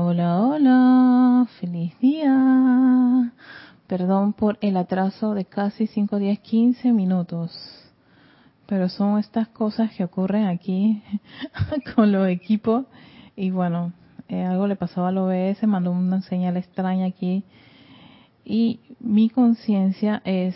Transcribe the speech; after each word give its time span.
Hola, 0.00 0.40
hola, 0.40 1.48
feliz 1.58 1.98
día. 1.98 3.32
Perdón 3.88 4.32
por 4.32 4.56
el 4.60 4.76
atraso 4.76 5.34
de 5.34 5.44
casi 5.44 5.88
5, 5.88 6.20
10, 6.20 6.38
15 6.38 6.92
minutos. 6.92 7.50
Pero 8.68 8.88
son 8.88 9.18
estas 9.18 9.48
cosas 9.48 9.90
que 9.96 10.04
ocurren 10.04 10.44
aquí 10.44 11.02
con 11.96 12.12
los 12.12 12.28
equipos. 12.28 12.86
Y 13.34 13.50
bueno, 13.50 13.92
eh, 14.28 14.44
algo 14.44 14.68
le 14.68 14.76
pasó 14.76 15.04
al 15.04 15.18
OBS, 15.18 15.66
mandó 15.66 15.90
una 15.90 16.22
señal 16.22 16.56
extraña 16.56 17.06
aquí. 17.06 17.42
Y 18.44 18.78
mi 19.00 19.30
conciencia 19.30 20.22
es 20.24 20.54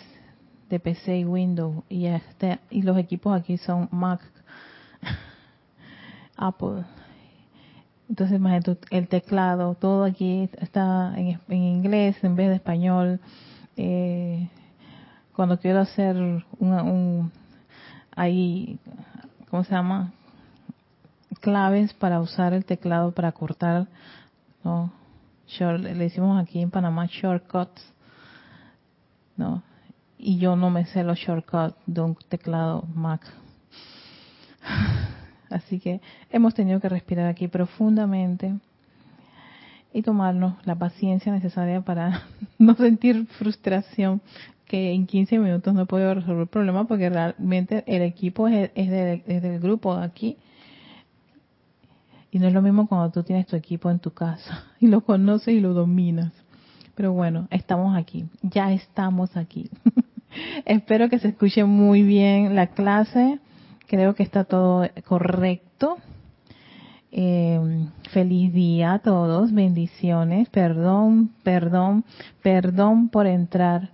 de 0.71 0.79
PC 0.79 1.19
y 1.19 1.25
Windows. 1.25 1.83
Y, 1.89 2.07
este, 2.07 2.61
y 2.71 2.83
los 2.83 2.97
equipos 2.97 3.37
aquí 3.37 3.59
son 3.59 3.89
Mac, 3.91 4.21
Apple. 6.37 6.85
Entonces, 8.13 8.37
imagínate, 8.37 8.77
el 8.91 9.09
teclado, 9.09 9.75
todo 9.75 10.05
aquí 10.05 10.47
está 10.61 11.15
en, 11.17 11.41
inglés 11.49 12.23
en 12.23 12.37
vez 12.37 12.51
de 12.51 12.57
español. 12.57 13.21
Eh, 13.79 14.51
cuando 15.35 15.59
quiero 15.59 15.81
hacer 15.81 16.15
un, 16.59 17.33
ahí, 18.15 18.79
¿cómo 19.49 19.65
se 19.65 19.71
llama? 19.71 20.13
Claves 21.41 21.95
para 21.95 22.21
usar 22.21 22.53
el 22.53 22.67
teclado 22.67 23.13
para 23.13 23.33
cortar, 23.33 23.87
¿no? 24.63 24.93
le 25.59 25.95
decimos 25.95 26.39
aquí 26.39 26.61
en 26.61 26.71
Panamá 26.71 27.07
shortcuts, 27.07 27.83
¿no? 29.39 29.63
Y 30.19 30.37
yo 30.37 30.55
no 30.55 30.69
me 30.69 30.85
sé 30.85 31.03
los 31.03 31.17
shortcuts 31.17 31.77
de 31.87 32.03
un 32.03 32.15
teclado 32.29 32.85
Mac. 32.95 33.23
Así 35.53 35.79
que 35.79 36.01
hemos 36.31 36.55
tenido 36.55 36.81
que 36.81 36.89
respirar 36.89 37.27
aquí 37.27 37.49
profundamente 37.49 38.55
y 39.93 40.03
tomarnos 40.03 40.55
la 40.65 40.75
paciencia 40.75 41.33
necesaria 41.33 41.83
para 41.83 42.23
no 42.59 42.75
sentir 42.75 43.27
frustración 43.27 44.21
que 44.67 44.93
en 44.93 45.07
15 45.07 45.39
minutos 45.39 45.75
no 45.75 45.85
puedo 45.85 46.15
resolver 46.15 46.43
el 46.43 46.49
problema 46.49 46.87
porque 46.87 47.11
realmente 47.11 47.85
el 47.87 48.03
equipo 48.03 48.49
es, 48.49 48.73
del 48.75 49.61
grupo 49.61 49.97
de 49.97 50.05
aquí. 50.05 50.39
Y 52.31 52.39
no 52.39 52.47
es 52.47 52.55
lo 52.55 52.63
mismo 52.63 52.89
cuando 52.89 53.11
tú 53.11 53.23
tienes 53.23 53.47
tu 53.47 53.55
equipo 53.55 53.91
en 53.91 53.99
tu 53.99 54.13
casa 54.13 54.65
y 54.81 54.87
lo 54.87 55.03
conoces 55.03 55.55
y 55.55 55.61
lo 55.61 55.75
dominas. 55.75 56.33
Pero 56.95 57.13
bueno, 57.13 57.49
estamos 57.51 57.97
aquí, 57.97 58.25
ya 58.43 58.73
estamos 58.73 59.37
aquí. 59.37 59.69
Espero 60.65 61.11
que 61.11 61.19
se 61.19 61.29
escuche 61.29 61.65
muy 61.65 62.03
bien 62.03 62.55
la 62.55 62.69
clase. 62.69 63.41
Creo 63.93 64.15
que 64.15 64.23
está 64.23 64.45
todo 64.45 64.89
correcto. 65.07 65.99
Eh, 67.11 67.61
feliz 68.11 68.51
día 68.55 68.95
a 68.95 68.99
todos, 69.01 69.53
bendiciones, 69.53 70.49
perdón, 70.49 71.35
perdón, 71.43 72.03
perdón 72.43 73.11
por 73.11 73.27
entrar 73.27 73.91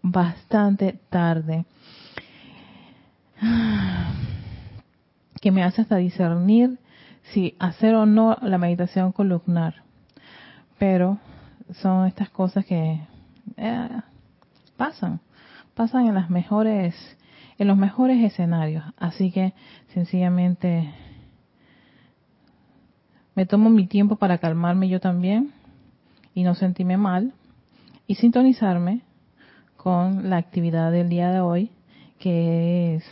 bastante 0.00 1.00
tarde. 1.10 1.64
Que 5.40 5.50
me 5.50 5.64
hace 5.64 5.82
hasta 5.82 5.96
discernir 5.96 6.78
si 7.32 7.56
hacer 7.58 7.96
o 7.96 8.06
no 8.06 8.38
la 8.42 8.58
meditación 8.58 9.10
columnar. 9.10 9.82
Pero 10.78 11.18
son 11.80 12.06
estas 12.06 12.30
cosas 12.30 12.64
que 12.64 13.00
eh, 13.56 13.88
pasan, 14.76 15.18
pasan 15.74 16.06
en 16.06 16.14
las 16.14 16.30
mejores 16.30 16.94
en 17.62 17.68
los 17.68 17.78
mejores 17.78 18.22
escenarios. 18.22 18.84
Así 18.96 19.30
que 19.30 19.54
sencillamente 19.94 20.92
me 23.34 23.46
tomo 23.46 23.70
mi 23.70 23.86
tiempo 23.86 24.16
para 24.16 24.38
calmarme 24.38 24.88
yo 24.88 25.00
también 25.00 25.52
y 26.34 26.42
no 26.42 26.54
sentirme 26.54 26.96
mal 26.96 27.32
y 28.06 28.16
sintonizarme 28.16 29.02
con 29.76 30.28
la 30.28 30.36
actividad 30.36 30.92
del 30.92 31.08
día 31.08 31.30
de 31.30 31.40
hoy 31.40 31.70
que 32.18 32.96
es 32.96 33.04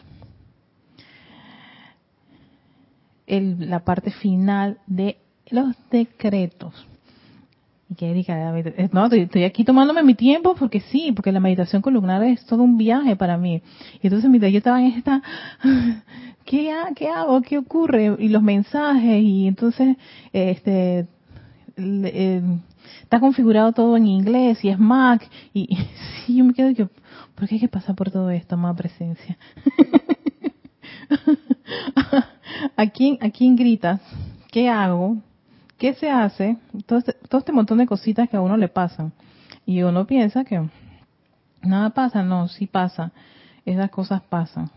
el, 3.27 3.71
la 3.71 3.84
parte 3.84 4.11
final 4.11 4.78
de 4.87 5.19
los 5.49 5.77
decretos. 5.91 6.87
Y 7.91 7.97
que 7.97 8.09
Erika, 8.09 8.55
no, 8.93 9.06
estoy 9.06 9.43
aquí 9.43 9.65
tomándome 9.65 10.05
mi 10.05 10.15
tiempo 10.15 10.55
porque 10.55 10.81
sí, 10.81 11.11
porque 11.11 11.33
la 11.33 11.41
meditación 11.41 11.83
columnar 11.83 12.23
es 12.23 12.47
todo 12.47 12.62
un 12.62 12.77
viaje 12.78 13.17
para 13.17 13.37
mí. 13.37 13.62
Y 14.01 14.06
entonces 14.06 14.31
mientras 14.31 14.53
yo 14.53 14.59
estaba 14.59 14.81
en 14.81 14.93
esta, 14.93 15.21
¿qué, 16.45 16.73
qué 16.95 17.09
hago? 17.09 17.43
¿Qué 17.43 17.59
ocurre? 17.59 18.15
Y 18.21 18.29
los 18.29 18.43
mensajes, 18.43 19.21
y 19.21 19.49
entonces, 19.49 19.97
este, 20.33 21.09
eh, 21.77 22.43
está 23.03 23.19
configurado 23.19 23.73
todo 23.73 23.97
en 23.97 24.06
inglés 24.06 24.65
y 24.65 24.69
es 24.69 24.79
Mac, 24.79 25.29
y, 25.53 25.77
sí, 26.27 26.37
yo 26.37 26.45
me 26.45 26.55
quedo 26.55 26.73
que, 26.73 26.87
¿por 27.34 27.49
qué 27.49 27.56
hay 27.56 27.61
que 27.61 27.69
pasar 27.69 27.97
por 27.97 28.12
todo 28.12 28.31
esto? 28.31 28.56
Más 28.56 28.77
presencia. 28.77 29.37
¿A 32.77 32.87
quién, 32.87 33.19
¿A 33.21 33.31
quién 33.31 33.56
gritas? 33.56 34.00
¿Qué 34.53 34.69
hago? 34.69 35.17
¿Qué 35.81 35.95
se 35.95 36.11
hace? 36.11 36.59
Todo 36.85 36.99
este, 36.99 37.15
todo 37.15 37.39
este 37.39 37.53
montón 37.53 37.79
de 37.79 37.87
cositas 37.87 38.29
que 38.29 38.37
a 38.37 38.43
uno 38.43 38.59
le 38.59 38.69
pasan. 38.69 39.15
Y 39.65 39.81
uno 39.81 40.07
piensa 40.07 40.45
que 40.45 40.69
nada 41.63 41.89
pasa. 41.89 42.23
No, 42.23 42.49
sí 42.49 42.67
pasa. 42.67 43.13
Esas 43.65 43.91
cosas 43.91 44.21
pasan. 44.21 44.71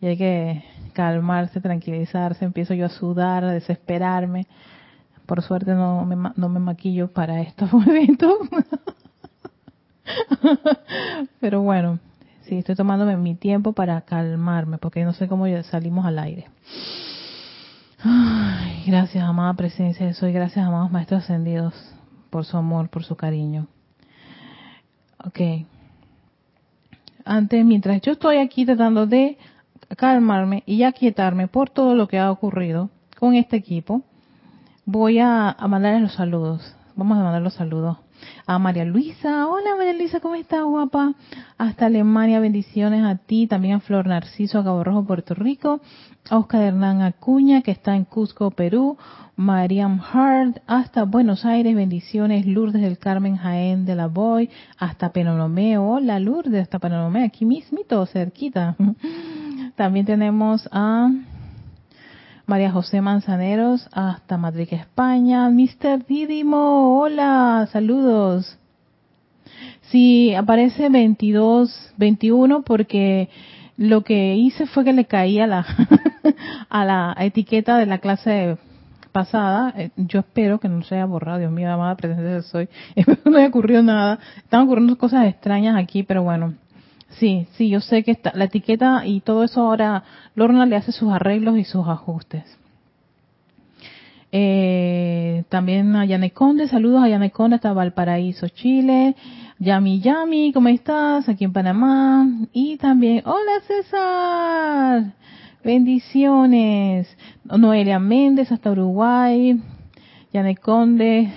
Y 0.00 0.06
hay 0.06 0.16
que 0.16 0.64
calmarse, 0.92 1.60
tranquilizarse. 1.60 2.44
Empiezo 2.44 2.72
yo 2.72 2.86
a 2.86 2.88
sudar, 2.88 3.42
a 3.42 3.50
desesperarme. 3.50 4.46
Por 5.26 5.42
suerte 5.42 5.74
no 5.74 6.04
me, 6.06 6.14
no 6.36 6.48
me 6.48 6.60
maquillo 6.60 7.12
para 7.12 7.40
estos 7.40 7.72
momentos. 7.72 8.32
Pero 11.40 11.62
bueno, 11.62 11.98
sí, 12.42 12.58
estoy 12.58 12.76
tomándome 12.76 13.16
mi 13.16 13.34
tiempo 13.34 13.72
para 13.72 14.00
calmarme, 14.02 14.78
porque 14.78 15.04
no 15.04 15.14
sé 15.14 15.26
cómo 15.26 15.46
salimos 15.64 16.06
al 16.06 16.20
aire. 16.20 16.46
Gracias, 18.86 19.24
amada 19.24 19.54
presencia 19.54 20.06
de 20.06 20.14
soy. 20.14 20.32
Gracias, 20.32 20.64
amados 20.64 20.90
maestros 20.90 21.24
ascendidos, 21.24 21.74
por 22.30 22.44
su 22.44 22.56
amor, 22.56 22.88
por 22.88 23.04
su 23.04 23.16
cariño. 23.16 23.66
Ok. 25.24 25.66
Antes, 27.24 27.64
mientras 27.64 28.00
yo 28.02 28.12
estoy 28.12 28.38
aquí 28.38 28.64
tratando 28.64 29.06
de 29.06 29.38
calmarme 29.96 30.62
y 30.66 30.84
aquietarme 30.84 31.48
por 31.48 31.70
todo 31.70 31.94
lo 31.94 32.06
que 32.06 32.18
ha 32.18 32.30
ocurrido 32.30 32.90
con 33.18 33.34
este 33.34 33.56
equipo, 33.56 34.02
voy 34.84 35.18
a 35.18 35.56
mandarles 35.68 36.02
los 36.02 36.14
saludos. 36.14 36.76
Vamos 36.94 37.18
a 37.18 37.22
mandar 37.22 37.42
los 37.42 37.54
saludos 37.54 37.98
a 38.46 38.58
María 38.58 38.84
Luisa. 38.84 39.46
Hola 39.46 39.76
María 39.76 39.92
Luisa, 39.92 40.20
¿cómo 40.20 40.34
estás, 40.34 40.64
guapa? 40.64 41.14
Hasta 41.58 41.86
Alemania, 41.86 42.40
bendiciones 42.40 43.04
a 43.04 43.16
ti, 43.16 43.46
también 43.46 43.74
a 43.74 43.80
Flor 43.80 44.06
Narciso, 44.06 44.58
a 44.58 44.64
Cabo 44.64 44.84
Rojo, 44.84 45.04
Puerto 45.04 45.34
Rico, 45.34 45.80
Oscar 46.30 46.62
Hernán 46.62 47.02
Acuña, 47.02 47.62
que 47.62 47.70
está 47.70 47.96
en 47.96 48.04
Cusco, 48.04 48.50
Perú, 48.50 48.96
Mariam 49.36 50.00
Hart, 50.00 50.58
hasta 50.66 51.04
Buenos 51.04 51.44
Aires, 51.44 51.74
bendiciones, 51.74 52.46
Lourdes 52.46 52.82
del 52.82 52.98
Carmen 52.98 53.36
Jaén 53.36 53.84
de 53.84 53.94
la 53.94 54.06
Boy, 54.06 54.48
hasta 54.78 55.12
Penolomeo, 55.12 55.84
hola 55.84 56.18
Lourdes, 56.18 56.62
hasta 56.62 56.78
Penolomeo, 56.78 57.26
aquí 57.26 57.44
mismito, 57.44 58.04
cerquita. 58.06 58.76
También 59.76 60.06
tenemos 60.06 60.68
a 60.72 61.10
María 62.46 62.70
José 62.70 63.00
Manzaneros 63.00 63.88
hasta 63.92 64.38
Madrid, 64.38 64.68
España. 64.70 65.50
Mr. 65.50 66.06
Didimo, 66.06 67.00
hola, 67.00 67.68
saludos. 67.72 68.56
Sí, 69.90 70.32
aparece 70.32 70.88
22, 70.88 71.94
21 71.96 72.62
porque 72.62 73.28
lo 73.76 74.02
que 74.04 74.36
hice 74.36 74.66
fue 74.66 74.84
que 74.84 74.92
le 74.92 75.06
caí 75.06 75.40
a 75.40 75.48
la, 75.48 75.66
a 76.68 76.84
la 76.84 77.16
etiqueta 77.18 77.78
de 77.78 77.86
la 77.86 77.98
clase 77.98 78.58
pasada. 79.10 79.74
Eh, 79.76 79.90
yo 79.96 80.20
espero 80.20 80.60
que 80.60 80.68
no 80.68 80.84
se 80.84 80.94
haya 80.94 81.04
borrado, 81.04 81.40
Dios 81.40 81.50
mío, 81.50 81.72
amada 81.72 81.96
presencia 81.96 82.42
soy. 82.42 82.68
no 83.24 83.38
haya 83.38 83.48
ocurrido 83.48 83.82
nada. 83.82 84.20
Están 84.36 84.62
ocurriendo 84.62 84.96
cosas 84.96 85.26
extrañas 85.26 85.76
aquí, 85.76 86.04
pero 86.04 86.22
bueno, 86.22 86.54
Sí, 87.10 87.46
sí, 87.52 87.68
yo 87.68 87.80
sé 87.80 88.02
que 88.02 88.10
está, 88.10 88.32
la 88.34 88.44
etiqueta 88.44 89.06
y 89.06 89.20
todo 89.20 89.44
eso 89.44 89.62
ahora 89.62 90.04
Lorna 90.34 90.66
le 90.66 90.76
hace 90.76 90.92
sus 90.92 91.12
arreglos 91.12 91.56
y 91.56 91.64
sus 91.64 91.86
ajustes. 91.88 92.44
Eh, 94.32 95.44
también 95.48 95.96
a 95.96 96.04
Yane 96.04 96.32
Conde, 96.32 96.68
saludos 96.68 97.02
a 97.02 97.08
Yane 97.08 97.30
Conde 97.30 97.56
hasta 97.56 97.72
Valparaíso, 97.72 98.48
Chile. 98.48 99.14
Yami 99.58 100.00
Yami, 100.00 100.52
¿cómo 100.52 100.68
estás? 100.68 101.28
Aquí 101.28 101.44
en 101.44 101.52
Panamá. 101.52 102.28
Y 102.52 102.76
también, 102.76 103.22
hola 103.24 103.60
César, 103.66 105.14
bendiciones. 105.64 107.08
Noelia 107.44 107.98
Méndez 107.98 108.52
hasta 108.52 108.72
Uruguay. 108.72 109.58
Yane 110.34 110.56
Conde, 110.56 111.32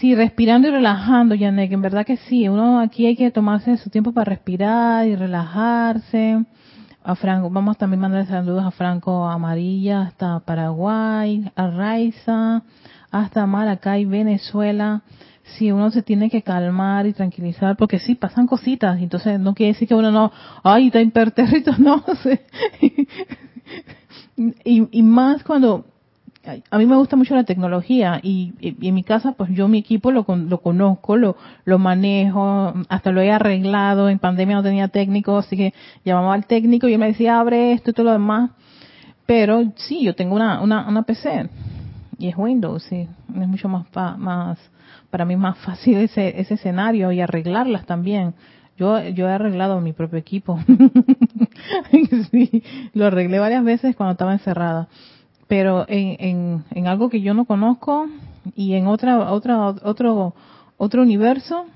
Sí, 0.00 0.14
respirando 0.14 0.68
y 0.68 0.72
relajando, 0.72 1.34
Yanek, 1.34 1.72
en 1.72 1.80
verdad 1.80 2.04
que 2.04 2.18
sí. 2.18 2.48
Uno 2.48 2.80
aquí 2.80 3.06
hay 3.06 3.16
que 3.16 3.30
tomarse 3.30 3.78
su 3.78 3.88
tiempo 3.88 4.12
para 4.12 4.30
respirar 4.30 5.06
y 5.06 5.16
relajarse. 5.16 6.44
a 7.02 7.14
Franco, 7.14 7.48
vamos 7.50 7.78
también 7.78 8.00
a 8.00 8.08
mandar 8.08 8.26
saludos 8.26 8.64
a 8.64 8.70
Franco 8.72 9.26
Amarilla, 9.26 10.02
hasta 10.02 10.40
Paraguay, 10.40 11.50
a 11.54 11.68
Raiza, 11.68 12.62
hasta 13.10 13.46
Maracay, 13.46 14.04
Venezuela. 14.04 15.02
Si 15.56 15.72
uno 15.72 15.90
se 15.90 16.02
tiene 16.02 16.28
que 16.28 16.42
calmar 16.42 17.06
y 17.06 17.14
tranquilizar, 17.14 17.76
porque 17.76 17.98
sí, 17.98 18.16
pasan 18.16 18.46
cositas, 18.46 19.00
entonces 19.00 19.40
no 19.40 19.54
quiere 19.54 19.72
decir 19.72 19.88
que 19.88 19.94
uno 19.94 20.10
no, 20.10 20.30
ay, 20.62 20.88
está 20.88 21.00
impertérrito, 21.00 21.72
no 21.78 22.04
sé. 22.22 22.44
y, 24.36 24.98
y 24.98 25.02
más 25.02 25.42
cuando 25.42 25.86
a 26.70 26.78
mí 26.78 26.86
me 26.86 26.96
gusta 26.96 27.16
mucho 27.16 27.34
la 27.34 27.44
tecnología 27.44 28.20
y, 28.22 28.52
en 28.60 28.94
mi 28.94 29.02
casa 29.02 29.32
pues 29.32 29.50
yo 29.50 29.68
mi 29.68 29.78
equipo 29.78 30.10
lo, 30.10 30.24
lo 30.28 30.60
conozco, 30.60 31.16
lo, 31.16 31.36
lo 31.64 31.78
manejo, 31.78 32.74
hasta 32.88 33.10
lo 33.10 33.20
he 33.20 33.30
arreglado, 33.30 34.08
en 34.08 34.18
pandemia 34.18 34.56
no 34.56 34.62
tenía 34.62 34.88
técnico, 34.88 35.38
así 35.38 35.56
que 35.56 35.74
llamaba 36.04 36.34
al 36.34 36.46
técnico 36.46 36.88
y 36.88 36.94
él 36.94 36.98
me 36.98 37.08
decía 37.08 37.40
abre 37.40 37.72
esto 37.72 37.90
y 37.90 37.94
todo 37.94 38.06
lo 38.06 38.12
demás, 38.12 38.50
pero 39.26 39.72
sí, 39.76 40.04
yo 40.04 40.14
tengo 40.14 40.36
una, 40.36 40.60
una, 40.60 41.02
PC 41.02 41.48
y 42.18 42.28
es 42.28 42.36
Windows, 42.36 42.82
sí, 42.84 43.08
es 43.28 43.48
mucho 43.48 43.68
más, 43.68 43.86
más 44.18 44.58
para 45.10 45.24
mí 45.24 45.36
más 45.36 45.58
fácil 45.58 45.98
ese, 45.98 46.40
ese 46.40 46.54
escenario 46.54 47.12
y 47.12 47.20
arreglarlas 47.20 47.86
también. 47.86 48.34
Yo, 48.76 49.00
yo 49.08 49.26
he 49.26 49.32
arreglado 49.32 49.80
mi 49.80 49.94
propio 49.94 50.18
equipo. 50.18 50.60
lo 52.92 53.06
arreglé 53.06 53.38
varias 53.38 53.64
veces 53.64 53.96
cuando 53.96 54.12
estaba 54.12 54.34
encerrada 54.34 54.88
pero 55.48 55.84
en, 55.88 56.64
en, 56.70 56.86
algo 56.86 57.08
que 57.08 57.20
yo 57.20 57.34
no 57.34 57.44
conozco 57.44 58.08
y 58.54 58.74
en 58.74 58.86
otra 58.86 59.30
otra 59.32 59.58
otro 59.60 60.34
otro 60.76 61.02
universo 61.02 61.66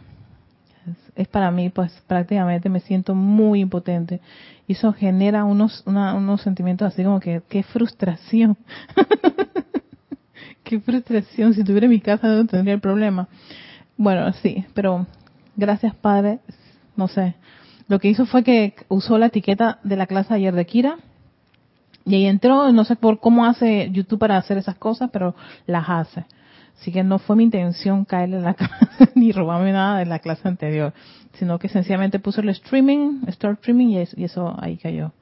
es, 1.15 1.29
para 1.29 1.51
mí 1.51 1.69
pues 1.71 1.93
prácticamente 2.07 2.69
me 2.69 2.81
siento 2.81 3.15
muy 3.15 3.61
impotente. 3.61 4.21
Y 4.67 4.73
eso 4.73 4.93
genera 4.93 5.45
unos 5.45 5.83
unos 5.87 6.43
sentimientos 6.43 6.89
así 6.89 7.05
como 7.05 7.21
que 7.21 7.43
qué 7.49 7.63
frustración. 7.63 8.57
Qué 10.63 10.79
frustración. 10.79 11.53
Si 11.53 11.65
tuviera 11.65 11.89
mi 11.89 12.01
casa 12.01 12.29
no 12.29 12.47
tendría 12.47 12.75
el 12.75 12.81
problema. 12.81 13.27
Bueno 13.97 14.33
sí 14.35 14.65
pero 14.75 15.07
gracias 15.57 15.95
padre. 15.95 16.39
No 16.97 17.09
sé. 17.09 17.35
Lo 17.89 17.99
que 17.99 18.09
hizo 18.09 18.25
fue 18.25 18.45
que 18.45 18.75
usó 18.89 19.19
la 19.19 19.27
etiqueta 19.27 19.81
de 19.83 19.97
la 19.97 20.07
clase 20.07 20.35
ayer 20.35 20.55
de 20.55 20.67
Kira 20.67 20.99
y 22.05 22.15
ahí 22.15 22.27
entró, 22.27 22.73
no 22.73 22.85
sé 22.85 22.97
por 22.97 23.21
cómo 23.21 23.45
hace 23.45 23.91
YouTube 23.91 24.19
para 24.19 24.37
hacer 24.37 24.59
esas 24.59 24.77
cosas, 24.77 25.11
pero 25.13 25.35
las 25.67 25.89
hace. 25.89 26.25
Así 26.81 26.93
que 26.93 27.05
no 27.05 27.19
fue 27.19 27.37
mi 27.37 27.45
intención 27.45 28.05
caerle 28.05 28.39
en 28.39 28.45
la 28.45 28.55
casa 28.55 28.79
ni 29.15 29.33
robarme 29.33 29.73
nada 29.73 29.99
de 29.99 30.07
la 30.07 30.19
clase 30.19 30.49
anterior, 30.49 30.95
sino 31.35 31.59
que 31.59 31.69
sencillamente 31.69 32.19
puso 32.19 32.41
el 32.41 32.49
streaming, 32.49 33.21
start 33.29 33.59
streaming 33.59 33.89
y 34.17 34.25
eso, 34.25 34.57
ahí 34.59 34.79
cayó. 34.79 35.13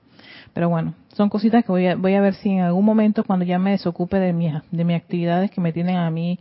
Pero 0.54 0.68
bueno, 0.68 0.94
son 1.14 1.28
cositas 1.28 1.64
que 1.64 1.72
voy 1.72 1.86
a, 1.86 1.96
voy 1.96 2.14
a 2.14 2.20
ver 2.20 2.34
si 2.34 2.50
en 2.50 2.60
algún 2.60 2.84
momento 2.84 3.24
cuando 3.24 3.44
ya 3.44 3.58
me 3.58 3.72
desocupe 3.72 4.18
de, 4.18 4.32
mi, 4.32 4.52
de 4.70 4.84
mis 4.84 4.96
actividades 4.96 5.50
que 5.50 5.60
me 5.60 5.72
tienen 5.72 5.96
a 5.96 6.10
mí 6.10 6.38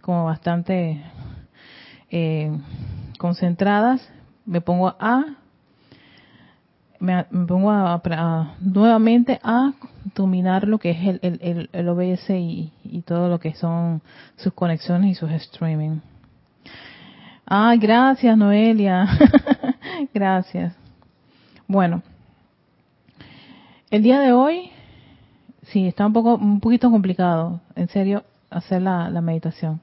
como 0.00 0.24
bastante 0.24 1.02
eh, 2.10 2.50
concentradas, 3.18 4.08
me 4.46 4.60
pongo 4.60 4.94
a 4.98 5.41
me, 7.02 7.24
pongo 7.24 7.70
a, 7.72 8.54
nuevamente 8.60 9.40
a 9.42 9.72
dominar 10.14 10.68
lo 10.68 10.78
que 10.78 10.90
es 10.90 11.20
el, 11.22 11.38
el, 11.42 11.68
el 11.72 11.88
OBS 11.88 12.30
y, 12.30 12.72
todo 13.04 13.28
lo 13.28 13.40
que 13.40 13.54
son 13.54 14.00
sus 14.36 14.52
conexiones 14.52 15.10
y 15.10 15.14
sus 15.14 15.30
streaming. 15.32 15.98
Ah, 17.44 17.74
gracias 17.78 18.36
Noelia. 18.36 19.08
gracias. 20.14 20.74
Bueno, 21.66 22.02
el 23.90 24.02
día 24.04 24.20
de 24.20 24.32
hoy, 24.32 24.70
sí, 25.64 25.88
está 25.88 26.06
un 26.06 26.12
poco, 26.12 26.36
un 26.36 26.60
poquito 26.60 26.88
complicado, 26.90 27.60
en 27.74 27.88
serio, 27.88 28.22
hacer 28.48 28.80
la, 28.80 29.10
la 29.10 29.20
meditación. 29.20 29.80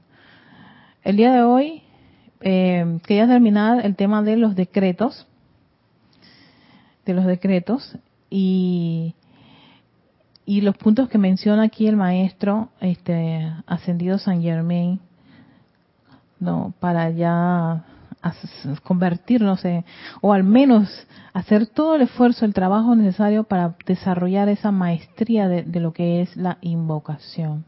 El 1.04 1.16
día 1.16 1.34
de 1.34 1.42
hoy 1.42 1.82
eh, 2.40 2.98
quería 3.06 3.26
terminar 3.26 3.84
el 3.84 3.94
tema 3.94 4.22
de 4.22 4.38
los 4.38 4.56
decretos 4.56 5.26
de 7.06 7.14
los 7.14 7.24
decretos 7.26 7.96
y, 8.28 9.14
y 10.46 10.60
los 10.60 10.76
puntos 10.76 11.08
que 11.08 11.18
menciona 11.18 11.64
aquí 11.64 11.86
el 11.86 11.96
maestro 11.96 12.70
este 12.80 13.52
ascendido 13.66 14.18
San 14.18 14.42
Germain 14.42 15.00
no 16.38 16.72
para 16.80 17.10
ya 17.10 17.84
convertirnos 18.82 19.64
en, 19.64 19.84
o 20.20 20.32
al 20.32 20.44
menos 20.44 20.88
hacer 21.32 21.66
todo 21.66 21.94
el 21.94 22.02
esfuerzo, 22.02 22.44
el 22.44 22.54
trabajo 22.54 22.94
necesario 22.94 23.44
para 23.44 23.76
desarrollar 23.86 24.48
esa 24.48 24.70
maestría 24.70 25.48
de, 25.48 25.80
lo 25.80 25.92
que 25.92 26.20
es 26.22 26.36
la 26.36 26.58
invocación. 26.60 27.64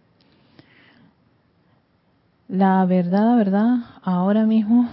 La 2.48 2.84
verdad, 2.84 3.24
la 3.30 3.36
verdad, 3.36 3.76
ahora 4.02 4.44
mismo 4.44 4.88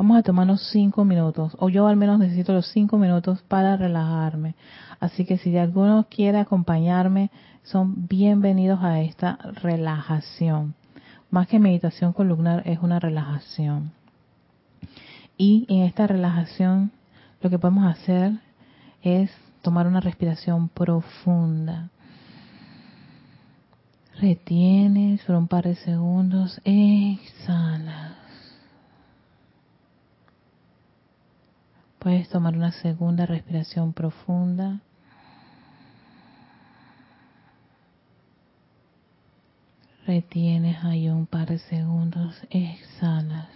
Vamos 0.06 0.20
a 0.20 0.22
tomarnos 0.22 0.62
cinco 0.70 1.04
minutos, 1.04 1.56
o 1.58 1.68
yo 1.68 1.88
al 1.88 1.96
menos 1.96 2.20
necesito 2.20 2.52
los 2.52 2.68
cinco 2.68 2.96
minutos 2.96 3.42
para 3.42 3.76
relajarme. 3.76 4.54
Así 5.00 5.24
que 5.24 5.36
si 5.36 5.58
alguno 5.58 6.06
quiere 6.08 6.38
acompañarme, 6.38 7.32
son 7.64 8.06
bienvenidos 8.06 8.84
a 8.84 9.00
esta 9.00 9.36
relajación. 9.64 10.76
Más 11.28 11.48
que 11.48 11.58
meditación 11.58 12.12
columnar, 12.12 12.62
es 12.66 12.78
una 12.78 13.00
relajación. 13.00 13.90
Y 15.36 15.66
en 15.68 15.82
esta 15.82 16.06
relajación, 16.06 16.92
lo 17.40 17.50
que 17.50 17.58
podemos 17.58 17.84
hacer 17.86 18.30
es 19.02 19.28
tomar 19.60 19.88
una 19.88 19.98
respiración 19.98 20.68
profunda. 20.68 21.90
Retienes 24.20 25.24
por 25.24 25.34
un 25.34 25.48
par 25.48 25.64
de 25.64 25.74
segundos, 25.74 26.60
exhala. 26.62 28.25
Puedes 32.06 32.28
tomar 32.28 32.56
una 32.56 32.70
segunda 32.70 33.26
respiración 33.26 33.92
profunda. 33.92 34.78
Retienes 40.06 40.84
ahí 40.84 41.08
un 41.08 41.26
par 41.26 41.48
de 41.48 41.58
segundos, 41.58 42.46
exhalas. 42.50 43.48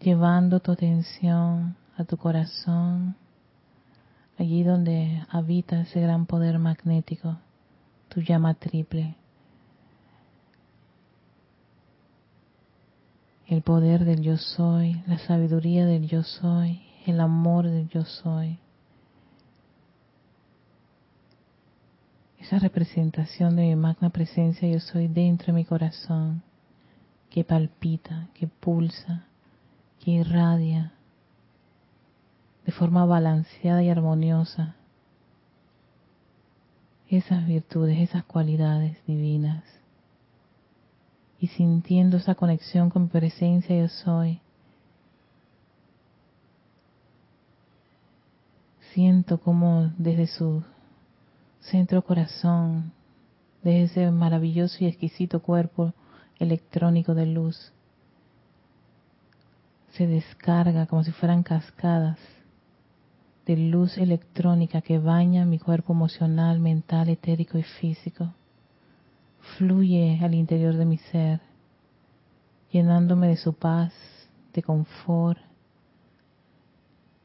Llevando 0.00 0.60
tu 0.60 0.72
atención 0.72 1.76
a 2.00 2.04
tu 2.04 2.16
corazón, 2.16 3.14
allí 4.38 4.62
donde 4.62 5.22
habita 5.28 5.82
ese 5.82 6.00
gran 6.00 6.26
poder 6.26 6.58
magnético, 6.58 7.38
tu 8.08 8.22
llama 8.22 8.54
triple. 8.54 9.16
El 13.46 13.62
poder 13.62 14.04
del 14.04 14.22
yo 14.22 14.38
soy, 14.38 15.02
la 15.06 15.18
sabiduría 15.18 15.84
del 15.84 16.08
yo 16.08 16.22
soy, 16.22 16.80
el 17.06 17.20
amor 17.20 17.66
del 17.66 17.88
yo 17.88 18.04
soy. 18.04 18.58
Esa 22.38 22.58
representación 22.58 23.56
de 23.56 23.62
mi 23.62 23.76
magna 23.76 24.08
presencia 24.08 24.68
yo 24.68 24.80
soy 24.80 25.08
dentro 25.08 25.48
de 25.48 25.52
mi 25.52 25.64
corazón, 25.64 26.42
que 27.28 27.44
palpita, 27.44 28.28
que 28.34 28.46
pulsa, 28.46 29.26
que 29.98 30.12
irradia, 30.12 30.94
de 32.70 32.76
forma 32.76 33.04
balanceada 33.04 33.82
y 33.82 33.88
armoniosa 33.88 34.76
esas 37.08 37.44
virtudes, 37.44 37.98
esas 37.98 38.22
cualidades 38.22 38.96
divinas. 39.08 39.64
Y 41.40 41.48
sintiendo 41.48 42.18
esa 42.18 42.36
conexión 42.36 42.88
con 42.88 43.02
mi 43.02 43.08
presencia 43.08 43.76
yo 43.76 43.88
soy, 43.88 44.38
siento 48.94 49.40
como 49.40 49.90
desde 49.98 50.28
su 50.28 50.62
centro 51.58 52.02
corazón, 52.02 52.92
desde 53.64 53.82
ese 54.04 54.10
maravilloso 54.12 54.76
y 54.78 54.86
exquisito 54.86 55.42
cuerpo 55.42 55.92
electrónico 56.38 57.16
de 57.16 57.26
luz, 57.26 57.72
se 59.90 60.06
descarga 60.06 60.86
como 60.86 61.02
si 61.02 61.10
fueran 61.10 61.42
cascadas 61.42 62.16
de 63.50 63.56
luz 63.56 63.98
electrónica 63.98 64.80
que 64.80 65.00
baña 65.00 65.44
mi 65.44 65.58
cuerpo 65.58 65.92
emocional, 65.92 66.60
mental, 66.60 67.08
etérico 67.08 67.58
y 67.58 67.64
físico. 67.64 68.32
Fluye 69.58 70.20
al 70.22 70.34
interior 70.34 70.76
de 70.76 70.84
mi 70.84 70.98
ser 70.98 71.40
llenándome 72.70 73.26
de 73.26 73.36
su 73.36 73.52
paz, 73.52 73.92
de 74.54 74.62
confort, 74.62 75.40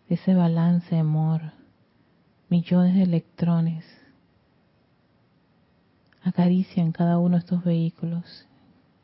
de 0.10 0.16
ese 0.16 0.34
balance 0.34 0.96
de 0.96 1.02
amor, 1.02 1.42
millones 2.50 2.96
de 2.96 3.04
electrones 3.04 3.86
acarician 6.24 6.92
cada 6.92 7.20
uno 7.20 7.36
de 7.36 7.42
estos 7.42 7.64
vehículos, 7.64 8.48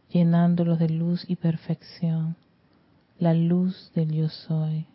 llenándolos 0.10 0.80
de 0.80 0.90
luz 0.90 1.24
y 1.30 1.36
perfección, 1.36 2.36
la 3.20 3.36
luz 3.36 3.92
del 3.94 4.12
yo 4.12 4.28
soy. 4.28 4.88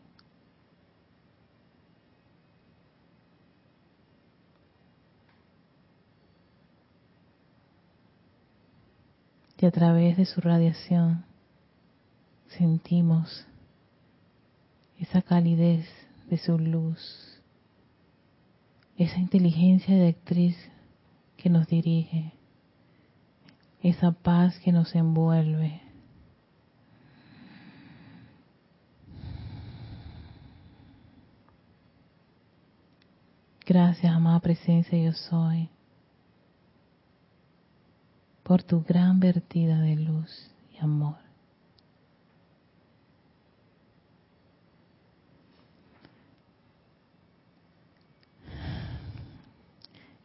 Y 9.58 9.66
a 9.66 9.70
través 9.70 10.16
de 10.16 10.26
su 10.26 10.40
radiación 10.40 11.24
sentimos 12.58 13.46
esa 14.98 15.22
calidez 15.22 15.86
de 16.28 16.38
su 16.38 16.58
luz, 16.58 17.40
esa 18.96 19.18
inteligencia 19.18 19.94
directriz 19.94 20.56
que 21.36 21.50
nos 21.50 21.66
dirige, 21.68 22.32
esa 23.82 24.12
paz 24.12 24.58
que 24.60 24.72
nos 24.72 24.94
envuelve. 24.94 25.80
Gracias, 33.66 34.12
amada 34.12 34.38
presencia, 34.40 34.96
yo 34.96 35.12
soy, 35.12 35.68
por 38.46 38.62
tu 38.62 38.84
gran 38.84 39.18
vertida 39.18 39.80
de 39.80 39.96
luz 39.96 40.52
y 40.72 40.78
amor. 40.78 41.16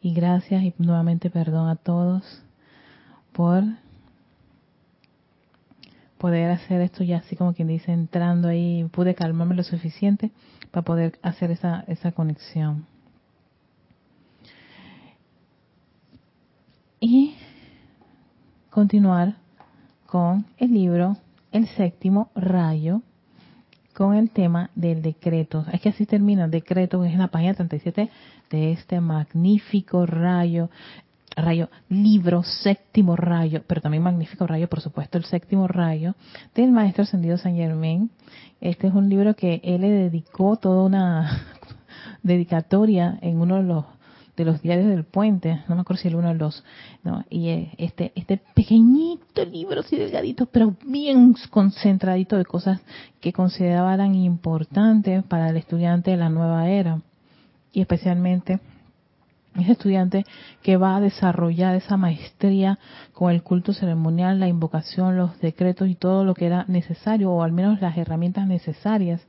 Y 0.00 0.14
gracias 0.14 0.62
y 0.62 0.72
nuevamente 0.78 1.30
perdón 1.30 1.68
a 1.68 1.74
todos 1.74 2.22
por 3.32 3.64
poder 6.18 6.52
hacer 6.52 6.80
esto 6.80 7.02
ya 7.02 7.18
así 7.18 7.34
como 7.34 7.54
quien 7.54 7.66
dice, 7.66 7.90
entrando 7.90 8.46
ahí, 8.46 8.88
pude 8.92 9.16
calmarme 9.16 9.56
lo 9.56 9.64
suficiente 9.64 10.30
para 10.70 10.84
poder 10.84 11.18
hacer 11.22 11.50
esa, 11.50 11.84
esa 11.88 12.12
conexión. 12.12 12.86
Y 17.00 17.34
continuar 18.72 19.34
con 20.06 20.46
el 20.56 20.72
libro 20.72 21.18
El 21.52 21.68
séptimo 21.68 22.30
rayo 22.34 23.02
con 23.92 24.14
el 24.14 24.30
tema 24.30 24.70
del 24.74 25.02
decreto. 25.02 25.66
Es 25.70 25.82
que 25.82 25.90
así 25.90 26.06
termina 26.06 26.46
el 26.46 26.50
decreto, 26.50 27.04
es 27.04 27.12
en 27.12 27.18
la 27.18 27.28
página 27.28 27.52
37 27.52 28.08
de 28.50 28.72
este 28.72 28.98
magnífico 29.02 30.06
rayo, 30.06 30.70
rayo, 31.36 31.68
libro, 31.90 32.42
séptimo 32.42 33.14
rayo, 33.14 33.62
pero 33.66 33.82
también 33.82 34.02
magnífico 34.02 34.46
rayo, 34.46 34.68
por 34.68 34.80
supuesto, 34.80 35.18
el 35.18 35.24
séptimo 35.24 35.68
rayo 35.68 36.14
del 36.54 36.72
Maestro 36.72 37.02
Ascendido 37.02 37.36
San 37.36 37.54
Germain. 37.54 38.10
Este 38.62 38.86
es 38.86 38.94
un 38.94 39.10
libro 39.10 39.36
que 39.36 39.60
él 39.62 39.82
le 39.82 39.90
dedicó 39.90 40.56
toda 40.56 40.84
una 40.84 41.42
dedicatoria 42.22 43.18
en 43.20 43.38
uno 43.38 43.56
de 43.56 43.64
los 43.64 43.84
de 44.36 44.44
los 44.44 44.62
diarios 44.62 44.88
del 44.88 45.04
puente, 45.04 45.62
no 45.68 45.74
me 45.74 45.82
acuerdo 45.82 46.02
si 46.02 46.08
el 46.08 46.16
uno 46.16 46.28
de 46.28 46.34
los, 46.34 46.64
no, 47.04 47.24
y 47.28 47.48
eh, 47.48 47.72
este, 47.76 48.12
este 48.14 48.40
pequeñito 48.54 49.44
libro 49.44 49.80
así 49.80 49.96
delgadito, 49.96 50.46
pero 50.46 50.74
bien 50.86 51.34
concentradito 51.50 52.38
de 52.38 52.44
cosas 52.44 52.80
que 53.20 53.32
consideraban 53.32 54.14
importantes 54.14 55.22
para 55.24 55.50
el 55.50 55.56
estudiante 55.58 56.12
de 56.12 56.16
la 56.16 56.30
nueva 56.30 56.68
era, 56.70 57.02
y 57.72 57.82
especialmente 57.82 58.60
ese 59.54 59.72
estudiante 59.72 60.24
que 60.62 60.78
va 60.78 60.96
a 60.96 61.00
desarrollar 61.00 61.74
esa 61.74 61.98
maestría 61.98 62.78
con 63.12 63.30
el 63.30 63.42
culto 63.42 63.74
ceremonial, 63.74 64.40
la 64.40 64.48
invocación, 64.48 65.18
los 65.18 65.38
decretos 65.40 65.88
y 65.88 65.94
todo 65.94 66.24
lo 66.24 66.34
que 66.34 66.46
era 66.46 66.64
necesario, 66.68 67.30
o 67.30 67.42
al 67.42 67.52
menos 67.52 67.82
las 67.82 67.98
herramientas 67.98 68.46
necesarias, 68.46 69.20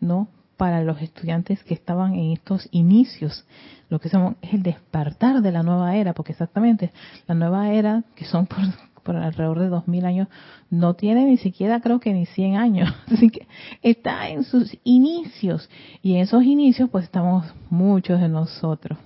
¿no? 0.00 0.28
Para 0.60 0.84
los 0.84 1.00
estudiantes 1.00 1.64
que 1.64 1.72
estaban 1.72 2.12
en 2.12 2.32
estos 2.32 2.68
inicios, 2.70 3.46
lo 3.88 3.98
que 3.98 4.08
es 4.08 4.14
el 4.42 4.62
despertar 4.62 5.40
de 5.40 5.52
la 5.52 5.62
nueva 5.62 5.96
era, 5.96 6.12
porque 6.12 6.32
exactamente 6.32 6.92
la 7.26 7.34
nueva 7.34 7.72
era, 7.72 8.04
que 8.14 8.26
son 8.26 8.46
por, 8.46 9.16
alrededor 9.16 9.58
de 9.58 9.70
2000 9.70 10.04
años, 10.04 10.28
no 10.68 10.92
tiene 10.92 11.24
ni 11.24 11.38
siquiera 11.38 11.80
creo 11.80 11.98
que 11.98 12.12
ni 12.12 12.26
100 12.26 12.56
años, 12.56 12.94
así 13.10 13.30
que 13.30 13.48
está 13.80 14.28
en 14.28 14.44
sus 14.44 14.76
inicios 14.84 15.70
y 16.02 16.16
en 16.16 16.20
esos 16.20 16.42
inicios 16.44 16.90
pues 16.90 17.04
estamos 17.04 17.46
muchos 17.70 18.20
de 18.20 18.28
nosotros. 18.28 18.98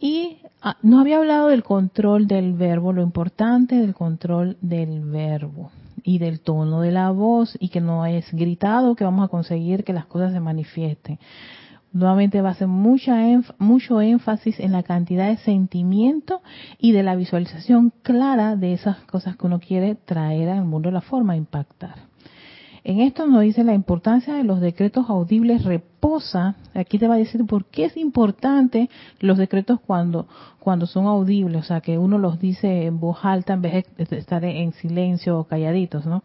Y 0.00 0.38
ah, 0.62 0.78
no 0.80 1.00
había 1.00 1.18
hablado 1.18 1.48
del 1.48 1.62
control 1.62 2.26
del 2.26 2.54
verbo, 2.54 2.94
lo 2.94 3.02
importante 3.02 3.74
del 3.74 3.92
control 3.92 4.56
del 4.62 5.04
verbo 5.04 5.70
y 6.06 6.18
del 6.18 6.40
tono 6.40 6.80
de 6.80 6.92
la 6.92 7.10
voz 7.10 7.58
y 7.60 7.68
que 7.68 7.80
no 7.80 8.06
es 8.06 8.32
gritado 8.32 8.94
que 8.94 9.04
vamos 9.04 9.24
a 9.24 9.28
conseguir 9.28 9.82
que 9.82 9.92
las 9.92 10.06
cosas 10.06 10.32
se 10.32 10.40
manifiesten. 10.40 11.18
Nuevamente 11.92 12.40
va 12.42 12.50
a 12.50 12.54
ser 12.54 12.68
mucha 12.68 13.16
mucho 13.58 14.00
énfasis 14.00 14.60
en 14.60 14.70
la 14.70 14.84
cantidad 14.84 15.28
de 15.28 15.38
sentimiento 15.38 16.42
y 16.78 16.92
de 16.92 17.02
la 17.02 17.16
visualización 17.16 17.92
clara 18.02 18.54
de 18.54 18.72
esas 18.72 18.98
cosas 19.06 19.36
que 19.36 19.46
uno 19.46 19.58
quiere 19.58 19.96
traer 19.96 20.48
al 20.48 20.64
mundo 20.64 20.90
de 20.90 20.94
la 20.94 21.00
forma, 21.00 21.36
impactar. 21.36 22.15
En 22.88 23.00
esto 23.00 23.26
nos 23.26 23.42
dice 23.42 23.64
la 23.64 23.74
importancia 23.74 24.34
de 24.34 24.44
los 24.44 24.60
decretos 24.60 25.10
audibles 25.10 25.64
reposa. 25.64 26.54
Aquí 26.72 27.00
te 27.00 27.08
va 27.08 27.16
a 27.16 27.18
decir 27.18 27.44
por 27.44 27.64
qué 27.64 27.86
es 27.86 27.96
importante 27.96 28.88
los 29.18 29.38
decretos 29.38 29.80
cuando, 29.84 30.28
cuando 30.60 30.86
son 30.86 31.06
audibles, 31.06 31.62
o 31.62 31.64
sea, 31.64 31.80
que 31.80 31.98
uno 31.98 32.16
los 32.16 32.38
dice 32.38 32.84
en 32.84 33.00
voz 33.00 33.24
alta 33.24 33.54
en 33.54 33.62
vez 33.62 33.86
de 33.96 34.18
estar 34.18 34.44
en 34.44 34.72
silencio 34.74 35.36
o 35.36 35.44
calladitos, 35.48 36.06
¿no? 36.06 36.22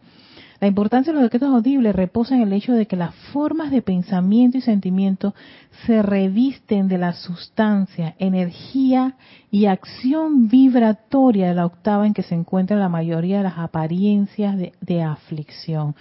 La 0.60 0.68
importancia 0.68 1.12
de 1.12 1.16
los 1.16 1.24
decretos 1.24 1.52
audibles 1.52 1.96
reposa 1.96 2.36
en 2.36 2.42
el 2.42 2.52
hecho 2.52 2.74
de 2.74 2.86
que 2.86 2.94
las 2.94 3.12
formas 3.32 3.72
de 3.72 3.82
pensamiento 3.82 4.56
y 4.56 4.60
sentimiento 4.60 5.34
se 5.84 6.00
revisten 6.00 6.86
de 6.86 6.98
la 6.98 7.12
sustancia, 7.14 8.14
energía 8.20 9.16
y 9.50 9.66
acción 9.66 10.46
vibratoria 10.46 11.48
de 11.48 11.54
la 11.54 11.66
octava 11.66 12.06
en 12.06 12.14
que 12.14 12.22
se 12.22 12.36
encuentra 12.36 12.76
la 12.76 12.88
mayoría 12.88 13.38
de 13.38 13.42
las 13.42 13.58
apariencias 13.58 14.56
de 14.80 15.02
aflicción. 15.02 15.96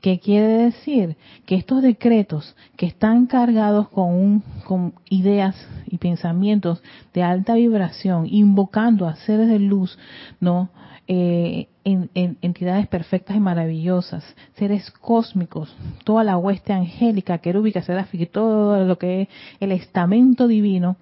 ¿Qué 0.00 0.20
quiere 0.20 0.46
decir? 0.64 1.16
Que 1.44 1.56
estos 1.56 1.82
decretos 1.82 2.54
que 2.76 2.86
están 2.86 3.26
cargados 3.26 3.88
con, 3.88 4.42
con 4.64 4.94
ideas 5.10 5.56
y 5.86 5.98
pensamientos 5.98 6.82
de 7.14 7.22
alta 7.22 7.54
vibración, 7.54 8.26
invocando 8.30 9.08
a 9.08 9.16
seres 9.16 9.48
de 9.48 9.58
luz, 9.58 9.98
¿no? 10.40 10.70
Eh, 11.10 11.68
en, 11.84 12.10
entidades 12.42 12.86
perfectas 12.86 13.34
y 13.34 13.40
maravillosas, 13.40 14.22
seres 14.56 14.90
cósmicos, 14.90 15.74
toda 16.04 16.22
la 16.22 16.36
hueste 16.36 16.74
angélica, 16.74 17.38
querúbica, 17.38 17.82
y 18.12 18.26
todo 18.26 18.84
lo 18.84 18.98
que 18.98 19.22
es 19.22 19.28
el 19.58 19.72
estamento 19.72 20.46
divino, 20.46 20.96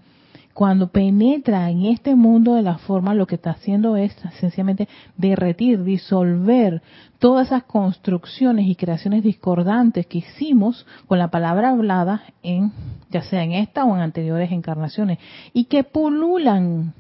cuando 0.56 0.88
penetra 0.88 1.68
en 1.68 1.84
este 1.84 2.14
mundo 2.14 2.54
de 2.54 2.62
la 2.62 2.78
forma, 2.78 3.12
lo 3.12 3.26
que 3.26 3.34
está 3.34 3.50
haciendo 3.50 3.94
es 3.98 4.16
sencillamente 4.40 4.88
derretir, 5.18 5.84
disolver 5.84 6.80
todas 7.18 7.48
esas 7.48 7.64
construcciones 7.64 8.66
y 8.66 8.74
creaciones 8.74 9.22
discordantes 9.22 10.06
que 10.06 10.16
hicimos 10.16 10.86
con 11.08 11.18
la 11.18 11.28
palabra 11.28 11.72
hablada 11.72 12.22
en, 12.42 12.72
ya 13.10 13.20
sea 13.20 13.44
en 13.44 13.52
esta 13.52 13.84
o 13.84 13.94
en 13.96 14.00
anteriores 14.00 14.50
encarnaciones, 14.50 15.18
y 15.52 15.64
que 15.64 15.84
pululan 15.84 16.94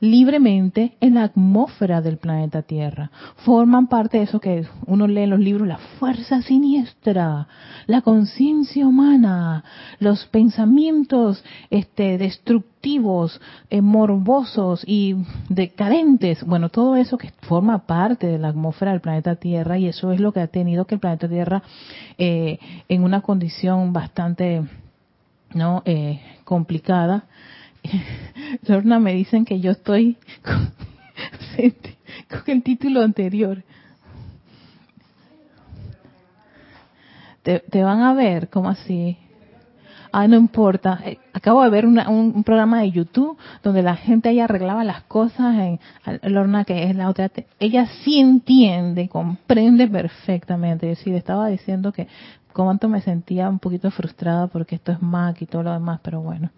libremente 0.00 0.96
en 1.00 1.14
la 1.14 1.24
atmósfera 1.24 2.00
del 2.00 2.16
planeta 2.16 2.62
Tierra. 2.62 3.10
Forman 3.44 3.86
parte 3.86 4.18
de 4.18 4.24
eso 4.24 4.40
que 4.40 4.66
uno 4.86 5.06
lee 5.06 5.22
en 5.22 5.30
los 5.30 5.40
libros, 5.40 5.68
la 5.68 5.78
fuerza 5.98 6.40
siniestra, 6.42 7.46
la 7.86 8.00
conciencia 8.00 8.86
humana, 8.86 9.62
los 9.98 10.24
pensamientos 10.26 11.44
este, 11.68 12.16
destructivos, 12.16 13.40
eh, 13.68 13.82
morbosos 13.82 14.82
y 14.86 15.16
decadentes. 15.50 16.44
Bueno, 16.44 16.70
todo 16.70 16.96
eso 16.96 17.18
que 17.18 17.32
forma 17.42 17.86
parte 17.86 18.26
de 18.26 18.38
la 18.38 18.48
atmósfera 18.48 18.92
del 18.92 19.02
planeta 19.02 19.36
Tierra 19.36 19.78
y 19.78 19.86
eso 19.86 20.12
es 20.12 20.20
lo 20.20 20.32
que 20.32 20.40
ha 20.40 20.46
tenido 20.46 20.86
que 20.86 20.94
el 20.94 21.00
planeta 21.00 21.28
Tierra 21.28 21.62
eh, 22.16 22.58
en 22.88 23.04
una 23.04 23.20
condición 23.20 23.92
bastante 23.92 24.62
no 25.52 25.82
eh, 25.84 26.20
complicada 26.44 27.24
Lorna, 28.66 28.98
me 28.98 29.14
dicen 29.14 29.44
que 29.44 29.60
yo 29.60 29.72
estoy 29.72 30.16
con, 30.44 30.72
el 32.46 32.62
título 32.62 33.02
anterior. 33.02 33.62
Te, 37.42 37.82
van 37.82 38.02
a 38.02 38.12
ver, 38.12 38.48
¿cómo 38.48 38.68
así? 38.68 39.16
Ah, 40.12 40.28
no 40.28 40.36
importa. 40.36 41.00
Eh, 41.04 41.18
acabo 41.32 41.62
de 41.62 41.70
ver 41.70 41.86
un, 41.86 42.42
programa 42.44 42.80
de 42.80 42.90
YouTube 42.90 43.38
donde 43.62 43.82
la 43.82 43.96
gente 43.96 44.28
ahí 44.28 44.40
arreglaba 44.40 44.84
las 44.84 45.02
cosas 45.04 45.56
en 45.56 45.80
Lorna, 46.22 46.64
que 46.64 46.84
es 46.84 46.96
la 46.96 47.08
otra. 47.08 47.30
Ella 47.58 47.86
sí 48.04 48.18
entiende, 48.18 49.08
comprende 49.08 49.88
perfectamente. 49.88 50.94
Sí 50.96 51.10
le 51.10 51.16
estaba 51.16 51.48
diciendo 51.48 51.92
que 51.92 52.08
cuánto 52.52 52.88
me 52.88 53.00
sentía 53.00 53.48
un 53.48 53.58
poquito 53.58 53.90
frustrada 53.90 54.48
porque 54.48 54.74
esto 54.74 54.92
es 54.92 55.00
Mac 55.00 55.40
y 55.40 55.46
todo 55.46 55.62
lo 55.62 55.72
demás, 55.72 56.00
pero 56.02 56.20
bueno. 56.20 56.50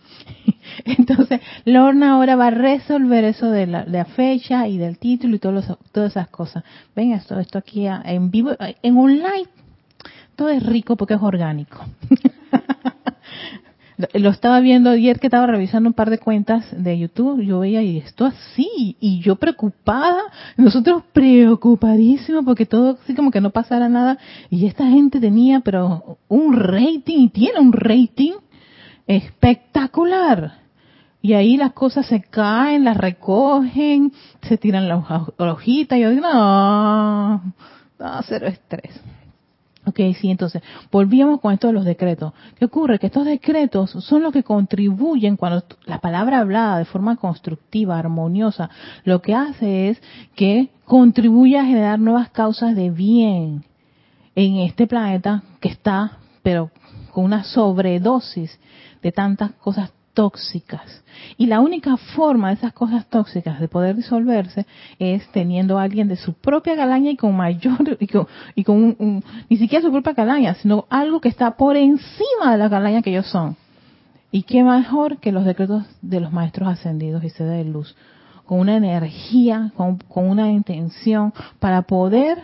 Entonces, 0.84 1.40
Lorna 1.64 2.12
ahora 2.12 2.36
va 2.36 2.48
a 2.48 2.50
resolver 2.50 3.24
eso 3.24 3.50
de 3.50 3.66
la, 3.66 4.04
fecha 4.04 4.66
y 4.68 4.78
del 4.78 4.98
título 4.98 5.36
y 5.36 5.38
todas 5.38 5.76
esas 5.94 6.28
cosas. 6.28 6.64
Ven 6.94 7.12
esto, 7.12 7.38
esto 7.38 7.58
aquí 7.58 7.86
en 7.86 8.30
vivo, 8.30 8.50
en 8.58 8.96
online, 8.96 9.48
todo 10.36 10.48
es 10.48 10.62
rico 10.62 10.96
porque 10.96 11.14
es 11.14 11.22
orgánico. 11.22 11.78
lo 14.14 14.30
estaba 14.30 14.60
viendo 14.60 14.90
ayer 14.90 15.20
que 15.20 15.26
estaba 15.26 15.46
revisando 15.46 15.88
un 15.88 15.94
par 15.94 16.10
de 16.10 16.18
cuentas 16.18 16.64
de 16.72 16.98
YouTube, 16.98 17.42
yo 17.42 17.60
veía 17.60 17.82
y 17.82 17.98
esto 17.98 18.24
así, 18.24 18.96
y 19.00 19.20
yo 19.20 19.36
preocupada, 19.36 20.22
nosotros 20.56 21.04
preocupadísimos 21.12 22.44
porque 22.44 22.66
todo 22.66 22.98
así 23.02 23.14
como 23.14 23.30
que 23.30 23.40
no 23.40 23.50
pasara 23.50 23.88
nada, 23.88 24.18
y 24.50 24.66
esta 24.66 24.86
gente 24.86 25.20
tenía 25.20 25.60
pero 25.60 26.18
un 26.28 26.54
rating, 26.56 27.18
y 27.18 27.28
tiene 27.28 27.60
un 27.60 27.72
rating 27.72 28.32
espectacular. 29.06 30.61
Y 31.22 31.34
ahí 31.34 31.56
las 31.56 31.72
cosas 31.72 32.06
se 32.06 32.20
caen, 32.20 32.82
las 32.82 32.96
recogen, 32.96 34.12
se 34.42 34.58
tiran 34.58 34.88
la 34.88 34.96
hojita, 35.38 35.96
y 35.96 36.02
yo 36.02 36.10
digo, 36.10 36.22
no, 36.22 37.36
no, 37.98 38.22
cero 38.24 38.48
estrés. 38.48 39.00
Ok, 39.84 39.98
sí, 40.20 40.30
entonces, 40.30 40.62
volvíamos 40.92 41.40
con 41.40 41.52
esto 41.52 41.68
de 41.68 41.72
los 41.72 41.84
decretos. 41.84 42.32
¿Qué 42.56 42.64
ocurre? 42.64 42.98
Que 42.98 43.06
estos 43.06 43.24
decretos 43.24 43.90
son 43.90 44.22
los 44.22 44.32
que 44.32 44.44
contribuyen 44.44 45.36
cuando 45.36 45.64
la 45.86 45.98
palabra 45.98 46.40
hablada 46.40 46.78
de 46.78 46.84
forma 46.84 47.16
constructiva, 47.16 47.98
armoniosa, 47.98 48.70
lo 49.04 49.22
que 49.22 49.34
hace 49.34 49.90
es 49.90 50.02
que 50.36 50.70
contribuye 50.84 51.58
a 51.58 51.64
generar 51.64 51.98
nuevas 51.98 52.30
causas 52.30 52.76
de 52.76 52.90
bien 52.90 53.64
en 54.34 54.56
este 54.56 54.86
planeta 54.86 55.42
que 55.60 55.68
está, 55.68 56.18
pero 56.42 56.70
con 57.12 57.24
una 57.24 57.44
sobredosis 57.44 58.58
de 59.02 59.12
tantas 59.12 59.52
cosas 59.52 59.92
tóxicas. 60.14 61.02
Y 61.36 61.46
la 61.46 61.60
única 61.60 61.96
forma 61.96 62.48
de 62.48 62.54
esas 62.54 62.72
cosas 62.72 63.06
tóxicas 63.06 63.60
de 63.60 63.68
poder 63.68 63.96
disolverse 63.96 64.66
es 64.98 65.26
teniendo 65.32 65.78
a 65.78 65.82
alguien 65.82 66.08
de 66.08 66.16
su 66.16 66.34
propia 66.34 66.76
calaña 66.76 67.10
y 67.10 67.16
con 67.16 67.36
mayor, 67.36 67.96
y 68.00 68.64
con, 68.64 68.96
un, 68.98 69.24
ni 69.48 69.56
siquiera 69.56 69.84
su 69.84 69.90
propia 69.90 70.14
calaña, 70.14 70.54
sino 70.54 70.86
algo 70.90 71.20
que 71.20 71.28
está 71.28 71.56
por 71.56 71.76
encima 71.76 72.52
de 72.52 72.58
la 72.58 72.70
calaña 72.70 73.02
que 73.02 73.10
ellos 73.10 73.26
son. 73.26 73.56
Y 74.30 74.44
qué 74.44 74.64
mejor 74.64 75.18
que 75.18 75.32
los 75.32 75.44
decretos 75.44 75.84
de 76.00 76.20
los 76.20 76.32
maestros 76.32 76.68
ascendidos 76.68 77.22
y 77.24 77.30
sede 77.30 77.58
de 77.58 77.64
luz, 77.64 77.94
con 78.46 78.60
una 78.60 78.76
energía, 78.76 79.72
con, 79.76 79.98
con 79.98 80.28
una 80.28 80.50
intención 80.50 81.32
para 81.58 81.82
poder 81.82 82.38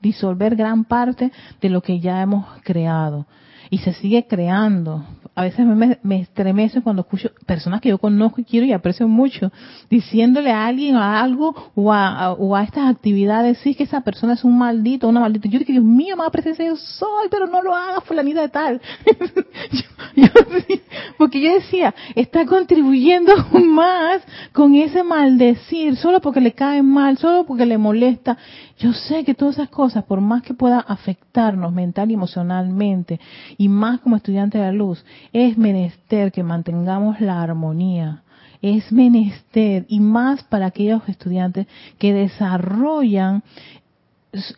disolver 0.00 0.56
gran 0.56 0.84
parte 0.84 1.30
de 1.60 1.68
lo 1.68 1.80
que 1.80 2.00
ya 2.00 2.20
hemos 2.22 2.44
creado 2.64 3.26
y 3.72 3.78
se 3.78 3.94
sigue 3.94 4.26
creando. 4.26 5.02
A 5.34 5.42
veces 5.42 5.64
me, 5.64 5.98
me 6.02 6.20
estremece 6.20 6.82
cuando 6.82 7.02
escucho 7.02 7.30
personas 7.46 7.80
que 7.80 7.88
yo 7.88 7.96
conozco 7.96 8.40
y 8.40 8.44
quiero 8.44 8.66
y 8.66 8.72
aprecio 8.72 9.08
mucho, 9.08 9.50
diciéndole 9.88 10.50
a 10.50 10.66
alguien 10.66 10.96
a 10.96 11.22
algo 11.22 11.54
o 11.74 11.90
a, 11.90 12.32
o 12.32 12.54
a 12.54 12.62
estas 12.62 12.90
actividades, 12.90 13.56
sí, 13.58 13.74
que 13.74 13.84
esa 13.84 14.02
persona 14.02 14.34
es 14.34 14.44
un 14.44 14.58
maldito, 14.58 15.08
una 15.08 15.20
maldita. 15.20 15.48
Yo 15.48 15.58
digo, 15.58 15.72
Dios 15.72 15.84
mío, 15.84 16.16
más 16.16 16.30
presencia 16.30 16.66
yo 16.66 16.76
soy, 16.76 17.28
pero 17.30 17.46
no 17.46 17.62
lo 17.62 17.74
haga, 17.74 18.02
fulanita 18.02 18.42
de 18.42 18.48
tal. 18.50 18.80
porque 21.18 21.40
yo 21.40 21.54
decía, 21.54 21.94
está 22.14 22.44
contribuyendo 22.44 23.32
más 23.64 24.22
con 24.52 24.74
ese 24.74 25.02
maldecir, 25.02 25.96
solo 25.96 26.20
porque 26.20 26.40
le 26.40 26.52
cae 26.52 26.82
mal, 26.82 27.16
solo 27.16 27.44
porque 27.46 27.64
le 27.64 27.78
molesta. 27.78 28.36
Yo 28.78 28.92
sé 28.92 29.24
que 29.24 29.34
todas 29.34 29.56
esas 29.56 29.68
cosas, 29.68 30.04
por 30.04 30.20
más 30.20 30.42
que 30.42 30.54
pueda 30.54 30.80
afectarnos 30.80 31.72
mental 31.72 32.10
y 32.10 32.14
emocionalmente, 32.14 33.20
y 33.56 33.68
más 33.68 34.00
como 34.00 34.16
estudiante 34.16 34.58
de 34.58 34.64
la 34.64 34.72
luz, 34.72 35.04
es 35.32 35.56
menester 35.58 36.32
que 36.32 36.42
mantengamos 36.42 37.20
la 37.20 37.42
armonía. 37.42 38.22
Es 38.60 38.92
menester, 38.92 39.86
y 39.88 39.98
más 39.98 40.44
para 40.44 40.66
aquellos 40.66 41.02
estudiantes 41.08 41.66
que 41.98 42.12
desarrollan 42.12 43.42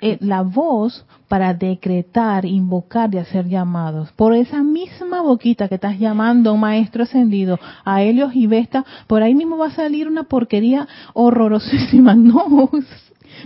eh, 0.01 0.19
la 0.21 0.43
voz 0.43 1.05
para 1.27 1.53
decretar, 1.53 2.45
invocar 2.45 3.13
y 3.13 3.19
hacer 3.19 3.49
llamados. 3.49 4.13
Por 4.13 4.33
esa 4.33 4.63
misma 4.63 5.21
boquita 5.21 5.69
que 5.69 5.75
estás 5.75 5.99
llamando 5.99 6.57
maestro 6.57 7.03
ascendido, 7.03 7.59
a 7.85 8.01
Helios 8.01 8.37
y 8.37 8.47
Vesta, 8.47 8.85
por 9.09 9.25
ahí 9.25 9.35
mismo 9.35 9.59
va 9.59 9.67
a 9.67 9.71
salir 9.71 10.07
una 10.07 10.25
porquería 10.25 10.87
horrorosísima. 11.13 12.15
No, 12.25 12.71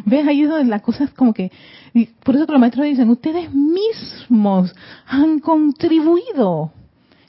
¿Ves? 0.04 0.28
Ahí 0.28 0.42
donde 0.42 0.66
la 0.66 0.80
cosa 0.80 1.04
es 1.04 1.10
como 1.10 1.32
que... 1.32 1.50
por 2.22 2.36
eso 2.36 2.44
que 2.44 2.52
los 2.52 2.60
maestros 2.60 2.86
dicen, 2.86 3.08
ustedes 3.08 3.50
mismos 3.54 4.74
han 5.06 5.38
contribuido 5.38 6.72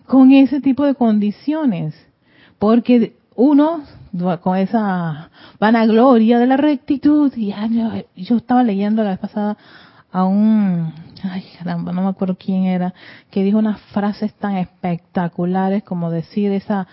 con 0.09 0.31
ese 0.31 0.59
tipo 0.59 0.83
de 0.85 0.95
condiciones. 0.95 1.95
Porque 2.57 3.15
uno, 3.35 3.83
con 4.41 4.57
esa 4.57 5.29
vanagloria 5.59 6.39
de 6.39 6.47
la 6.47 6.57
rectitud, 6.57 7.31
y 7.37 7.53
yo, 8.15 8.37
estaba 8.37 8.63
leyendo 8.63 9.03
la 9.03 9.11
vez 9.11 9.19
pasada 9.19 9.55
a 10.11 10.25
un, 10.25 10.91
ay 11.23 11.45
caramba, 11.57 11.93
no 11.93 12.01
me 12.01 12.09
acuerdo 12.09 12.35
quién 12.35 12.63
era, 12.63 12.93
que 13.29 13.43
dijo 13.43 13.59
unas 13.59 13.79
frases 13.93 14.33
tan 14.33 14.57
espectaculares 14.57 15.83
como 15.83 16.09
decir 16.09 16.51
esa 16.51 16.87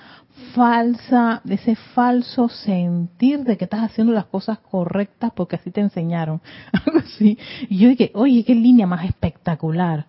falsa, 0.55 1.40
ese 1.48 1.74
falso 1.74 2.50
sentir 2.50 3.44
de 3.44 3.57
que 3.57 3.64
estás 3.64 3.81
haciendo 3.81 4.12
las 4.12 4.26
cosas 4.26 4.59
correctas 4.59 5.33
porque 5.35 5.57
así 5.57 5.70
te 5.70 5.81
enseñaron. 5.81 6.42
Algo 6.87 6.98
así. 6.98 7.38
Y 7.70 7.79
yo 7.79 7.88
dije, 7.88 8.12
oye, 8.14 8.44
qué 8.44 8.55
línea 8.55 8.87
más 8.87 9.07
espectacular 9.07 10.07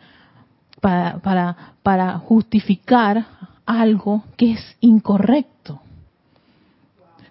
para, 0.81 1.19
para, 1.19 1.55
para 1.83 2.17
justificar 2.19 3.25
algo 3.65 4.23
que 4.35 4.53
es 4.53 4.77
incorrecto. 4.79 5.81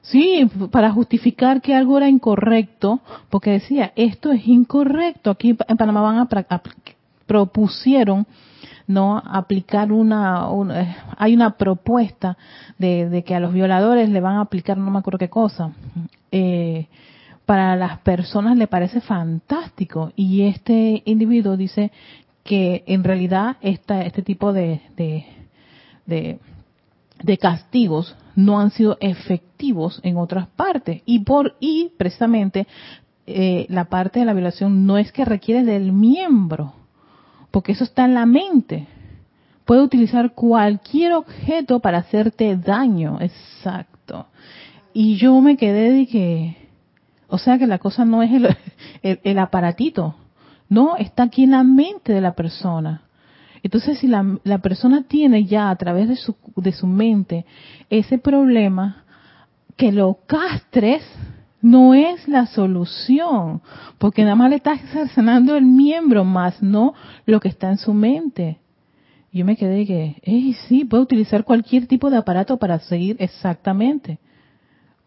Sí, 0.02 0.48
para 0.70 0.92
justificar 0.92 1.60
que 1.60 1.74
algo 1.74 1.96
era 1.96 2.08
incorrecto, 2.08 3.00
porque 3.28 3.50
decía, 3.50 3.92
esto 3.96 4.30
es 4.30 4.46
incorrecto. 4.46 5.30
Aquí 5.30 5.56
en 5.66 5.76
Panamá 5.76 6.00
van 6.00 6.18
a, 6.18 6.62
propusieron 7.26 8.26
no 8.86 9.18
aplicar 9.18 9.90
una, 9.90 10.46
eh, 10.74 10.96
hay 11.16 11.34
una 11.34 11.56
propuesta 11.56 12.36
de, 12.78 13.24
que 13.26 13.34
a 13.34 13.40
los 13.40 13.52
violadores 13.52 14.08
le 14.08 14.20
van 14.20 14.36
a 14.36 14.42
aplicar 14.42 14.78
no 14.78 14.92
me 14.92 15.00
acuerdo 15.00 15.18
qué 15.18 15.28
cosa 15.28 15.72
eh, 16.30 16.86
para 17.46 17.74
las 17.74 17.98
personas 17.98 18.56
le 18.56 18.68
parece 18.68 19.00
fantástico 19.00 20.12
y 20.14 20.42
este 20.42 21.02
individuo 21.04 21.56
dice 21.56 21.90
que 22.46 22.84
en 22.86 23.04
realidad 23.04 23.56
esta, 23.60 24.02
este 24.02 24.22
tipo 24.22 24.52
de, 24.52 24.80
de, 26.06 26.38
castigos 27.38 28.16
no 28.34 28.58
han 28.60 28.70
sido 28.70 28.96
efectivos 29.00 30.00
en 30.02 30.16
otras 30.16 30.48
partes 30.48 31.02
y 31.04 31.20
por 31.20 31.56
y 31.60 31.92
precisamente 31.98 32.66
eh, 33.26 33.66
la 33.68 33.86
parte 33.86 34.20
de 34.20 34.24
la 34.24 34.32
violación 34.32 34.86
no 34.86 34.96
es 34.96 35.12
que 35.12 35.24
requiere 35.24 35.64
del 35.64 35.92
miembro 35.92 36.72
porque 37.56 37.72
eso 37.72 37.84
está 37.84 38.04
en 38.04 38.12
la 38.12 38.26
mente. 38.26 38.86
Puede 39.64 39.80
utilizar 39.80 40.34
cualquier 40.34 41.14
objeto 41.14 41.80
para 41.80 41.98
hacerte 41.98 42.54
daño, 42.54 43.16
exacto. 43.18 44.26
Y 44.92 45.16
yo 45.16 45.40
me 45.40 45.56
quedé 45.56 45.90
de 45.90 46.06
que, 46.06 46.56
o 47.28 47.38
sea 47.38 47.56
que 47.56 47.66
la 47.66 47.78
cosa 47.78 48.04
no 48.04 48.22
es 48.22 48.30
el, 49.02 49.38
aparatito, 49.38 50.16
no, 50.68 50.96
está 50.96 51.24
aquí 51.24 51.44
en 51.44 51.52
la 51.52 51.62
mente 51.62 52.12
de 52.12 52.20
la 52.20 52.34
persona. 52.34 53.02
Entonces, 53.62 53.98
si 53.98 54.06
la, 54.06 54.38
la, 54.44 54.58
persona 54.58 55.04
tiene 55.08 55.44
ya 55.44 55.70
a 55.70 55.76
través 55.76 56.08
de 56.08 56.16
su, 56.16 56.36
de 56.56 56.72
su 56.72 56.86
mente 56.86 57.44
ese 57.90 58.18
problema, 58.18 59.04
que 59.76 59.92
lo 59.92 60.18
castres 60.26 61.02
no 61.60 61.94
es 61.94 62.28
la 62.28 62.46
solución, 62.46 63.60
porque 63.98 64.22
nada 64.22 64.36
más 64.36 64.50
le 64.50 64.56
estás 64.56 64.80
cercenando 64.92 65.56
el 65.56 65.64
miembro, 65.64 66.24
más 66.24 66.62
no 66.62 66.94
lo 67.26 67.40
que 67.40 67.48
está 67.48 67.70
en 67.70 67.78
su 67.78 67.92
mente. 67.92 68.58
Yo 69.32 69.44
me 69.44 69.56
quedé 69.56 69.84
que, 69.84 70.16
hey, 70.22 70.56
sí, 70.68 70.84
puede 70.84 71.02
utilizar 71.02 71.44
cualquier 71.44 71.86
tipo 71.86 72.08
de 72.08 72.16
aparato 72.18 72.56
para 72.56 72.78
seguir 72.78 73.16
exactamente, 73.18 74.18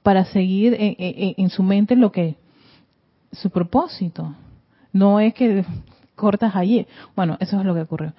para 0.04 0.26
seguir 0.26 0.76
en, 0.78 1.50
su 1.50 1.64
mente 1.64 1.96
lo 1.96 2.12
que, 2.12 2.36
su 3.32 3.50
propósito. 3.50 4.36
No 4.92 5.20
es 5.20 5.34
que 5.34 5.66
cortas 6.16 6.56
allí. 6.56 6.86
Bueno, 7.16 7.38
eso 7.40 7.60
es 7.60 7.66
lo 7.66 7.74
que 7.74 7.82
ocurrió. 7.82 8.14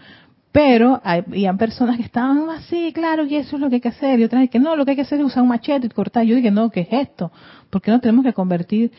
Pero 0.52 1.00
había 1.04 1.52
personas 1.52 1.96
que 1.96 2.02
estaban 2.02 2.50
así, 2.50 2.92
claro, 2.92 3.24
y 3.24 3.36
eso 3.36 3.56
es 3.56 3.62
lo 3.62 3.68
que 3.68 3.76
hay 3.76 3.80
que 3.80 3.88
hacer. 3.88 4.18
Y 4.18 4.24
otras 4.24 4.48
que 4.50 4.58
no, 4.58 4.74
lo 4.74 4.84
que 4.84 4.92
hay 4.92 4.96
que 4.96 5.02
hacer 5.02 5.20
es 5.20 5.26
usar 5.26 5.42
un 5.42 5.48
machete 5.48 5.86
y 5.86 5.90
cortar. 5.90 6.24
Yo 6.24 6.34
dije, 6.34 6.50
no, 6.50 6.70
¿qué 6.70 6.80
es 6.80 6.88
esto? 6.90 7.30
¿Por 7.70 7.80
qué 7.80 7.90
no 7.90 8.00
tenemos 8.00 8.24
que 8.24 8.32
convertir 8.32 8.90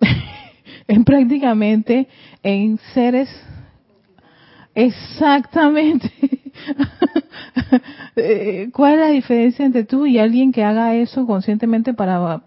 en 0.88 1.04
prácticamente 1.04 2.08
en 2.42 2.78
seres 2.94 3.28
Exactamente. 4.78 6.12
Eh, 8.16 8.70
¿Cuál 8.72 8.94
es 8.94 8.98
la 8.98 9.06
diferencia 9.08 9.64
entre 9.64 9.84
tú 9.84 10.04
y 10.04 10.18
alguien 10.18 10.50
que 10.50 10.64
haga 10.64 10.94
eso 10.94 11.24
conscientemente 11.24 11.94
para... 11.94 12.42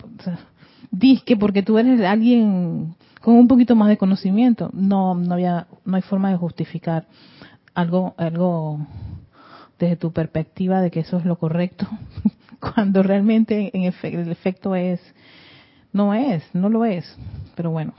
Disque 0.90 1.38
porque 1.38 1.64
tú 1.64 1.78
eres 1.78 2.02
alguien 2.02 2.96
con 3.22 3.36
un 3.36 3.48
poquito 3.48 3.76
más 3.76 3.90
de 3.90 3.98
conocimiento. 3.98 4.70
No, 4.74 5.16
no 5.16 5.34
había, 5.34 5.68
no 5.86 5.96
hay 5.96 6.02
forma 6.02 6.30
de 6.30 6.38
justificar 6.38 7.06
algo, 7.74 8.14
algo 8.18 8.86
desde 9.80 9.96
tu 9.96 10.12
perspectiva 10.12 10.82
de 10.82 10.92
que 10.92 11.02
eso 11.02 11.18
es 11.18 11.26
lo 11.26 11.38
correcto, 11.38 11.88
cuando 12.60 13.02
realmente 13.02 13.72
en 13.74 13.84
el 13.84 14.32
efecto 14.32 14.76
es, 14.76 15.00
no 15.94 16.14
es, 16.14 16.44
no 16.54 16.70
lo 16.70 16.86
es. 16.86 17.18
Pero 17.56 17.72
bueno, 17.72 17.94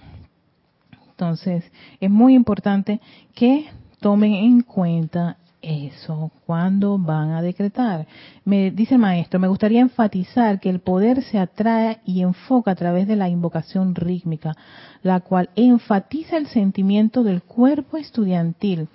entonces 1.10 1.64
es 2.00 2.10
muy 2.10 2.34
importante 2.34 3.00
que 3.34 3.66
tomen 4.00 4.34
en 4.34 4.62
cuenta 4.62 5.38
eso 5.62 6.30
cuando 6.44 6.98
van 6.98 7.30
a 7.30 7.42
decretar. 7.42 8.06
Me 8.44 8.70
dice 8.70 8.94
el 8.94 9.00
maestro, 9.00 9.40
me 9.40 9.48
gustaría 9.48 9.80
enfatizar 9.80 10.60
que 10.60 10.68
el 10.68 10.80
poder 10.80 11.22
se 11.22 11.38
atrae 11.38 12.00
y 12.04 12.22
enfoca 12.22 12.72
a 12.72 12.76
través 12.76 13.06
de 13.06 13.16
la 13.16 13.28
invocación 13.28 13.94
rítmica, 13.94 14.54
la 15.02 15.20
cual 15.20 15.50
enfatiza 15.54 16.36
el 16.36 16.48
sentimiento 16.48 17.22
del 17.22 17.42
cuerpo 17.42 17.96
estudiantil, 17.96 18.88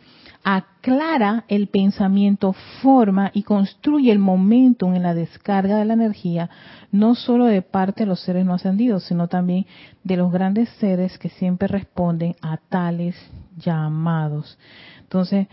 aclara 0.44 1.44
el 1.48 1.68
pensamiento, 1.68 2.54
forma 2.82 3.32
y 3.34 3.44
construye 3.44 4.12
el 4.12 4.20
momento 4.20 4.94
en 4.94 5.04
la 5.04 5.14
descarga 5.14 5.78
de 5.78 5.86
la 5.86 5.94
energía, 5.94 6.50
no 6.92 7.16
solo 7.16 7.46
de 7.46 7.62
parte 7.62 8.04
de 8.04 8.08
los 8.08 8.22
seres 8.22 8.46
no 8.46 8.54
ascendidos, 8.54 9.04
sino 9.04 9.28
también 9.28 9.66
de 10.04 10.16
los 10.18 10.32
grandes 10.32 10.70
seres 10.80 11.18
que 11.18 11.30
siempre 11.30 11.68
responden 11.68 12.36
a 12.42 12.58
tales 12.58 13.16
llamados. 13.58 14.58
Entonces, 15.02 15.48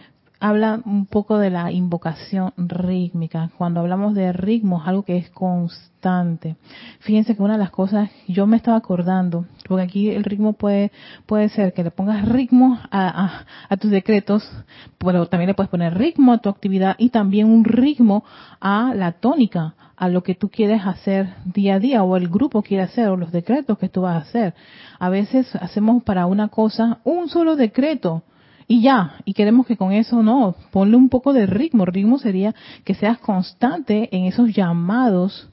habla 0.44 0.82
un 0.84 1.06
poco 1.06 1.38
de 1.38 1.48
la 1.48 1.72
invocación 1.72 2.52
rítmica. 2.58 3.50
Cuando 3.56 3.80
hablamos 3.80 4.14
de 4.14 4.30
ritmo, 4.34 4.82
es 4.82 4.88
algo 4.88 5.02
que 5.02 5.16
es 5.16 5.30
constante. 5.30 6.56
Fíjense 7.00 7.34
que 7.34 7.42
una 7.42 7.54
de 7.54 7.60
las 7.60 7.70
cosas, 7.70 8.10
yo 8.28 8.46
me 8.46 8.58
estaba 8.58 8.76
acordando, 8.76 9.46
porque 9.66 9.84
aquí 9.84 10.10
el 10.10 10.22
ritmo 10.22 10.52
puede, 10.52 10.92
puede 11.24 11.48
ser 11.48 11.72
que 11.72 11.82
le 11.82 11.90
pongas 11.90 12.28
ritmo 12.28 12.78
a, 12.90 13.46
a, 13.70 13.76
tus 13.78 13.90
decretos, 13.90 14.46
pero 14.98 15.24
también 15.28 15.48
le 15.48 15.54
puedes 15.54 15.70
poner 15.70 15.96
ritmo 15.96 16.34
a 16.34 16.38
tu 16.38 16.50
actividad 16.50 16.94
y 16.98 17.08
también 17.08 17.50
un 17.50 17.64
ritmo 17.64 18.22
a 18.60 18.92
la 18.94 19.12
tónica, 19.12 19.76
a 19.96 20.08
lo 20.08 20.22
que 20.22 20.34
tú 20.34 20.50
quieres 20.50 20.84
hacer 20.84 21.36
día 21.46 21.76
a 21.76 21.78
día 21.78 22.02
o 22.02 22.18
el 22.18 22.28
grupo 22.28 22.60
quiere 22.60 22.82
hacer 22.82 23.08
o 23.08 23.16
los 23.16 23.32
decretos 23.32 23.78
que 23.78 23.88
tú 23.88 24.02
vas 24.02 24.16
a 24.16 24.28
hacer. 24.28 24.54
A 24.98 25.08
veces 25.08 25.56
hacemos 25.56 26.02
para 26.02 26.26
una 26.26 26.48
cosa 26.48 26.98
un 27.04 27.30
solo 27.30 27.56
decreto 27.56 28.24
y 28.66 28.82
ya, 28.82 29.16
y 29.24 29.34
queremos 29.34 29.66
que 29.66 29.76
con 29.76 29.92
eso 29.92 30.22
no, 30.22 30.54
ponle 30.70 30.96
un 30.96 31.08
poco 31.08 31.32
de 31.32 31.46
ritmo. 31.46 31.84
Ritmo 31.84 32.18
sería 32.18 32.54
que 32.84 32.94
seas 32.94 33.18
constante 33.18 34.08
en 34.16 34.24
esos 34.24 34.54
llamados 34.54 35.48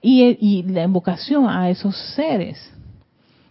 y, 0.00 0.36
y 0.40 0.62
la 0.62 0.84
invocación 0.84 1.48
a 1.48 1.68
esos 1.70 1.96
seres 2.14 2.72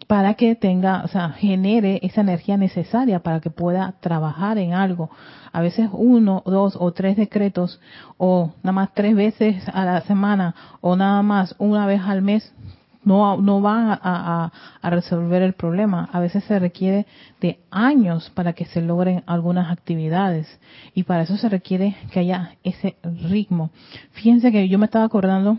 para 0.07 0.35
que 0.35 0.55
tenga, 0.55 1.03
o 1.03 1.09
sea, 1.09 1.29
genere 1.31 1.99
esa 2.01 2.21
energía 2.21 2.55
necesaria 2.55 3.19
para 3.19 3.41
que 3.41 3.49
pueda 3.49 3.95
trabajar 3.99 4.57
en 4.57 4.73
algo. 4.73 5.09
A 5.51 5.61
veces 5.61 5.89
uno, 5.91 6.43
dos 6.45 6.77
o 6.79 6.93
tres 6.93 7.17
decretos, 7.17 7.81
o 8.17 8.51
nada 8.63 8.71
más 8.71 8.93
tres 8.93 9.15
veces 9.15 9.63
a 9.67 9.83
la 9.83 10.01
semana, 10.01 10.55
o 10.79 10.95
nada 10.95 11.21
más 11.23 11.55
una 11.59 11.85
vez 11.85 12.01
al 12.01 12.21
mes, 12.21 12.53
no, 13.03 13.37
no 13.37 13.61
van 13.61 13.99
a, 14.01 14.51
resolver 14.83 15.41
el 15.41 15.53
problema. 15.53 16.09
A 16.11 16.19
veces 16.19 16.43
se 16.45 16.59
requiere 16.59 17.05
de 17.41 17.59
años 17.71 18.29
para 18.31 18.53
que 18.53 18.65
se 18.65 18.81
logren 18.81 19.23
algunas 19.25 19.71
actividades 19.71 20.47
y 20.93 21.03
para 21.03 21.23
eso 21.23 21.37
se 21.37 21.49
requiere 21.49 21.95
que 22.11 22.19
haya 22.19 22.55
ese 22.63 22.97
ritmo. 23.03 23.71
Fíjense 24.11 24.51
que 24.51 24.67
yo 24.67 24.79
me 24.79 24.85
estaba 24.85 25.05
acordando 25.05 25.57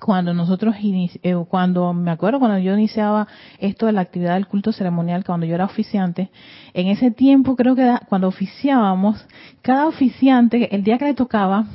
cuando 0.00 0.34
nosotros, 0.34 0.76
eh, 0.82 1.34
cuando 1.48 1.92
me 1.92 2.10
acuerdo 2.10 2.38
cuando 2.38 2.58
yo 2.58 2.74
iniciaba 2.74 3.26
esto 3.58 3.86
de 3.86 3.92
la 3.92 4.02
actividad 4.02 4.34
del 4.34 4.46
culto 4.46 4.72
ceremonial, 4.72 5.24
cuando 5.24 5.46
yo 5.46 5.54
era 5.54 5.64
oficiante, 5.64 6.30
en 6.74 6.88
ese 6.88 7.10
tiempo 7.10 7.56
creo 7.56 7.74
que 7.74 7.96
cuando 8.08 8.28
oficiábamos, 8.28 9.26
cada 9.62 9.86
oficiante, 9.86 10.74
el 10.74 10.84
día 10.84 10.98
que 10.98 11.06
le 11.06 11.14
tocaba, 11.14 11.66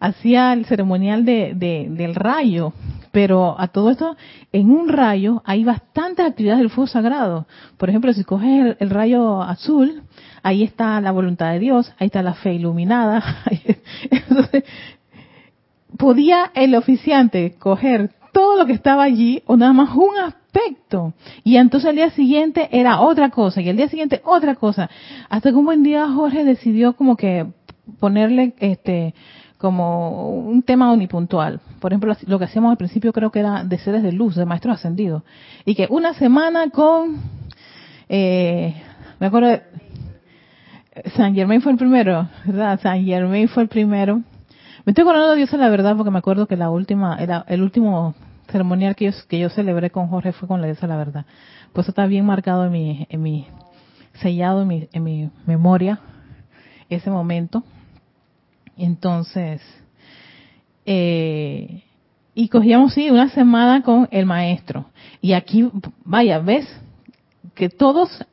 hacía 0.00 0.52
el 0.52 0.66
ceremonial 0.66 1.24
de, 1.24 1.54
del 1.54 2.14
rayo, 2.14 2.72
pero 3.14 3.54
a 3.60 3.68
todo 3.68 3.90
esto, 3.90 4.16
en 4.50 4.72
un 4.72 4.88
rayo 4.88 5.40
hay 5.46 5.62
bastantes 5.62 6.26
actividades 6.26 6.58
del 6.58 6.70
fuego 6.70 6.88
sagrado. 6.88 7.46
Por 7.76 7.88
ejemplo, 7.88 8.12
si 8.12 8.24
coges 8.24 8.74
el, 8.80 8.90
rayo 8.90 9.40
azul, 9.40 10.02
ahí 10.42 10.64
está 10.64 11.00
la 11.00 11.12
voluntad 11.12 11.52
de 11.52 11.60
Dios, 11.60 11.92
ahí 12.00 12.08
está 12.08 12.24
la 12.24 12.34
fe 12.34 12.54
iluminada. 12.54 13.22
Entonces, 14.10 14.64
podía 15.96 16.50
el 16.56 16.74
oficiante 16.74 17.54
coger 17.56 18.10
todo 18.32 18.56
lo 18.56 18.66
que 18.66 18.72
estaba 18.72 19.04
allí 19.04 19.44
o 19.46 19.56
nada 19.56 19.72
más 19.72 19.94
un 19.94 20.18
aspecto. 20.18 21.14
Y 21.44 21.56
entonces 21.56 21.90
el 21.90 21.96
día 21.96 22.10
siguiente 22.10 22.68
era 22.72 23.00
otra 23.00 23.30
cosa 23.30 23.60
y 23.60 23.68
el 23.68 23.76
día 23.76 23.88
siguiente 23.88 24.22
otra 24.24 24.56
cosa. 24.56 24.90
Hasta 25.28 25.50
que 25.50 25.56
un 25.56 25.66
buen 25.66 25.84
día 25.84 26.08
Jorge 26.08 26.44
decidió 26.44 26.94
como 26.94 27.16
que 27.16 27.46
ponerle 28.00 28.54
este 28.58 29.14
como 29.64 30.28
un 30.28 30.62
tema 30.62 30.92
unipuntual. 30.92 31.58
Por 31.80 31.90
ejemplo, 31.90 32.14
lo 32.26 32.38
que 32.38 32.44
hacíamos 32.44 32.70
al 32.70 32.76
principio 32.76 33.14
creo 33.14 33.30
que 33.30 33.38
era 33.38 33.64
de 33.64 33.78
seres 33.78 34.02
de 34.02 34.12
luz, 34.12 34.36
de 34.36 34.44
maestros 34.44 34.74
ascendidos. 34.74 35.22
Y 35.64 35.74
que 35.74 35.86
una 35.88 36.12
semana 36.12 36.68
con, 36.68 37.16
eh, 38.10 38.74
me 39.18 39.26
acuerdo, 39.28 39.48
de, 39.48 39.62
San 41.16 41.34
Germain 41.34 41.62
fue 41.62 41.72
el 41.72 41.78
primero, 41.78 42.28
¿verdad? 42.44 42.78
San 42.82 43.06
Germain 43.06 43.48
fue 43.48 43.62
el 43.62 43.70
primero. 43.70 44.16
Me 44.84 44.90
estoy 44.90 45.00
acordando 45.00 45.30
de 45.30 45.36
Dios 45.36 45.54
a 45.54 45.56
la 45.56 45.70
verdad 45.70 45.96
porque 45.96 46.10
me 46.10 46.18
acuerdo 46.18 46.46
que 46.46 46.58
la 46.58 46.68
última, 46.68 47.16
era 47.18 47.46
el 47.48 47.62
último 47.62 48.14
ceremonial 48.52 48.94
que 48.94 49.06
yo, 49.06 49.12
que 49.26 49.38
yo 49.38 49.48
celebré 49.48 49.88
con 49.88 50.08
Jorge 50.08 50.32
fue 50.32 50.46
con 50.46 50.60
la 50.60 50.66
diosa 50.66 50.86
la 50.86 50.98
verdad. 50.98 51.24
Pues 51.72 51.88
está 51.88 52.04
bien 52.04 52.26
marcado 52.26 52.66
en 52.66 52.72
mi, 52.72 53.06
en 53.08 53.22
mi, 53.22 53.46
sellado 54.20 54.60
en 54.60 54.68
mi, 54.68 54.88
en 54.92 55.04
mi 55.04 55.30
memoria, 55.46 56.00
ese 56.90 57.10
momento. 57.10 57.64
Entonces, 58.76 59.62
eh, 60.86 61.82
y 62.34 62.48
cogíamos, 62.48 62.94
sí, 62.94 63.10
una 63.10 63.28
semana 63.30 63.82
con 63.82 64.08
el 64.10 64.26
maestro. 64.26 64.86
Y 65.20 65.32
aquí, 65.32 65.70
vaya, 66.04 66.38
ves 66.38 66.66
que 67.54 67.68
todos, 67.68 68.24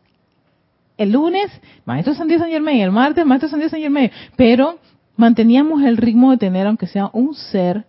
el 0.97 1.11
lunes, 1.11 1.51
maestro 1.85 2.15
San 2.15 2.27
Diego 2.27 2.43
San 2.43 2.51
Germain, 2.51 2.81
el 2.81 2.91
martes, 2.91 3.25
maestro 3.25 3.49
San 3.49 3.59
Diego 3.59 3.69
San 3.69 3.81
Germain, 3.81 4.11
pero 4.35 4.79
manteníamos 5.15 5.83
el 5.83 5.97
ritmo 5.97 6.31
de 6.31 6.37
tener, 6.37 6.65
aunque 6.65 6.87
sea 6.87 7.09
un 7.13 7.35
ser, 7.35 7.85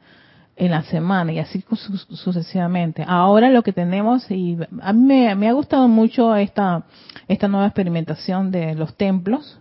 en 0.56 0.70
la 0.70 0.82
semana 0.82 1.32
y 1.32 1.38
así 1.38 1.64
sucesivamente. 2.10 3.04
Ahora 3.06 3.50
lo 3.50 3.62
que 3.62 3.72
tenemos, 3.72 4.30
y 4.30 4.58
a 4.80 4.92
mí 4.92 5.02
me, 5.02 5.34
me, 5.34 5.48
ha 5.48 5.52
gustado 5.52 5.88
mucho 5.88 6.36
esta, 6.36 6.84
esta 7.26 7.48
nueva 7.48 7.66
experimentación 7.66 8.50
de 8.50 8.74
los 8.74 8.94
templos, 8.96 9.58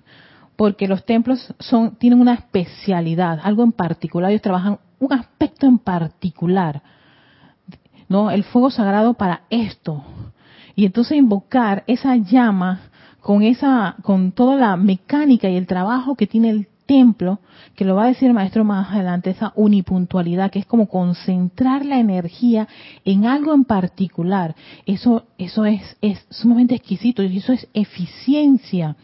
porque 0.61 0.87
los 0.87 1.03
templos 1.05 1.55
son 1.57 1.95
tienen 1.95 2.21
una 2.21 2.35
especialidad, 2.35 3.39
algo 3.41 3.63
en 3.63 3.71
particular, 3.71 4.29
ellos 4.29 4.43
trabajan 4.43 4.77
un 4.99 5.11
aspecto 5.11 5.65
en 5.65 5.79
particular. 5.79 6.83
¿No? 8.07 8.29
El 8.29 8.43
fuego 8.43 8.69
sagrado 8.69 9.15
para 9.15 9.41
esto. 9.49 10.03
Y 10.75 10.85
entonces 10.85 11.17
invocar 11.17 11.83
esa 11.87 12.15
llama 12.15 12.81
con 13.21 13.41
esa 13.41 13.95
con 14.03 14.33
toda 14.33 14.55
la 14.55 14.77
mecánica 14.77 15.49
y 15.49 15.55
el 15.55 15.65
trabajo 15.65 16.13
que 16.13 16.27
tiene 16.27 16.51
el 16.51 16.67
templo, 16.85 17.39
que 17.75 17.83
lo 17.83 17.95
va 17.95 18.03
a 18.03 18.09
decir 18.09 18.27
el 18.27 18.35
maestro 18.35 18.63
más 18.63 18.91
adelante, 18.91 19.31
esa 19.31 19.53
unipuntualidad, 19.55 20.51
que 20.51 20.59
es 20.59 20.67
como 20.67 20.87
concentrar 20.87 21.87
la 21.87 21.97
energía 21.97 22.67
en 23.03 23.25
algo 23.25 23.55
en 23.55 23.63
particular. 23.63 24.55
Eso, 24.85 25.25
eso 25.39 25.65
es, 25.65 25.97
es 26.01 26.23
sumamente 26.29 26.75
exquisito 26.75 27.23
y 27.23 27.35
eso 27.35 27.51
es 27.51 27.67
eficiencia 27.73 28.95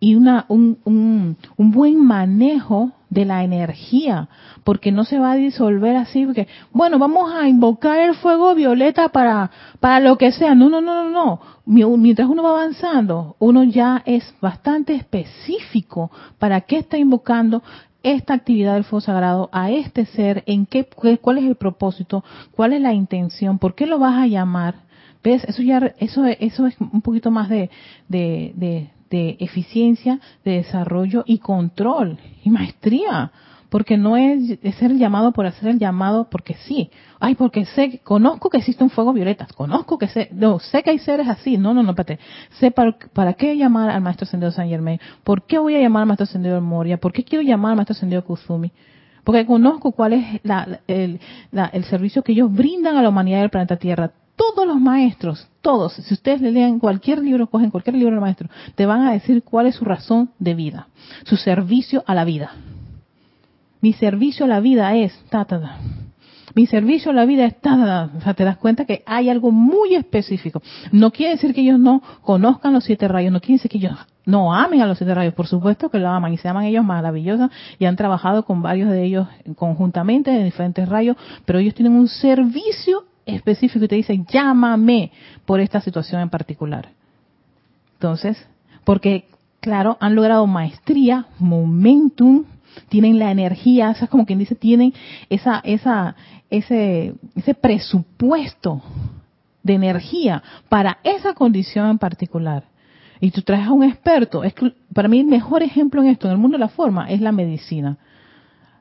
y 0.00 0.14
una, 0.14 0.46
un, 0.48 0.78
un, 0.84 1.36
un, 1.58 1.70
buen 1.70 2.02
manejo 2.02 2.92
de 3.10 3.26
la 3.26 3.44
energía, 3.44 4.30
porque 4.64 4.92
no 4.92 5.04
se 5.04 5.18
va 5.18 5.32
a 5.32 5.36
disolver 5.36 5.94
así, 5.96 6.24
porque, 6.24 6.48
bueno, 6.72 6.98
vamos 6.98 7.30
a 7.34 7.46
invocar 7.48 7.98
el 7.98 8.14
fuego 8.14 8.54
violeta 8.54 9.10
para, 9.10 9.50
para 9.78 10.00
lo 10.00 10.16
que 10.16 10.32
sea. 10.32 10.54
No, 10.54 10.70
no, 10.70 10.80
no, 10.80 11.04
no, 11.04 11.10
no. 11.10 11.40
Mientras 11.98 12.28
uno 12.28 12.42
va 12.42 12.50
avanzando, 12.50 13.36
uno 13.38 13.62
ya 13.62 14.02
es 14.06 14.34
bastante 14.40 14.94
específico 14.94 16.10
para 16.38 16.62
qué 16.62 16.78
está 16.78 16.96
invocando 16.96 17.62
esta 18.02 18.32
actividad 18.32 18.74
del 18.74 18.84
fuego 18.84 19.02
sagrado 19.02 19.50
a 19.52 19.70
este 19.70 20.06
ser, 20.06 20.42
en 20.46 20.64
qué, 20.64 20.88
cuál 21.20 21.36
es 21.38 21.44
el 21.44 21.56
propósito, 21.56 22.24
cuál 22.52 22.72
es 22.72 22.80
la 22.80 22.94
intención, 22.94 23.58
por 23.58 23.74
qué 23.74 23.86
lo 23.86 23.98
vas 23.98 24.16
a 24.16 24.26
llamar. 24.26 24.88
¿Ves? 25.22 25.44
Eso 25.44 25.60
ya, 25.60 25.94
eso, 25.98 26.24
eso 26.24 26.66
es 26.66 26.74
un 26.80 27.02
poquito 27.02 27.30
más 27.30 27.50
de, 27.50 27.68
de, 28.08 28.54
de 28.56 28.90
eficiencia, 29.10 30.20
de 30.44 30.52
desarrollo 30.52 31.24
y 31.26 31.38
control 31.38 32.18
y 32.44 32.50
maestría. 32.50 33.32
porque 33.68 33.96
no 33.96 34.16
es, 34.16 34.58
ser 34.78 34.96
llamado 34.96 35.30
por 35.30 35.46
hacer 35.46 35.68
el 35.68 35.78
llamado 35.78 36.28
porque 36.28 36.54
sí. 36.66 36.90
Ay, 37.20 37.36
porque 37.36 37.66
sé, 37.66 38.00
conozco 38.02 38.50
que 38.50 38.58
existe 38.58 38.82
un 38.82 38.90
fuego 38.90 39.12
violeta, 39.12 39.46
conozco 39.54 39.96
que 39.96 40.08
sé, 40.08 40.28
no, 40.32 40.58
sé 40.58 40.82
que 40.82 40.90
hay 40.90 40.98
seres 40.98 41.28
así. 41.28 41.56
No, 41.56 41.72
no, 41.72 41.82
no, 41.82 41.90
espérate. 41.90 42.18
Sé 42.58 42.72
para, 42.72 43.32
qué 43.34 43.56
llamar 43.56 43.90
al 43.90 44.00
Maestro 44.00 44.24
Ascendido 44.24 44.50
San 44.50 44.68
Germain, 44.68 44.98
por 45.22 45.46
qué 45.46 45.58
voy 45.58 45.76
a 45.76 45.80
llamar 45.80 46.02
al 46.02 46.08
Maestro 46.08 46.24
Ascendido 46.24 46.60
Moria, 46.60 46.98
por 46.98 47.12
qué 47.12 47.22
quiero 47.22 47.42
llamar 47.42 47.70
al 47.70 47.76
Maestro 47.76 47.94
Ascendido 47.94 48.24
Kuzumi. 48.24 48.72
Porque 49.22 49.46
conozco 49.46 49.92
cuál 49.92 50.14
es 50.14 50.40
el, 50.88 51.20
el 51.52 51.84
servicio 51.84 52.22
que 52.22 52.32
ellos 52.32 52.52
brindan 52.52 52.96
a 52.96 53.02
la 53.02 53.10
humanidad 53.10 53.40
del 53.40 53.50
planeta 53.50 53.76
Tierra 53.76 54.10
todos 54.40 54.66
los 54.66 54.80
maestros, 54.80 55.46
todos, 55.60 55.92
si 55.92 56.14
ustedes 56.14 56.40
le 56.40 56.50
leen 56.50 56.78
cualquier 56.78 57.18
libro, 57.18 57.46
cogen 57.48 57.70
cualquier 57.70 57.94
libro 57.94 58.12
del 58.12 58.22
maestro, 58.22 58.48
te 58.74 58.86
van 58.86 59.02
a 59.02 59.12
decir 59.12 59.42
cuál 59.42 59.66
es 59.66 59.74
su 59.74 59.84
razón 59.84 60.30
de 60.38 60.54
vida, 60.54 60.88
su 61.24 61.36
servicio 61.36 62.02
a 62.06 62.14
la 62.14 62.24
vida. 62.24 62.52
Mi 63.82 63.92
servicio 63.92 64.46
a 64.46 64.48
la 64.48 64.60
vida 64.60 64.96
es, 64.96 65.12
ta, 65.28 65.44
ta, 65.44 65.78
Mi 66.54 66.66
servicio 66.66 67.10
a 67.10 67.14
la 67.14 67.26
vida 67.26 67.44
es, 67.44 67.60
ta, 67.60 68.10
O 68.16 68.20
sea, 68.22 68.32
te 68.32 68.44
das 68.44 68.56
cuenta 68.56 68.86
que 68.86 69.02
hay 69.04 69.28
algo 69.28 69.50
muy 69.50 69.94
específico. 69.94 70.62
No 70.90 71.10
quiere 71.10 71.32
decir 71.32 71.54
que 71.54 71.60
ellos 71.60 71.78
no 71.78 72.02
conozcan 72.22 72.72
los 72.72 72.84
siete 72.84 73.08
rayos, 73.08 73.32
no 73.32 73.40
quiere 73.40 73.56
decir 73.56 73.70
que 73.70 73.76
ellos 73.76 73.98
no 74.24 74.54
amen 74.54 74.80
a 74.80 74.86
los 74.86 74.96
siete 74.96 75.14
rayos, 75.14 75.34
por 75.34 75.48
supuesto 75.48 75.90
que 75.90 75.98
lo 75.98 76.08
aman 76.08 76.32
y 76.32 76.38
se 76.38 76.48
aman 76.48 76.64
ellos 76.64 76.84
maravillosos 76.84 77.50
y 77.78 77.84
han 77.84 77.96
trabajado 77.96 78.46
con 78.46 78.62
varios 78.62 78.88
de 78.88 79.04
ellos 79.04 79.28
conjuntamente 79.56 80.30
en 80.30 80.44
diferentes 80.44 80.88
rayos, 80.88 81.16
pero 81.44 81.58
ellos 81.58 81.74
tienen 81.74 81.92
un 81.92 82.08
servicio 82.08 83.09
específico 83.34 83.84
y 83.84 83.88
te 83.88 83.96
dice, 83.96 84.24
llámame 84.28 85.12
por 85.44 85.60
esta 85.60 85.80
situación 85.80 86.20
en 86.20 86.30
particular. 86.30 86.90
Entonces, 87.94 88.46
porque, 88.84 89.26
claro, 89.60 89.96
han 90.00 90.14
logrado 90.14 90.46
maestría, 90.46 91.26
momentum, 91.38 92.44
tienen 92.88 93.18
la 93.18 93.30
energía, 93.30 93.90
es 93.90 94.08
como 94.08 94.26
quien 94.26 94.38
dice, 94.38 94.54
tienen 94.54 94.94
esa, 95.28 95.60
esa, 95.64 96.16
ese, 96.50 97.14
ese 97.34 97.54
presupuesto 97.54 98.82
de 99.62 99.74
energía 99.74 100.42
para 100.68 100.98
esa 101.04 101.34
condición 101.34 101.90
en 101.90 101.98
particular. 101.98 102.64
Y 103.20 103.30
tú 103.32 103.42
traes 103.42 103.66
a 103.66 103.72
un 103.72 103.84
experto. 103.84 104.44
Es 104.44 104.54
que 104.54 104.72
para 104.94 105.08
mí 105.08 105.20
el 105.20 105.26
mejor 105.26 105.62
ejemplo 105.62 106.00
en 106.02 106.08
esto, 106.08 106.26
en 106.26 106.32
el 106.32 106.38
mundo 106.38 106.56
de 106.56 106.60
la 106.60 106.68
forma, 106.68 107.10
es 107.10 107.20
la 107.20 107.32
medicina. 107.32 107.98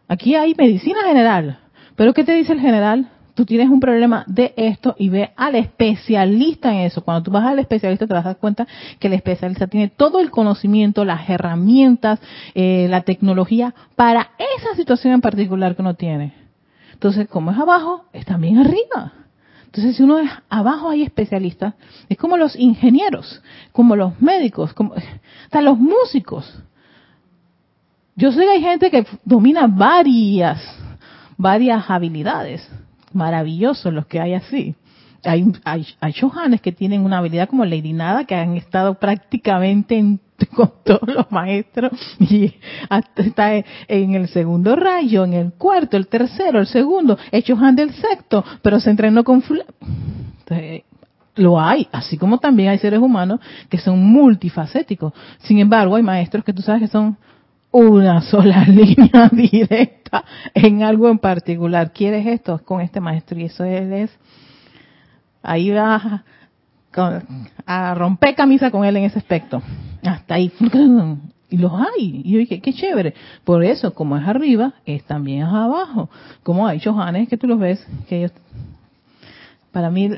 Aquí 0.08 0.36
hay 0.36 0.56
medicina 0.56 1.00
general. 1.06 1.60
Pero 1.96 2.14
¿qué 2.14 2.24
te 2.24 2.34
dice 2.34 2.54
el 2.54 2.62
general? 2.62 3.10
Tú 3.40 3.46
tienes 3.46 3.70
un 3.70 3.80
problema 3.80 4.26
de 4.28 4.54
esto 4.58 4.96
y 5.00 5.08
ve 5.08 5.32
al 5.38 5.56
especialista 5.56 6.74
en 6.74 6.80
eso. 6.80 7.06
Cuando 7.06 7.24
tú 7.24 7.32
vas 7.32 7.46
al 7.46 7.58
especialista 7.60 8.06
te 8.06 8.14
vas 8.14 8.26
a 8.26 8.34
dar 8.34 8.38
cuenta 8.38 8.68
que 9.00 9.08
el 9.08 9.14
especialista 9.14 9.68
tiene 9.68 9.88
todo 9.88 10.20
el 10.20 10.30
conocimiento, 10.30 11.06
las 11.06 11.30
herramientas, 11.30 12.20
eh, 12.54 12.88
la 12.90 13.04
tecnología 13.04 13.74
para 13.96 14.32
esa 14.58 14.76
situación 14.76 15.14
en 15.14 15.22
particular 15.22 15.74
que 15.74 15.82
uno 15.82 15.94
tiene. 15.94 16.34
Entonces, 16.92 17.30
como 17.30 17.52
es 17.52 17.58
abajo, 17.58 18.04
es 18.12 18.26
también 18.26 18.58
arriba. 18.58 19.14
Entonces, 19.68 19.96
si 19.96 20.04
uno 20.04 20.20
es 20.20 20.30
abajo 20.50 20.90
hay 20.90 21.04
especialistas, 21.04 21.76
es 22.10 22.18
como 22.18 22.36
los 22.36 22.58
ingenieros, 22.58 23.42
como 23.72 23.96
los 23.96 24.20
médicos, 24.20 24.74
como 24.74 24.96
hasta 24.96 25.62
los 25.62 25.80
músicos. 25.80 26.62
Yo 28.18 28.34
sé 28.34 28.42
que 28.42 28.50
hay 28.50 28.62
gente 28.62 28.92
que 28.92 29.06
domina 29.24 29.66
varias, 29.66 30.62
varias 31.38 31.90
habilidades 31.90 32.70
maravillosos 33.14 33.94
los 33.94 34.06
que 34.06 34.20
hay 34.20 34.34
así. 34.34 34.76
Hay, 35.24 35.46
hay, 35.66 35.86
hay 36.00 36.14
que 36.62 36.72
tienen 36.72 37.02
una 37.04 37.18
habilidad 37.18 37.50
como 37.50 37.66
Lady 37.66 37.92
Nada, 37.92 38.24
que 38.24 38.36
han 38.36 38.56
estado 38.56 38.94
prácticamente 38.96 40.20
con 40.56 40.72
todos 40.84 41.08
los 41.08 41.32
maestros 41.32 41.92
y 42.20 42.54
está 43.16 43.56
en 43.88 44.16
el 44.16 44.28
segundo 44.30 44.76
rayo, 44.76 45.26
en 45.26 45.34
el 45.34 45.52
cuarto, 45.54 45.98
el 45.98 46.08
tercero, 46.08 46.60
el 46.60 46.68
segundo, 46.68 47.18
Chohan 47.44 47.76
del 47.76 47.94
sexto, 47.94 48.44
pero 48.62 48.80
se 48.80 48.90
entrenó 48.90 49.24
con... 49.24 49.44
lo 51.36 51.60
hay, 51.60 51.88
así 51.92 52.18
como 52.18 52.38
también 52.38 52.70
hay 52.70 52.78
seres 52.78 53.00
humanos 53.00 53.40
que 53.70 53.78
son 53.78 54.02
multifacéticos. 54.02 55.14
Sin 55.40 55.60
embargo, 55.60 55.96
hay 55.96 56.04
maestros 56.04 56.44
que 56.44 56.54
tú 56.54 56.62
sabes 56.62 56.82
que 56.84 56.88
son 56.88 57.18
una 57.72 58.22
sola 58.22 58.64
línea 58.68 59.30
directa 59.32 60.24
en 60.54 60.84
algo 60.84 61.10
en 61.10 61.20
particular. 61.20 61.92
¿Quieres 61.94 62.26
esto? 62.26 62.60
Con 62.64 62.82
este 62.82 63.00
maestro. 63.00 63.40
Y 63.40 63.46
eso 63.46 63.64
él 63.64 63.94
es, 63.94 64.12
ahí 65.42 65.70
va 65.72 66.24
a, 67.66 67.94
romper 67.96 68.36
camisa 68.36 68.72
con 68.72 68.86
él 68.86 68.98
en 68.98 69.04
ese 69.06 69.20
aspecto. 69.20 69.62
Hasta 70.04 70.36
ahí. 70.36 70.52
Y 71.50 71.58
los 71.58 71.72
hay. 71.74 72.22
Y 72.24 72.32
yo 72.32 72.40
dije, 72.40 72.62
qué 72.62 72.74
chévere. 72.74 73.14
Por 73.44 73.64
eso, 73.64 73.94
como 73.94 74.18
es 74.18 74.28
arriba, 74.28 74.74
es 74.86 75.04
también 75.04 75.44
abajo. 75.44 76.10
Como 76.44 76.68
hay 76.68 76.80
Johanes 76.80 77.28
que 77.28 77.38
tú 77.38 77.48
los 77.48 77.60
ves, 77.60 77.86
que 78.08 78.18
ellos, 78.18 78.32
para 79.72 79.90
mí, 79.90 80.10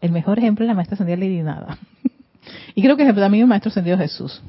el 0.00 0.12
mejor 0.12 0.38
ejemplo 0.38 0.64
es 0.64 0.68
la 0.68 0.74
maestra 0.74 0.96
Sandía 0.96 1.16
Lady 1.16 1.42
Nada. 1.42 1.78
y 2.74 2.82
creo 2.82 2.96
que 2.96 3.12
también 3.12 3.42
el 3.42 3.48
maestro 3.48 3.70
Ascendido 3.70 3.98
Jesús 3.98 4.42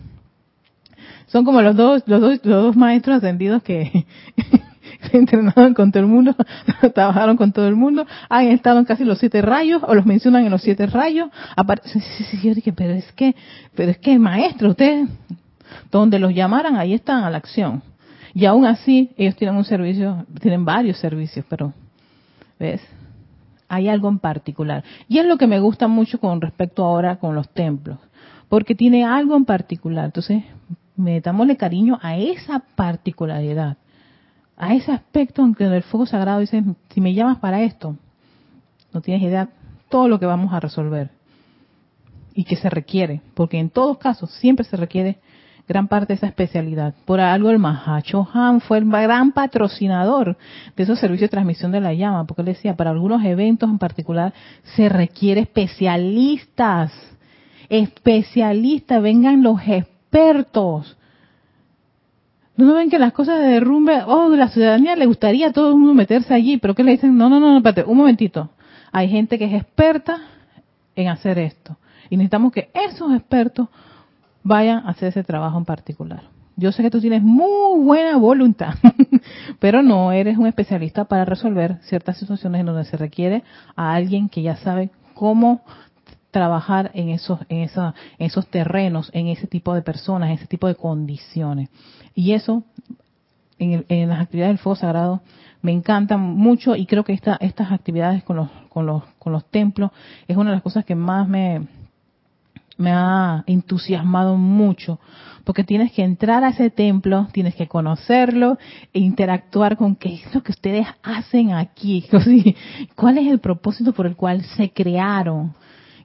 son 1.29 1.45
como 1.45 1.61
los 1.61 1.75
dos, 1.75 2.03
los 2.05 2.21
dos, 2.21 2.39
los 2.43 2.63
dos 2.63 2.75
maestros 2.75 3.17
ascendidos 3.17 3.63
que 3.63 4.05
se 5.11 5.17
entrenaron 5.17 5.73
con 5.73 5.91
todo 5.91 6.03
el 6.03 6.09
mundo, 6.09 6.35
trabajaron 6.93 7.37
con 7.37 7.51
todo 7.51 7.67
el 7.67 7.75
mundo, 7.75 8.05
han 8.29 8.47
estado 8.47 8.79
en 8.79 8.85
casi 8.85 9.05
los 9.05 9.19
siete 9.19 9.41
rayos, 9.41 9.81
o 9.85 9.93
los 9.93 10.05
mencionan 10.05 10.45
en 10.45 10.51
los 10.51 10.61
siete 10.61 10.87
rayos. 10.87 11.29
Sí, 11.85 11.99
sí, 11.99 12.23
sí, 12.23 12.39
yo 12.47 12.53
dije, 12.53 12.73
pero 12.73 12.93
es 12.93 13.11
que, 13.13 13.35
pero 13.75 13.91
es 13.91 13.97
que 13.97 14.17
maestro, 14.17 14.69
ustedes, 14.69 15.07
donde 15.91 16.19
los 16.19 16.33
llamaran, 16.33 16.75
ahí 16.75 16.93
están 16.93 17.23
a 17.23 17.29
la 17.29 17.37
acción. 17.37 17.83
Y 18.33 18.45
aún 18.45 18.65
así, 18.65 19.11
ellos 19.17 19.35
tienen 19.35 19.55
un 19.55 19.65
servicio, 19.65 20.25
tienen 20.39 20.65
varios 20.65 20.97
servicios, 20.97 21.45
pero, 21.49 21.73
¿ves? 22.59 22.81
Hay 23.67 23.87
algo 23.87 24.09
en 24.09 24.19
particular. 24.19 24.83
Y 25.07 25.19
es 25.19 25.25
lo 25.25 25.37
que 25.37 25.45
me 25.45 25.59
gusta 25.59 25.87
mucho 25.87 26.19
con 26.19 26.41
respecto 26.41 26.83
ahora 26.83 27.17
con 27.17 27.35
los 27.35 27.49
templos, 27.49 27.99
porque 28.47 28.73
tiene 28.75 29.05
algo 29.05 29.35
en 29.35 29.45
particular. 29.45 30.05
Entonces, 30.05 30.43
metámosle 30.99 31.55
cariño 31.55 31.97
a 32.01 32.17
esa 32.17 32.59
particularidad, 32.75 33.77
a 34.57 34.73
ese 34.73 34.91
aspecto 34.91 35.41
en 35.43 35.55
que 35.55 35.63
el 35.63 35.83
fuego 35.83 36.05
sagrado 36.05 36.41
dice, 36.41 36.63
si 36.89 37.01
me 37.01 37.13
llamas 37.13 37.39
para 37.39 37.61
esto, 37.63 37.95
no 38.93 39.01
tienes 39.01 39.23
idea 39.23 39.49
todo 39.87 40.07
lo 40.07 40.19
que 40.19 40.25
vamos 40.25 40.53
a 40.53 40.59
resolver 40.59 41.09
y 42.33 42.43
que 42.43 42.57
se 42.57 42.69
requiere, 42.69 43.21
porque 43.33 43.59
en 43.59 43.69
todos 43.69 43.97
casos 43.97 44.29
siempre 44.31 44.65
se 44.65 44.75
requiere 44.75 45.19
gran 45.67 45.87
parte 45.87 46.07
de 46.07 46.15
esa 46.15 46.27
especialidad. 46.27 46.93
Por 47.05 47.21
algo 47.21 47.49
el 47.49 47.59
Mahacho 47.59 48.27
Han 48.33 48.59
fue 48.59 48.79
el 48.79 48.89
gran 48.89 49.31
patrocinador 49.31 50.37
de 50.75 50.83
esos 50.83 50.99
servicios 50.99 51.29
de 51.29 51.31
transmisión 51.31 51.71
de 51.71 51.79
la 51.79 51.93
llama, 51.93 52.25
porque 52.25 52.41
él 52.41 52.47
decía, 52.47 52.75
para 52.75 52.89
algunos 52.89 53.23
eventos 53.23 53.69
en 53.69 53.77
particular 53.77 54.33
se 54.75 54.89
requiere 54.89 55.41
especialistas, 55.41 56.91
especialistas, 57.69 59.01
vengan 59.01 59.43
los 59.43 59.61
expertos 59.61 59.98
expertos. 60.09 60.97
¿No 62.57 62.73
ven 62.73 62.89
que 62.89 62.99
las 62.99 63.13
cosas 63.13 63.39
de 63.39 63.47
derrumbe, 63.47 64.01
oh, 64.05 64.29
la 64.29 64.49
ciudadanía 64.49 64.95
le 64.95 65.05
gustaría 65.05 65.47
a 65.47 65.53
todo 65.53 65.69
el 65.69 65.75
mundo 65.75 65.93
meterse 65.93 66.33
allí, 66.33 66.57
pero 66.57 66.75
que 66.75 66.83
le 66.83 66.91
dicen, 66.91 67.17
no, 67.17 67.29
no, 67.29 67.39
no, 67.39 67.57
espérate, 67.57 67.83
un 67.85 67.97
momentito. 67.97 68.49
Hay 68.91 69.07
gente 69.07 69.37
que 69.37 69.45
es 69.45 69.53
experta 69.53 70.19
en 70.95 71.07
hacer 71.07 71.39
esto. 71.39 71.77
Y 72.09 72.17
necesitamos 72.17 72.51
que 72.51 72.69
esos 72.73 73.13
expertos 73.13 73.69
vayan 74.43 74.79
a 74.79 74.89
hacer 74.89 75.09
ese 75.09 75.23
trabajo 75.23 75.57
en 75.57 75.65
particular. 75.65 76.23
Yo 76.57 76.73
sé 76.73 76.83
que 76.83 76.89
tú 76.89 76.99
tienes 76.99 77.21
muy 77.21 77.81
buena 77.81 78.17
voluntad, 78.17 78.73
pero 79.59 79.81
no 79.81 80.11
eres 80.11 80.37
un 80.37 80.47
especialista 80.47 81.05
para 81.05 81.23
resolver 81.23 81.77
ciertas 81.83 82.17
situaciones 82.17 82.59
en 82.59 82.65
donde 82.65 82.83
se 82.83 82.97
requiere 82.97 83.43
a 83.77 83.93
alguien 83.93 84.27
que 84.27 84.41
ya 84.41 84.57
sabe 84.57 84.89
cómo 85.13 85.61
trabajar 86.31 86.91
en 86.93 87.09
esos, 87.09 87.39
en, 87.49 87.59
esa, 87.59 87.93
esos 88.17 88.47
terrenos, 88.47 89.09
en 89.13 89.27
ese 89.27 89.47
tipo 89.47 89.73
de 89.73 89.81
personas, 89.81 90.29
en 90.29 90.35
ese 90.35 90.47
tipo 90.47 90.67
de 90.67 90.75
condiciones. 90.75 91.69
Y 92.15 92.33
eso, 92.33 92.63
en, 93.57 93.85
en 93.89 94.09
las 94.09 94.21
actividades 94.21 94.51
del 94.51 94.59
fuego 94.59 94.75
sagrado, 94.75 95.21
me 95.61 95.71
encantan 95.71 96.21
mucho 96.21 96.75
y 96.75 96.85
creo 96.85 97.03
que 97.03 97.13
esta, 97.13 97.37
estas 97.41 97.71
actividades 97.71 98.23
con 98.23 98.37
los, 98.37 98.49
con, 98.69 98.85
los, 98.85 99.03
con 99.17 99.33
los 99.33 99.45
templos 99.45 99.91
es 100.27 100.37
una 100.37 100.51
de 100.51 100.55
las 100.55 100.63
cosas 100.63 100.85
que 100.85 100.95
más 100.95 101.27
me, 101.27 101.67
me 102.77 102.91
ha 102.93 103.43
entusiasmado 103.45 104.37
mucho, 104.37 104.99
porque 105.43 105.65
tienes 105.65 105.91
que 105.91 106.03
entrar 106.03 106.43
a 106.43 106.49
ese 106.49 106.69
templo, 106.69 107.27
tienes 107.33 107.55
que 107.55 107.67
conocerlo 107.67 108.57
e 108.93 108.99
interactuar 108.99 109.75
con 109.75 109.95
qué 109.95 110.15
es 110.15 110.33
lo 110.33 110.41
que 110.41 110.53
ustedes 110.53 110.87
hacen 111.03 111.51
aquí, 111.51 112.05
cuál 112.95 113.17
es 113.17 113.27
el 113.27 113.39
propósito 113.39 113.91
por 113.91 114.07
el 114.07 114.15
cual 114.15 114.43
se 114.55 114.71
crearon, 114.71 115.53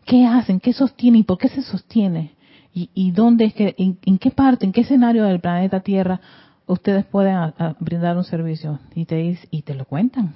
¿Qué 0.04 0.26
hacen? 0.26 0.60
¿Qué 0.60 0.72
sostienen? 0.72 1.20
¿Y 1.20 1.24
por 1.24 1.38
qué 1.38 1.48
se 1.48 1.62
sostiene? 1.62 2.32
¿Y, 2.76 3.12
dónde 3.12 3.44
es 3.44 3.54
que, 3.54 3.74
en, 3.78 4.18
qué 4.18 4.32
parte, 4.32 4.66
en 4.66 4.72
qué 4.72 4.80
escenario 4.80 5.22
del 5.22 5.38
planeta 5.38 5.78
Tierra 5.78 6.20
ustedes 6.66 7.04
pueden 7.04 7.52
brindar 7.78 8.16
un 8.16 8.24
servicio? 8.24 8.80
Y 8.96 9.04
te, 9.04 9.38
y 9.50 9.62
te 9.62 9.74
lo 9.74 9.84
cuentan. 9.84 10.34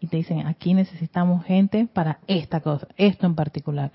Y 0.00 0.06
te 0.06 0.16
dicen, 0.16 0.46
aquí 0.46 0.72
necesitamos 0.72 1.44
gente 1.44 1.86
para 1.92 2.20
esta 2.26 2.60
cosa, 2.60 2.88
esto 2.96 3.26
en 3.26 3.34
particular. 3.34 3.92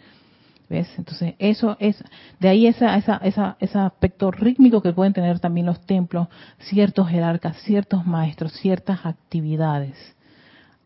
¿Ves? 0.69 0.87
Entonces, 0.97 1.33
eso 1.39 1.75
es, 1.79 2.01
de 2.39 2.49
ahí 2.49 2.67
esa, 2.67 2.95
esa, 2.95 3.17
esa, 3.17 3.57
ese 3.59 3.79
aspecto 3.79 4.29
rítmico 4.29 4.81
que 4.81 4.93
pueden 4.93 5.13
tener 5.13 5.39
también 5.39 5.65
los 5.65 5.81
templos, 5.81 6.27
ciertos 6.59 7.09
jerarcas, 7.09 7.57
ciertos 7.63 8.05
maestros, 8.05 8.53
ciertas 8.53 9.03
actividades 9.03 9.97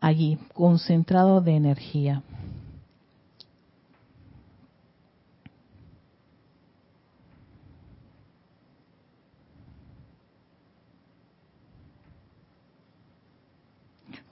allí, 0.00 0.38
concentrado 0.54 1.40
de 1.40 1.56
energía. 1.56 2.22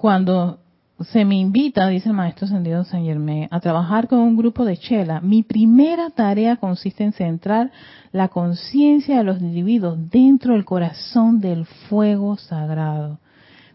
Cuando 0.06 0.60
se 1.00 1.24
me 1.24 1.34
invita, 1.34 1.88
dice 1.88 2.10
el 2.10 2.14
maestro 2.14 2.46
Sendido 2.46 2.84
San 2.84 3.04
Germain, 3.04 3.48
a 3.50 3.58
trabajar 3.58 4.06
con 4.06 4.20
un 4.20 4.36
grupo 4.36 4.64
de 4.64 4.76
chela. 4.76 5.20
Mi 5.20 5.42
primera 5.42 6.10
tarea 6.10 6.58
consiste 6.58 7.02
en 7.02 7.12
centrar 7.12 7.72
la 8.12 8.28
conciencia 8.28 9.16
de 9.16 9.24
los 9.24 9.40
individuos 9.40 9.98
dentro 10.08 10.52
del 10.52 10.64
corazón 10.64 11.40
del 11.40 11.66
fuego 11.66 12.36
sagrado 12.36 13.18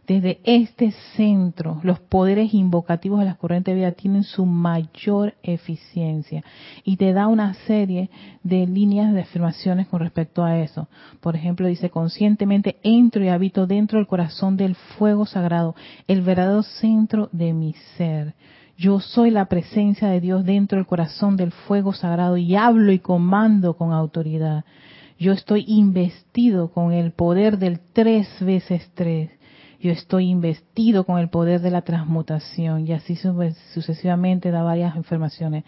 desde 0.08 0.40
este 0.44 0.92
centro, 1.16 1.80
los 1.84 2.00
poderes 2.00 2.54
invocativos 2.54 3.20
de 3.20 3.26
las 3.26 3.38
corrientes 3.38 3.74
de 3.74 3.80
vida 3.80 3.92
tienen 3.92 4.24
su 4.24 4.46
mayor 4.46 5.36
eficiencia 5.44 6.44
y 6.84 6.98
te 6.98 7.14
da 7.14 7.28
una 7.28 7.54
serie 7.54 8.10
de 8.44 8.66
líneas 8.66 9.14
de 9.14 9.22
afirmaciones 9.22 9.88
con 9.88 10.00
respecto 10.00 10.44
a 10.44 10.58
eso. 10.58 10.88
Por 11.20 11.36
ejemplo, 11.36 11.68
dice, 11.68 11.92
conscientemente 11.92 12.78
entro 12.82 13.24
y 13.24 13.30
habito 13.30 13.68
dentro 13.68 14.00
del 14.00 14.08
corazón 14.08 14.58
del 14.58 14.76
fuego 14.76 15.28
sagrado, 15.28 15.76
el 16.08 16.22
verdadero 16.22 16.64
centro 16.64 17.30
de 17.32 17.54
mi 17.54 17.74
ser. 17.96 18.34
Yo 18.78 19.00
soy 19.00 19.30
la 19.30 19.46
presencia 19.46 20.08
de 20.08 20.20
Dios 20.20 20.44
dentro 20.44 20.78
del 20.78 20.88
corazón 20.88 21.38
del 21.38 21.52
fuego 21.52 21.94
sagrado 21.94 22.38
y 22.38 22.56
hablo 22.56 22.92
y 22.92 22.98
comando 22.98 23.76
con 23.76 23.94
autoridad. 23.94 24.66
Yo 25.20 25.32
estoy 25.34 25.64
investido 25.68 26.72
con 26.72 26.92
el 26.92 27.12
poder 27.12 27.60
del 27.60 27.80
tres 27.94 28.28
veces 28.40 28.90
tres 28.96 29.30
yo 29.82 29.91
estoy 29.91 30.30
investido 30.30 31.06
con 31.06 31.17
el 31.17 31.30
poder 31.30 31.60
de 31.60 31.72
la 31.72 31.82
transmutación 31.82 32.88
y 32.88 32.94
así 32.94 33.15
sucesivamente 33.74 34.52
da 34.52 34.62
varias 34.62 34.96
informaciones. 34.96 35.63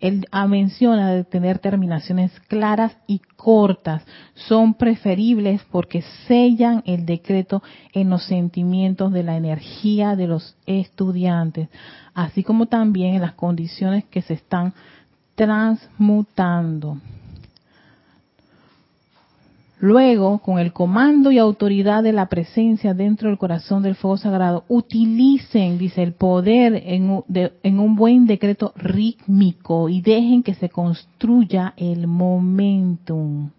Él 0.00 0.26
menciona 0.48 1.12
de 1.12 1.24
tener 1.24 1.58
terminaciones 1.58 2.32
claras 2.48 2.96
y 3.06 3.20
cortas. 3.36 4.02
Son 4.34 4.72
preferibles 4.72 5.60
porque 5.70 6.02
sellan 6.26 6.82
el 6.86 7.04
decreto 7.04 7.62
en 7.92 8.08
los 8.08 8.24
sentimientos 8.24 9.12
de 9.12 9.24
la 9.24 9.36
energía 9.36 10.16
de 10.16 10.26
los 10.26 10.56
estudiantes, 10.64 11.68
así 12.14 12.42
como 12.42 12.64
también 12.64 13.14
en 13.16 13.20
las 13.20 13.34
condiciones 13.34 14.04
que 14.06 14.22
se 14.22 14.34
están 14.34 14.72
transmutando. 15.34 16.96
Luego, 19.82 20.40
con 20.40 20.58
el 20.58 20.74
comando 20.74 21.30
y 21.30 21.38
autoridad 21.38 22.02
de 22.02 22.12
la 22.12 22.26
presencia 22.26 22.92
dentro 22.92 23.30
del 23.30 23.38
corazón 23.38 23.82
del 23.82 23.94
fuego 23.94 24.18
sagrado, 24.18 24.64
utilicen, 24.68 25.78
dice, 25.78 26.02
el 26.02 26.12
poder 26.12 26.82
en, 26.84 27.08
un 27.08 27.96
buen 27.96 28.26
decreto 28.26 28.74
rítmico 28.76 29.88
y 29.88 30.02
dejen 30.02 30.42
que 30.42 30.52
se 30.52 30.68
construya 30.68 31.72
el 31.78 32.06
momentum. 32.06 33.52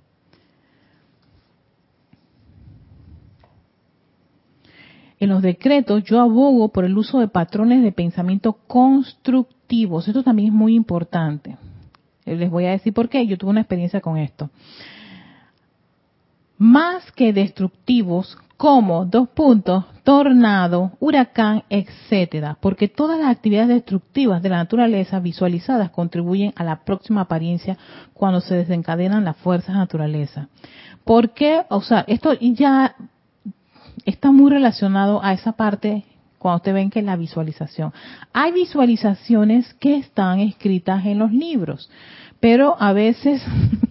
En 5.19 5.29
los 5.29 5.41
decretos 5.41 6.03
yo 6.03 6.19
abogo 6.19 6.69
por 6.69 6.85
el 6.85 6.95
uso 6.95 7.19
de 7.19 7.29
patrones 7.29 7.81
de 7.81 7.91
pensamiento 7.91 8.53
constructivos. 8.67 10.07
Esto 10.07 10.21
también 10.21 10.49
es 10.49 10.53
muy 10.53 10.75
importante. 10.75 11.57
Les 12.25 12.51
voy 12.51 12.65
a 12.65 12.71
decir 12.71 12.93
por 12.93 13.09
qué. 13.09 13.25
Yo 13.25 13.39
tuve 13.39 13.49
una 13.49 13.61
experiencia 13.61 14.01
con 14.01 14.17
esto 14.17 14.51
más 16.61 17.11
que 17.13 17.33
destructivos 17.33 18.37
como 18.55 19.05
dos 19.05 19.29
puntos, 19.29 19.83
tornado, 20.03 20.91
huracán, 20.99 21.63
etcétera, 21.71 22.55
porque 22.61 22.87
todas 22.87 23.19
las 23.19 23.31
actividades 23.31 23.69
destructivas 23.69 24.43
de 24.43 24.49
la 24.49 24.57
naturaleza 24.57 25.19
visualizadas 25.19 25.89
contribuyen 25.89 26.53
a 26.55 26.63
la 26.63 26.83
próxima 26.83 27.21
apariencia 27.21 27.79
cuando 28.13 28.41
se 28.41 28.53
desencadenan 28.53 29.25
las 29.25 29.37
fuerzas 29.37 29.73
de 29.73 29.79
naturaleza. 29.79 30.49
¿Por 31.03 31.31
qué? 31.31 31.63
O 31.69 31.81
sea, 31.81 32.05
esto 32.07 32.33
ya 32.33 32.95
está 34.05 34.31
muy 34.31 34.51
relacionado 34.51 35.19
a 35.23 35.33
esa 35.33 35.53
parte 35.53 36.05
cuando 36.37 36.57
ustedes 36.57 36.75
ven 36.75 36.91
que 36.91 36.99
es 36.99 37.05
la 37.05 37.15
visualización. 37.15 37.91
Hay 38.33 38.51
visualizaciones 38.51 39.73
que 39.79 39.95
están 39.95 40.39
escritas 40.39 41.07
en 41.07 41.17
los 41.17 41.31
libros, 41.31 41.89
pero 42.39 42.75
a 42.79 42.93
veces 42.93 43.43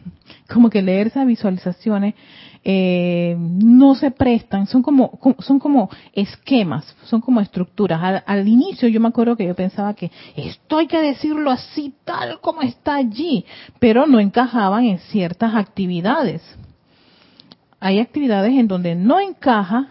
como 0.53 0.71
que 0.71 0.83
leer 0.83 1.09
esas 1.09 1.27
visualizaciones 1.27 2.15
eh, 2.63 3.37
no 3.39 3.95
se 3.95 4.11
prestan, 4.11 4.67
son 4.67 4.83
como, 4.83 5.19
son 5.39 5.59
como 5.59 5.89
esquemas, 6.13 6.95
son 7.05 7.21
como 7.21 7.41
estructuras. 7.41 8.23
Al, 8.27 8.47
inicio 8.47 8.89
yo 8.89 9.01
me 9.01 9.09
acuerdo 9.09 9.37
que 9.37 9.47
yo 9.47 9.55
pensaba 9.55 9.95
que 9.95 10.11
esto 10.37 10.79
hay 10.79 10.87
que 10.87 11.01
decirlo 11.01 11.51
así 11.51 11.95
tal 12.05 12.41
como 12.41 12.61
está 12.63 12.97
allí, 12.97 13.47
pero 13.79 14.07
no 14.07 14.21
encajaban 14.21 14.85
en 14.85 14.99
ciertas 14.99 15.55
actividades. 15.55 16.43
Hay 17.79 17.99
actividades 17.99 18.53
en 18.53 18.69
donde 18.69 18.95
no 18.95 19.21
encaja 19.21 19.89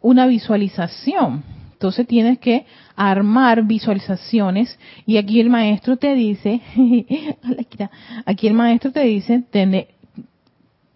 una 0.00 0.26
visualización. 0.26 1.44
Entonces 1.72 2.06
tienes 2.06 2.38
que 2.38 2.64
armar 2.96 3.62
visualizaciones. 3.64 4.78
Y 5.06 5.16
aquí 5.16 5.40
el 5.40 5.50
maestro 5.50 5.96
te 5.96 6.14
dice, 6.14 6.60
aquí 8.26 8.46
el 8.46 8.54
maestro 8.54 8.92
te 8.92 9.00
dice, 9.00 9.42
tener, 9.50 9.88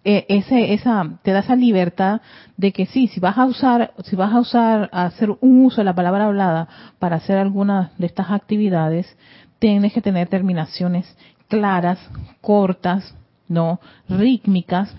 ese, 0.05 0.73
esa, 0.73 1.19
te 1.23 1.33
da 1.33 1.41
esa 1.41 1.57
libertad 1.57 2.21
de 2.57 2.73
que 2.73 2.87
sí, 2.87 3.09
si 3.09 3.21
vas 3.21 3.37
a 3.37 3.45
usar, 3.45 3.93
si 4.05 4.17
vas 4.17 4.33
a 4.33 4.41
usar, 4.41 4.89
a 4.93 5.05
hacer 5.05 5.31
un 5.41 5.65
uso 5.65 5.83
de 5.83 5.85
la 5.85 5.95
palabra 5.95 6.27
hablada 6.27 6.69
para 6.99 7.17
hacer 7.17 7.37
alguna 7.37 7.93
de 7.99 8.07
estas 8.07 8.31
actividades, 8.31 9.17
tienes 9.59 9.93
que 9.93 10.01
tener 10.01 10.29
terminaciones 10.29 11.17
claras, 11.49 11.99
cortas, 12.41 13.15
no 13.49 13.81
rítmicas. 14.09 14.95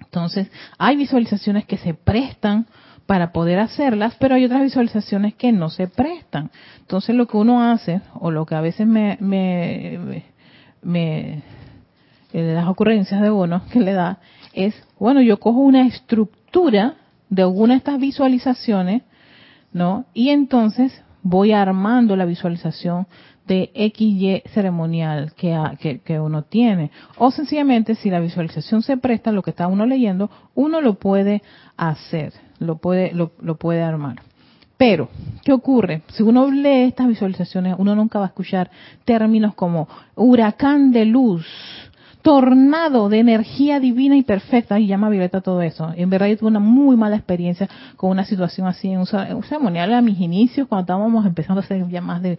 Entonces, 0.00 0.50
hay 0.78 0.96
visualizaciones 0.96 1.64
que 1.64 1.78
se 1.78 1.94
prestan 1.94 2.66
para 3.10 3.32
poder 3.32 3.58
hacerlas, 3.58 4.14
pero 4.20 4.36
hay 4.36 4.44
otras 4.44 4.62
visualizaciones 4.62 5.34
que 5.34 5.50
no 5.50 5.68
se 5.68 5.88
prestan. 5.88 6.52
Entonces, 6.78 7.16
lo 7.16 7.26
que 7.26 7.38
uno 7.38 7.60
hace, 7.60 8.02
o 8.14 8.30
lo 8.30 8.46
que 8.46 8.54
a 8.54 8.60
veces 8.60 8.86
me, 8.86 9.18
me, 9.18 10.22
me 10.80 11.42
de 12.32 12.54
las 12.54 12.68
ocurrencias 12.68 13.20
de 13.20 13.32
uno 13.32 13.62
que 13.72 13.80
le 13.80 13.94
da 13.94 14.20
es, 14.52 14.80
bueno, 15.00 15.22
yo 15.22 15.40
cojo 15.40 15.58
una 15.58 15.88
estructura 15.88 16.94
de 17.28 17.42
alguna 17.42 17.74
de 17.74 17.78
estas 17.78 17.98
visualizaciones, 17.98 19.02
¿no? 19.72 20.04
Y 20.14 20.28
entonces 20.28 21.02
voy 21.24 21.50
armando 21.50 22.14
la 22.14 22.26
visualización 22.26 23.08
de 23.50 23.72
XY 23.74 24.42
ceremonial 24.54 25.32
que, 25.34 26.00
que, 26.04 26.20
uno 26.20 26.42
tiene. 26.42 26.92
O 27.18 27.32
sencillamente, 27.32 27.96
si 27.96 28.08
la 28.08 28.20
visualización 28.20 28.82
se 28.82 28.96
presta, 28.96 29.32
lo 29.32 29.42
que 29.42 29.50
está 29.50 29.66
uno 29.66 29.86
leyendo, 29.86 30.30
uno 30.54 30.80
lo 30.80 30.94
puede 30.94 31.42
hacer, 31.76 32.32
lo 32.60 32.76
puede, 32.76 33.12
lo, 33.12 33.32
lo 33.40 33.56
puede 33.56 33.82
armar. 33.82 34.22
Pero, 34.76 35.08
¿qué 35.44 35.52
ocurre? 35.52 36.02
Si 36.12 36.22
uno 36.22 36.48
lee 36.48 36.84
estas 36.84 37.08
visualizaciones, 37.08 37.74
uno 37.76 37.96
nunca 37.96 38.20
va 38.20 38.26
a 38.26 38.28
escuchar 38.28 38.70
términos 39.04 39.54
como 39.54 39.88
huracán 40.14 40.92
de 40.92 41.04
luz, 41.04 41.44
tornado 42.22 43.08
de 43.08 43.18
energía 43.18 43.80
divina 43.80 44.16
y 44.16 44.22
perfecta. 44.22 44.78
Y 44.78 44.86
llama 44.86 45.08
Violeta 45.08 45.40
todo 45.40 45.60
eso. 45.60 45.92
En 45.96 46.08
verdad 46.08 46.28
yo 46.28 46.38
tuve 46.38 46.50
una 46.50 46.60
muy 46.60 46.96
mala 46.96 47.16
experiencia 47.16 47.68
con 47.96 48.10
una 48.10 48.24
situación 48.24 48.68
así 48.68 48.92
en 48.92 49.00
un, 49.00 49.06
ceremonial 49.42 49.92
a 49.92 50.02
mis 50.02 50.20
inicios, 50.20 50.68
cuando 50.68 50.82
estábamos 50.82 51.26
empezando 51.26 51.60
a 51.60 51.64
hacer 51.64 51.88
ya 51.88 52.00
más 52.00 52.22
de, 52.22 52.38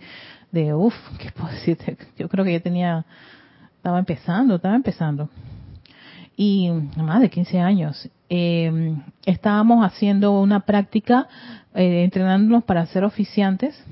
de 0.52 0.74
uff, 0.74 0.96
¿qué 1.20 1.32
puedo 1.32 1.50
decirte? 1.52 1.98
Yo 2.18 2.30
creo 2.30 2.46
que 2.46 2.54
yo 2.54 2.62
tenía, 2.62 3.06
estaba 3.78 4.00
empezando, 4.00 4.56
estaba 4.56 4.76
empezando. 4.76 5.30
Y 6.36 6.70
más 6.98 7.22
de 7.22 7.30
15 7.30 7.60
años. 7.60 8.10
Eh, 8.30 8.96
estábamos 9.26 9.86
haciendo 9.86 10.40
una 10.40 10.62
práctica, 10.62 11.28
eh, 11.74 12.04
entrenándonos 12.04 12.64
para 12.64 12.86
ser 12.86 13.04
oficiantes 13.04 13.84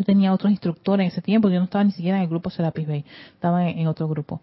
yo 0.00 0.04
tenía 0.04 0.32
otros 0.32 0.50
instructores 0.50 1.04
en 1.04 1.08
ese 1.08 1.20
tiempo, 1.20 1.50
yo 1.50 1.58
no 1.58 1.64
estaba 1.64 1.84
ni 1.84 1.92
siquiera 1.92 2.16
en 2.16 2.22
el 2.22 2.28
grupo 2.30 2.48
Serapis 2.48 2.88
Bay, 2.88 3.04
estaba 3.34 3.68
en, 3.68 3.86
otro 3.86 4.08
grupo. 4.08 4.40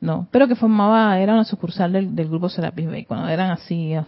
No, 0.00 0.26
pero 0.30 0.48
que 0.48 0.56
formaba, 0.56 1.18
era 1.20 1.34
una 1.34 1.44
sucursal 1.44 1.92
del, 1.92 2.28
grupo 2.28 2.48
Serapis 2.48 2.86
Bay, 2.86 3.04
cuando 3.04 3.28
eran 3.28 3.50
así, 3.50 3.94
eh, 3.94 4.04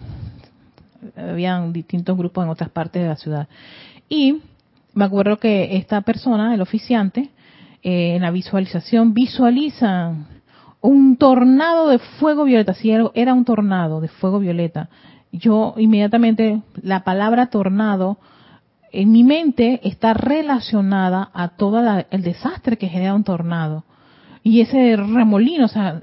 habían 1.16 1.72
distintos 1.72 2.16
grupos 2.16 2.44
en 2.44 2.50
otras 2.50 2.70
partes 2.70 3.02
de 3.02 3.08
la 3.08 3.16
ciudad. 3.16 3.48
Y 4.08 4.42
me 4.94 5.04
acuerdo 5.04 5.38
que 5.38 5.76
esta 5.76 6.00
persona, 6.02 6.54
el 6.54 6.60
oficiante, 6.60 7.30
eh, 7.82 8.16
en 8.16 8.22
la 8.22 8.30
visualización 8.30 9.14
visualiza 9.14 10.14
un 10.80 11.16
tornado 11.16 11.88
de 11.88 11.98
fuego 11.98 12.44
violeta, 12.44 12.74
si 12.74 12.90
era 12.90 13.34
un 13.34 13.44
tornado 13.44 14.00
de 14.00 14.08
fuego 14.08 14.38
violeta. 14.38 14.88
Yo 15.32 15.74
inmediatamente, 15.76 16.62
la 16.82 17.04
palabra 17.04 17.46
tornado 17.46 18.18
en 18.92 19.12
mi 19.12 19.22
mente 19.22 19.80
está 19.84 20.14
relacionada 20.14 21.30
a 21.32 21.48
todo 21.48 21.80
el 22.10 22.22
desastre 22.22 22.76
que 22.76 22.88
genera 22.88 23.14
un 23.14 23.24
tornado. 23.24 23.84
y 24.42 24.62
ese 24.62 24.96
remolino, 24.96 25.66
o 25.66 25.68
sea, 25.68 26.00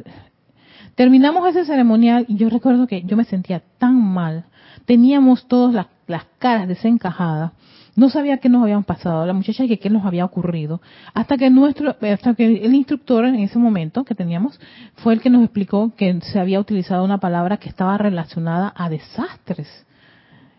terminamos 0.96 1.48
ese 1.50 1.66
ceremonial 1.66 2.26
y 2.28 2.38
yo 2.38 2.50
recuerdo 2.50 2.86
que 2.86 3.02
yo 3.04 3.18
me 3.18 3.24
sentía 3.26 3.64
tan 3.80 4.00
mal, 4.00 4.46
teníamos 4.86 5.48
todas 5.48 5.88
las 6.08 6.26
caras 6.38 6.68
desencajadas, 6.68 7.52
no 7.98 8.12
sabía 8.12 8.38
qué 8.38 8.48
nos 8.48 8.62
habían 8.62 8.84
pasado, 8.84 9.26
la 9.26 9.34
muchacha 9.34 9.68
que 9.68 9.80
qué 9.80 9.90
nos 9.90 10.06
había 10.06 10.24
ocurrido, 10.24 10.82
hasta 11.16 11.36
que 11.36 11.50
nuestro, 11.50 11.96
hasta 12.00 12.36
que 12.36 12.46
el 12.64 12.76
instructor 12.76 13.26
en 13.26 13.36
ese 13.36 13.58
momento 13.58 14.06
que 14.06 14.14
teníamos 14.14 14.60
fue 14.98 15.16
el 15.16 15.20
que 15.20 15.32
nos 15.32 15.44
explicó 15.44 15.92
que 15.98 16.22
se 16.22 16.40
había 16.40 16.60
utilizado 16.60 17.04
una 17.04 17.18
palabra 17.18 17.58
que 17.58 17.70
estaba 17.70 17.98
relacionada 17.98 18.72
a 18.78 18.88
desastres. 18.88 19.68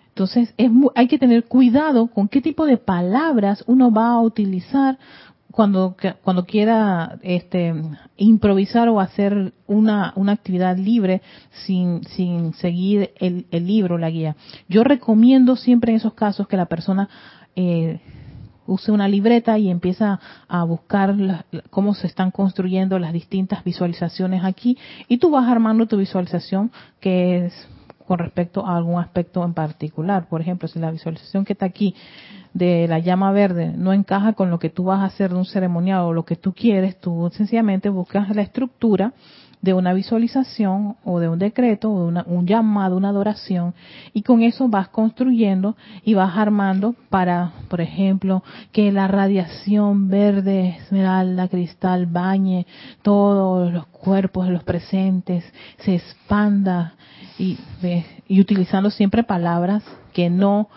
Entonces, 0.08 0.52
es 0.56 0.68
hay 0.96 1.06
que 1.06 1.16
tener 1.16 1.44
cuidado 1.44 2.08
con 2.08 2.26
qué 2.26 2.40
tipo 2.40 2.66
de 2.66 2.76
palabras 2.76 3.62
uno 3.68 3.92
va 3.92 4.08
a 4.08 4.20
utilizar 4.20 4.98
cuando, 5.50 5.96
cuando 6.22 6.44
quiera 6.44 7.18
este, 7.22 7.74
improvisar 8.16 8.88
o 8.88 9.00
hacer 9.00 9.52
una, 9.66 10.12
una 10.16 10.32
actividad 10.32 10.76
libre 10.76 11.22
sin, 11.66 12.04
sin 12.04 12.54
seguir 12.54 13.10
el, 13.16 13.46
el 13.50 13.66
libro, 13.66 13.98
la 13.98 14.10
guía. 14.10 14.36
Yo 14.68 14.84
recomiendo 14.84 15.56
siempre 15.56 15.92
en 15.92 15.96
esos 15.96 16.14
casos 16.14 16.46
que 16.48 16.56
la 16.56 16.66
persona 16.66 17.08
eh, 17.56 18.00
use 18.66 18.92
una 18.92 19.08
libreta 19.08 19.58
y 19.58 19.70
empieza 19.70 20.20
a 20.46 20.62
buscar 20.64 21.44
cómo 21.70 21.94
se 21.94 22.06
están 22.06 22.30
construyendo 22.30 22.98
las 22.98 23.12
distintas 23.12 23.64
visualizaciones 23.64 24.44
aquí 24.44 24.76
y 25.08 25.16
tú 25.16 25.30
vas 25.30 25.48
armando 25.48 25.86
tu 25.86 25.96
visualización 25.96 26.70
que 27.00 27.46
es 27.46 27.68
con 28.06 28.18
respecto 28.18 28.66
a 28.66 28.76
algún 28.76 29.00
aspecto 29.00 29.44
en 29.44 29.52
particular. 29.52 30.28
Por 30.28 30.40
ejemplo, 30.40 30.66
si 30.66 30.78
la 30.78 30.90
visualización 30.90 31.44
que 31.44 31.52
está 31.52 31.66
aquí 31.66 31.94
de 32.54 32.86
la 32.88 32.98
llama 32.98 33.32
verde 33.32 33.72
no 33.76 33.92
encaja 33.92 34.32
con 34.32 34.50
lo 34.50 34.58
que 34.58 34.70
tú 34.70 34.84
vas 34.84 35.00
a 35.00 35.06
hacer 35.06 35.30
de 35.30 35.36
un 35.36 35.44
ceremonial 35.44 36.02
o 36.02 36.12
lo 36.12 36.24
que 36.24 36.36
tú 36.36 36.52
quieres, 36.52 37.00
tú 37.00 37.30
sencillamente 37.32 37.88
buscas 37.88 38.34
la 38.34 38.42
estructura 38.42 39.12
de 39.60 39.74
una 39.74 39.92
visualización 39.92 40.96
o 41.04 41.18
de 41.18 41.28
un 41.28 41.38
decreto 41.38 41.90
o 41.90 42.10
de 42.10 42.22
un 42.26 42.46
llamado, 42.46 42.96
una 42.96 43.08
adoración 43.08 43.74
y 44.12 44.22
con 44.22 44.42
eso 44.42 44.68
vas 44.68 44.88
construyendo 44.88 45.76
y 46.04 46.14
vas 46.14 46.36
armando 46.36 46.94
para, 47.10 47.52
por 47.68 47.80
ejemplo, 47.80 48.42
que 48.72 48.92
la 48.92 49.08
radiación 49.08 50.08
verde, 50.08 50.76
esmeralda, 50.80 51.48
cristal 51.48 52.06
bañe 52.06 52.66
todos 53.02 53.72
los 53.72 53.86
cuerpos 53.86 54.46
de 54.46 54.52
los 54.52 54.64
presentes, 54.64 55.44
se 55.78 55.96
expanda 55.96 56.94
y, 57.38 57.58
y 58.28 58.40
utilizando 58.40 58.90
siempre 58.90 59.24
palabras 59.24 59.82
que 60.12 60.30
no 60.30 60.68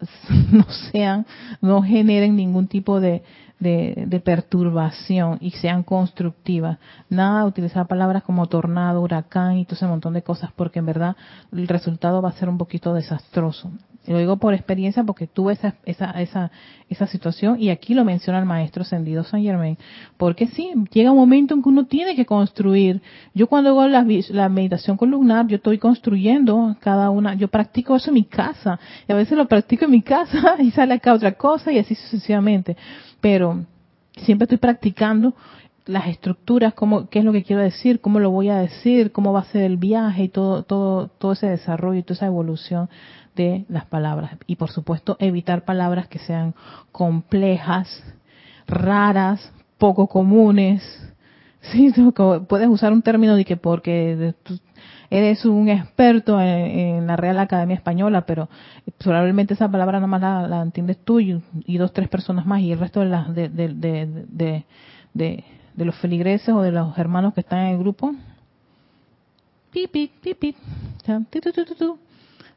no 0.52 0.64
sean, 0.92 1.26
no 1.60 1.82
generen 1.82 2.36
ningún 2.36 2.68
tipo 2.68 3.00
de, 3.00 3.22
de, 3.60 4.20
perturbación 4.24 5.38
y 5.40 5.50
sean 5.52 5.82
constructivas. 5.82 6.78
Nada 7.08 7.44
utilizar 7.44 7.86
palabras 7.86 8.22
como 8.22 8.46
tornado, 8.46 9.02
huracán 9.02 9.58
y 9.58 9.64
todo 9.64 9.76
ese 9.76 9.86
montón 9.86 10.14
de 10.14 10.22
cosas, 10.22 10.50
porque 10.56 10.78
en 10.78 10.86
verdad 10.86 11.16
el 11.52 11.68
resultado 11.68 12.22
va 12.22 12.30
a 12.30 12.32
ser 12.32 12.48
un 12.48 12.58
poquito 12.58 12.94
desastroso. 12.94 13.70
Lo 14.06 14.18
digo 14.18 14.38
por 14.38 14.54
experiencia 14.54 15.04
porque 15.04 15.26
tuve 15.26 15.52
esa, 15.52 15.74
esa, 15.84 16.10
esa, 16.22 16.50
esa 16.88 17.06
situación 17.06 17.60
y 17.60 17.68
aquí 17.68 17.94
lo 17.94 18.04
menciona 18.04 18.38
el 18.38 18.46
maestro 18.46 18.82
Sendido 18.82 19.24
San 19.24 19.42
Germain. 19.42 19.76
Porque 20.16 20.46
sí, 20.46 20.72
llega 20.90 21.12
un 21.12 21.18
momento 21.18 21.54
en 21.54 21.62
que 21.62 21.68
uno 21.68 21.86
tiene 21.86 22.16
que 22.16 22.24
construir. 22.24 23.02
Yo 23.34 23.46
cuando 23.46 23.70
hago 23.70 23.86
la, 23.88 24.04
la 24.30 24.48
meditación 24.48 24.96
columnar, 24.96 25.46
yo 25.46 25.56
estoy 25.56 25.78
construyendo 25.78 26.76
cada 26.80 27.10
una, 27.10 27.34
yo 27.34 27.48
practico 27.48 27.94
eso 27.96 28.10
en 28.10 28.14
mi 28.14 28.24
casa 28.24 28.80
y 29.06 29.12
a 29.12 29.16
veces 29.16 29.36
lo 29.36 29.46
practico 29.46 29.84
en 29.84 29.90
mi 29.90 30.02
casa 30.02 30.56
y 30.58 30.70
sale 30.70 30.94
acá 30.94 31.12
otra 31.12 31.32
cosa 31.32 31.70
y 31.70 31.78
así 31.78 31.94
sucesivamente 31.94 32.76
pero 33.20 33.64
siempre 34.16 34.44
estoy 34.44 34.58
practicando 34.58 35.34
las 35.86 36.06
estructuras, 36.08 36.74
cómo, 36.74 37.08
qué 37.08 37.20
es 37.20 37.24
lo 37.24 37.32
que 37.32 37.42
quiero 37.42 37.62
decir, 37.62 38.00
cómo 38.00 38.20
lo 38.20 38.30
voy 38.30 38.48
a 38.48 38.58
decir, 38.58 39.12
cómo 39.12 39.32
va 39.32 39.40
a 39.40 39.44
ser 39.44 39.62
el 39.62 39.76
viaje 39.76 40.24
y 40.24 40.28
todo, 40.28 40.62
todo, 40.62 41.08
todo 41.08 41.32
ese 41.32 41.48
desarrollo 41.48 41.98
y 41.98 42.02
toda 42.02 42.16
esa 42.16 42.26
evolución 42.26 42.88
de 43.36 43.64
las 43.68 43.86
palabras. 43.86 44.32
Y 44.46 44.56
por 44.56 44.70
supuesto, 44.70 45.16
evitar 45.18 45.64
palabras 45.64 46.08
que 46.08 46.18
sean 46.18 46.54
complejas, 46.92 48.02
raras, 48.66 49.52
poco 49.78 50.06
comunes. 50.06 50.82
Sí, 51.62 51.92
puedes 52.48 52.68
usar 52.68 52.90
un 52.90 53.02
término 53.02 53.36
de 53.36 53.44
que 53.44 53.58
porque 53.58 54.32
eres 55.10 55.44
un 55.44 55.68
experto 55.68 56.40
en, 56.40 57.06
la 57.06 57.16
Real 57.16 57.38
Academia 57.38 57.76
Española, 57.76 58.24
pero 58.24 58.48
probablemente 58.96 59.52
esa 59.52 59.70
palabra 59.70 59.98
nada 59.98 60.06
más 60.06 60.48
la, 60.48 60.62
entiendes 60.62 60.96
tú 61.04 61.20
y, 61.20 61.42
dos, 61.76 61.92
tres 61.92 62.08
personas 62.08 62.46
más, 62.46 62.62
y 62.62 62.72
el 62.72 62.78
resto 62.78 63.00
de, 63.00 63.06
las 63.06 63.34
de, 63.34 63.50
de, 63.50 64.64
de, 65.12 65.44
los 65.84 65.96
feligreses 65.96 66.48
o 66.48 66.62
de 66.62 66.72
los 66.72 66.96
hermanos 66.96 67.34
que 67.34 67.40
están 67.40 67.58
en 67.66 67.72
el 67.72 67.78
grupo, 67.78 68.14
pipi, 69.70 70.10
pipi, 70.22 70.56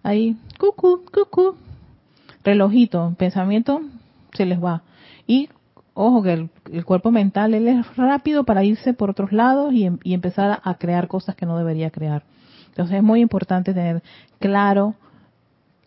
ahí, 0.03 0.37
cucu, 0.59 1.05
cucu, 1.11 1.55
relojito, 2.43 3.15
pensamiento, 3.17 3.81
se 4.33 4.45
les 4.45 4.63
va. 4.63 4.83
Y 5.25 5.49
ojo 5.93 6.21
que 6.21 6.33
el, 6.33 6.85
cuerpo 6.85 7.11
mental 7.11 7.53
él 7.53 7.67
es 7.67 7.95
rápido 7.95 8.43
para 8.43 8.63
irse 8.63 8.93
por 8.93 9.09
otros 9.09 9.31
lados 9.31 9.73
y, 9.73 9.89
y, 10.03 10.13
empezar 10.13 10.59
a 10.63 10.73
crear 10.75 11.07
cosas 11.07 11.35
que 11.35 11.45
no 11.45 11.57
debería 11.57 11.89
crear. 11.89 12.23
Entonces 12.67 12.97
es 12.97 13.03
muy 13.03 13.21
importante 13.21 13.73
tener 13.73 14.03
claro 14.39 14.95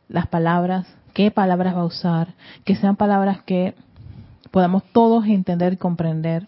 las 0.09 0.27
palabras, 0.29 0.87
qué 1.12 1.31
palabras 1.31 1.75
va 1.75 1.81
a 1.81 1.87
usar, 1.87 2.35
que 2.64 2.77
sean 2.77 2.97
palabras 2.97 3.43
que 3.43 3.75
podamos 4.51 4.85
todos 4.93 5.27
entender 5.27 5.75
y 5.75 5.77
comprender. 5.77 6.47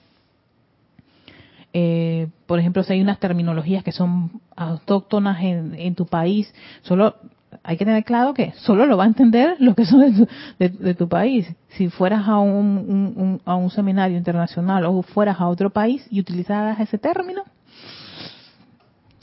Eh, 1.73 2.29
por 2.47 2.59
ejemplo, 2.59 2.83
si 2.83 2.95
hay 2.95 3.01
unas 3.01 3.19
terminologías 3.19 3.85
que 3.85 3.93
son 3.93 4.41
autóctonas 4.57 5.39
en, 5.43 5.95
tu 5.95 6.07
país, 6.07 6.53
solo 6.83 7.17
hay 7.63 7.77
que 7.77 7.85
tener 7.85 8.05
claro 8.05 8.35
que 8.35 8.53
solo 8.57 8.87
lo 8.87 8.97
va 8.97 9.05
a 9.05 9.09
entender 9.09 9.57
los 9.59 9.75
que 9.75 9.85
son 9.85 10.27
de 10.59 10.95
tu, 10.95 11.09
país. 11.09 11.47
Si 11.69 11.89
fueras 11.89 12.27
a 12.29 12.39
un, 12.39 13.41
a 13.45 13.55
un 13.55 13.71
seminario 13.71 14.17
internacional 14.17 14.85
o 14.85 15.03
fueras 15.03 15.41
a 15.41 15.49
otro 15.49 15.71
país 15.71 16.07
y 16.11 16.21
utilizaras 16.21 16.81
ese 16.81 16.99
término, 16.99 17.43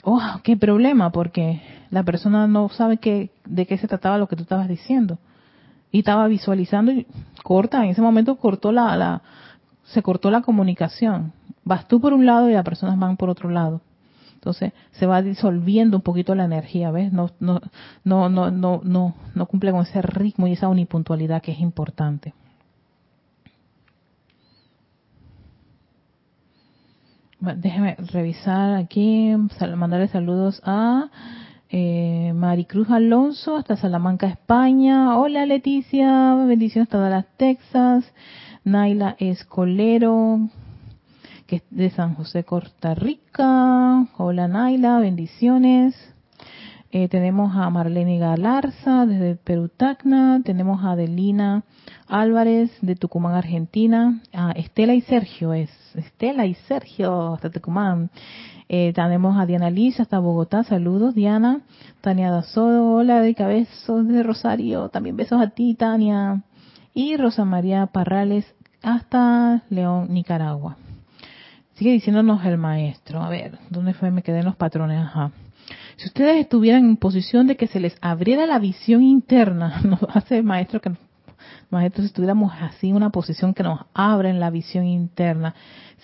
oh, 0.04 0.22
qué 0.44 0.56
problema, 0.56 1.12
porque 1.12 1.62
la 1.90 2.04
persona 2.04 2.48
no 2.48 2.70
sabe 2.70 2.98
qué, 2.98 3.32
de 3.46 3.66
qué 3.66 3.78
se 3.78 3.88
trataba 3.88 4.18
lo 4.18 4.28
que 4.28 4.36
tú 4.36 4.44
estabas 4.44 4.68
diciendo. 4.68 5.18
Y 5.92 6.00
estaba 6.00 6.28
visualizando 6.28 6.92
y 6.92 7.08
corta, 7.44 7.84
en 7.84 7.92
ese 7.92 8.02
momento 8.02 8.36
cortó 8.36 8.72
la, 8.72 8.96
la, 8.98 9.22
se 9.84 10.02
cortó 10.02 10.32
la 10.32 10.42
comunicación. 10.42 11.32
Vas 11.64 11.88
tú 11.88 12.00
por 12.00 12.14
un 12.14 12.26
lado 12.26 12.50
y 12.50 12.54
las 12.54 12.66
personas 12.66 12.98
van 13.00 13.18
por 13.18 13.30
otro 13.30 13.50
lado. 13.50 13.82
Entonces 14.46 14.74
se 14.92 15.08
va 15.08 15.24
disolviendo 15.24 15.98
un 15.98 16.04
poquito 16.04 16.36
la 16.36 16.46
energía, 16.46 16.92
¿ves? 16.92 17.12
No, 17.12 17.32
no, 17.40 17.62
no, 18.04 18.30
no, 18.30 18.52
no, 18.52 18.80
no, 18.84 19.16
no 19.34 19.46
cumple 19.48 19.72
con 19.72 19.82
ese 19.82 20.04
ritmo 20.04 20.46
y 20.46 20.52
esa 20.52 20.68
unipuntualidad 20.68 21.42
que 21.42 21.52
es 21.52 21.60
importante. 21.60 22.36
déjeme 27.58 27.96
revisar 28.12 28.76
aquí, 28.76 29.36
mandarle 29.76 30.08
saludos 30.08 30.62
a 30.64 31.10
eh, 31.70 32.32
Maricruz 32.34 32.90
Alonso 32.90 33.58
hasta 33.58 33.78
Salamanca, 33.78 34.28
España. 34.28 35.18
Hola 35.18 35.46
Leticia, 35.46 36.36
bendiciones 36.36 36.88
hasta 36.88 37.00
Dallas, 37.00 37.26
Texas. 37.38 38.06
Naila 38.64 39.16
Escolero, 39.20 40.40
que 41.48 41.58
es 41.58 41.64
de 41.70 41.90
San 41.92 42.16
José, 42.16 42.44
Costa 42.44 42.96
Rica. 42.96 44.08
Hola 44.18 44.48
Naila, 44.48 45.00
bendiciones. 45.00 45.96
Eh, 46.92 47.08
tenemos 47.10 47.56
a 47.56 47.70
Marlene 47.70 48.18
Galarza 48.18 49.06
desde 49.06 49.36
Perú 49.36 49.70
Tacna. 49.70 50.42
Tenemos 50.44 50.84
a 50.84 50.92
Adelina 50.92 51.64
Álvarez 52.08 52.72
de 52.82 52.96
Tucumán, 52.96 53.36
Argentina. 53.36 54.22
A 54.34 54.52
Estela 54.52 54.94
y 54.94 55.02
Sergio 55.02 55.54
es. 55.54 55.70
Estela 55.94 56.46
y 56.46 56.56
Sergio 56.68 57.34
hasta 57.34 57.50
Tucumán. 57.50 58.10
Eh, 58.68 58.94
tenemos 58.94 59.38
a 59.38 59.46
Diana 59.46 59.70
Liz 59.70 60.00
hasta 60.00 60.20
Bogotá. 60.20 60.64
Saludos, 60.64 61.14
Diana. 61.14 61.62
Tania 62.02 62.32
Dazodo, 62.32 62.92
hola, 62.94 63.22
de 63.22 63.34
besos 63.34 64.08
de 64.08 64.24
Rosario. 64.24 64.90
También 64.90 65.18
besos 65.18 65.42
a 65.42 65.50
ti, 65.50 65.76
Tania. 65.76 66.44
Y 66.94 67.18
Rosa 67.18 67.46
María 67.46 67.86
Parrales 67.88 68.46
hasta 68.82 69.64
León, 69.70 70.08
Nicaragua. 70.10 70.78
Sigue 71.76 71.92
diciéndonos 71.92 72.44
el 72.46 72.58
maestro. 72.58 73.22
A 73.22 73.30
ver, 73.30 73.60
¿dónde 73.70 73.94
fue? 73.94 74.10
Me 74.10 74.24
quedé 74.24 74.40
en 74.40 74.46
los 74.46 74.56
patrones. 74.56 74.98
Ajá. 75.00 75.32
Si 75.98 76.08
ustedes 76.08 76.38
estuvieran 76.38 76.86
en 76.86 76.98
posición 76.98 77.48
de 77.48 77.56
que 77.56 77.68
se 77.68 77.80
les 77.80 77.98
abriera 78.02 78.46
la 78.46 78.60
visión 78.60 79.02
interna, 79.04 79.82
nos 79.84 80.00
hace 80.14 80.38
el 80.38 80.44
maestro 80.44 80.82
que 80.82 80.92
maestro, 81.70 82.02
si 82.02 82.08
estuviéramos 82.08 82.54
así 82.62 82.90
en 82.90 82.96
una 82.96 83.10
posición 83.10 83.54
que 83.54 83.64
nos 83.64 83.82
abren 83.94 84.40
la 84.40 84.50
visión 84.50 84.86
interna, 84.86 85.54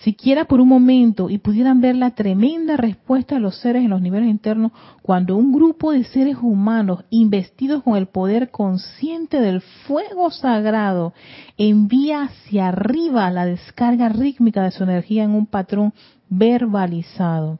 siquiera 0.02 0.46
por 0.46 0.60
un 0.60 0.68
momento, 0.68 1.30
y 1.30 1.38
pudieran 1.38 1.80
ver 1.80 1.96
la 1.96 2.10
tremenda 2.10 2.76
respuesta 2.76 3.36
de 3.36 3.40
los 3.40 3.56
seres 3.56 3.84
en 3.84 3.90
los 3.90 4.02
niveles 4.02 4.28
internos 4.28 4.72
cuando 5.00 5.36
un 5.36 5.52
grupo 5.52 5.92
de 5.92 6.04
seres 6.04 6.36
humanos 6.40 7.04
investidos 7.10 7.82
con 7.82 7.96
el 7.96 8.06
poder 8.06 8.50
consciente 8.50 9.40
del 9.40 9.60
fuego 9.60 10.30
sagrado 10.30 11.12
envía 11.56 12.24
hacia 12.24 12.68
arriba 12.68 13.30
la 13.30 13.46
descarga 13.46 14.08
rítmica 14.08 14.62
de 14.62 14.72
su 14.72 14.82
energía 14.82 15.24
en 15.24 15.30
un 15.30 15.46
patrón 15.46 15.92
verbalizado. 16.28 17.58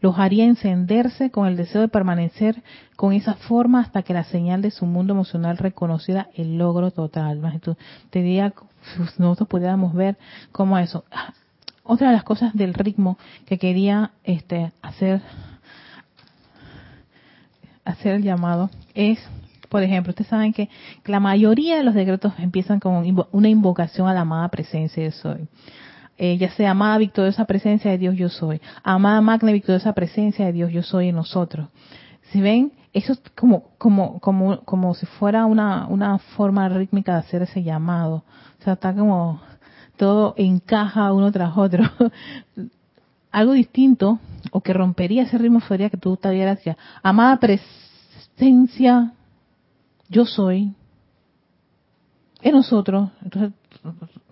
Los 0.00 0.18
haría 0.18 0.44
encenderse 0.44 1.30
con 1.30 1.46
el 1.46 1.56
deseo 1.56 1.82
de 1.82 1.88
permanecer 1.88 2.62
con 2.96 3.12
esa 3.12 3.34
forma 3.34 3.80
hasta 3.80 4.02
que 4.02 4.14
la 4.14 4.24
señal 4.24 4.62
de 4.62 4.70
su 4.70 4.86
mundo 4.86 5.12
emocional 5.12 5.58
reconocida 5.58 6.28
el 6.34 6.58
logro 6.58 6.90
total. 6.90 7.40
Te 8.10 8.20
diría, 8.20 8.52
nosotros 9.18 9.48
pudiéramos 9.48 9.94
ver 9.94 10.16
cómo 10.52 10.78
eso. 10.78 11.04
Otra 11.84 12.08
de 12.08 12.14
las 12.14 12.24
cosas 12.24 12.54
del 12.54 12.74
ritmo 12.74 13.18
que 13.46 13.58
quería 13.58 14.10
este, 14.24 14.72
hacer 14.82 15.20
hacer 17.84 18.14
el 18.14 18.22
llamado 18.22 18.70
es 18.94 19.18
por 19.74 19.82
ejemplo, 19.82 20.10
ustedes 20.10 20.28
saben 20.28 20.52
que 20.52 20.68
la 21.04 21.18
mayoría 21.18 21.76
de 21.76 21.82
los 21.82 21.94
decretos 21.94 22.32
empiezan 22.38 22.78
con 22.78 23.26
una 23.32 23.48
invocación 23.48 24.06
a 24.06 24.14
la 24.14 24.20
amada 24.20 24.48
presencia 24.48 25.02
de 25.02 25.10
soy. 25.10 25.48
Eh, 26.16 26.38
ya 26.38 26.48
sea 26.52 26.70
amada 26.70 26.96
victoriosa 26.98 27.44
presencia 27.44 27.90
de 27.90 27.98
Dios 27.98 28.14
yo 28.14 28.28
soy, 28.28 28.60
amada 28.84 29.20
magna 29.20 29.50
victoriosa 29.50 29.92
presencia 29.92 30.46
de 30.46 30.52
Dios 30.52 30.70
yo 30.70 30.84
soy 30.84 31.08
en 31.08 31.16
nosotros. 31.16 31.70
Si 32.30 32.40
ven, 32.40 32.70
eso 32.92 33.14
es 33.14 33.22
como, 33.34 33.70
como, 33.76 34.20
como, 34.20 34.60
como 34.60 34.94
si 34.94 35.06
fuera 35.06 35.44
una, 35.44 35.88
una 35.88 36.18
forma 36.18 36.68
rítmica 36.68 37.14
de 37.14 37.18
hacer 37.18 37.42
ese 37.42 37.64
llamado. 37.64 38.22
O 38.60 38.62
sea, 38.62 38.74
está 38.74 38.94
como 38.94 39.40
todo 39.96 40.34
encaja 40.36 41.12
uno 41.12 41.30
tras 41.32 41.56
otro. 41.56 41.84
Algo 43.30 43.52
distinto 43.52 44.18
o 44.50 44.60
que 44.60 44.72
rompería 44.72 45.24
ese 45.24 45.38
ritmo 45.38 45.60
sería 45.60 45.90
que 45.90 45.96
tú 45.96 46.16
te 46.16 46.30
dieras 46.30 46.62
ya, 46.64 46.76
amada 47.02 47.38
presencia 47.38 49.12
yo 50.08 50.24
soy, 50.24 50.72
en 52.42 52.52
nosotros. 52.52 53.10
Entonces, 53.22 53.52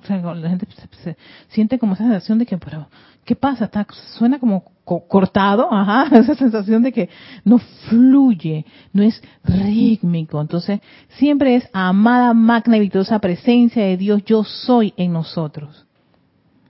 la 0.08 0.48
gente 0.48 0.66
se, 1.02 1.16
siente 1.48 1.78
como 1.78 1.94
esa 1.94 2.04
sensación 2.04 2.38
de 2.38 2.46
que, 2.46 2.58
pero, 2.58 2.88
¿qué 3.24 3.36
pasa? 3.36 3.66
Está, 3.66 3.86
suena 4.16 4.38
como 4.38 4.64
cortado, 4.84 5.72
ajá, 5.72 6.08
esa 6.18 6.34
sensación 6.34 6.82
de 6.82 6.92
que 6.92 7.08
no 7.44 7.58
fluye, 7.88 8.64
no 8.92 9.02
es 9.02 9.22
rítmico. 9.44 10.40
Entonces, 10.40 10.80
siempre 11.10 11.56
es 11.56 11.68
amada, 11.72 12.34
magna 12.34 12.76
y 12.76 12.80
victoriosa 12.80 13.18
presencia 13.18 13.84
de 13.84 13.96
Dios, 13.96 14.24
yo 14.24 14.44
soy 14.44 14.94
en 14.96 15.12
nosotros. 15.12 15.86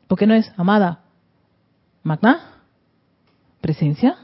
¿Por 0.06 0.18
qué 0.18 0.26
no 0.26 0.34
es 0.34 0.52
amada, 0.56 1.00
magna, 2.02 2.40
presencia? 3.60 4.16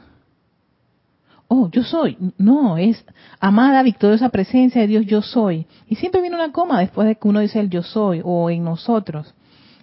oh, 1.49 1.69
yo 1.69 1.83
soy. 1.83 2.17
No, 2.37 2.77
es 2.77 3.03
amada, 3.41 3.83
victoriosa 3.83 4.29
presencia 4.29 4.81
de 4.81 4.87
Dios, 4.87 5.05
yo 5.05 5.21
soy. 5.21 5.65
Y 5.87 5.95
siempre 5.95 6.21
viene 6.21 6.37
una 6.37 6.53
coma 6.53 6.79
después 6.79 7.07
de 7.07 7.15
que 7.15 7.27
uno 7.27 7.41
dice 7.41 7.59
el 7.59 7.69
yo 7.69 7.83
soy 7.83 8.21
o 8.23 8.49
en 8.49 8.63
nosotros. 8.63 9.33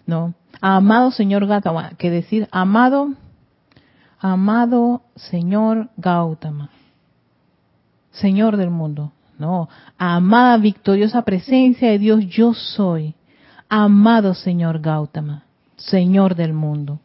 No. 0.06 0.32
Amado 0.60 1.10
Señor 1.10 1.46
Gautama, 1.46 1.90
que 1.98 2.10
decir 2.10 2.48
amado, 2.50 3.12
amado 4.18 5.02
Señor 5.14 5.90
Gautama, 5.96 6.70
Señor 8.12 8.56
del 8.56 8.70
mundo. 8.70 9.12
No, 9.38 9.68
amada 9.98 10.56
victoriosa 10.56 11.22
presencia 11.22 11.90
de 11.90 11.98
Dios, 11.98 12.26
yo 12.26 12.54
soy. 12.54 13.14
Amado 13.68 14.32
Señor 14.32 14.80
Gautama, 14.80 15.44
Señor 15.76 16.36
del 16.36 16.52
mundo. 16.52 17.00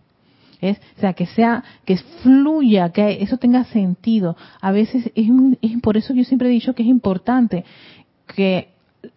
Es, 0.61 0.77
o 0.97 1.01
sea, 1.01 1.13
que 1.13 1.25
sea, 1.25 1.63
que 1.85 1.97
fluya, 1.97 2.89
que 2.89 3.23
eso 3.23 3.37
tenga 3.37 3.63
sentido. 3.65 4.37
A 4.61 4.71
veces 4.71 5.11
es, 5.15 5.29
por 5.81 5.97
eso 5.97 6.13
yo 6.13 6.23
siempre 6.23 6.47
he 6.47 6.51
dicho 6.51 6.73
que 6.75 6.83
es 6.83 6.89
importante 6.89 7.65
que 8.27 8.69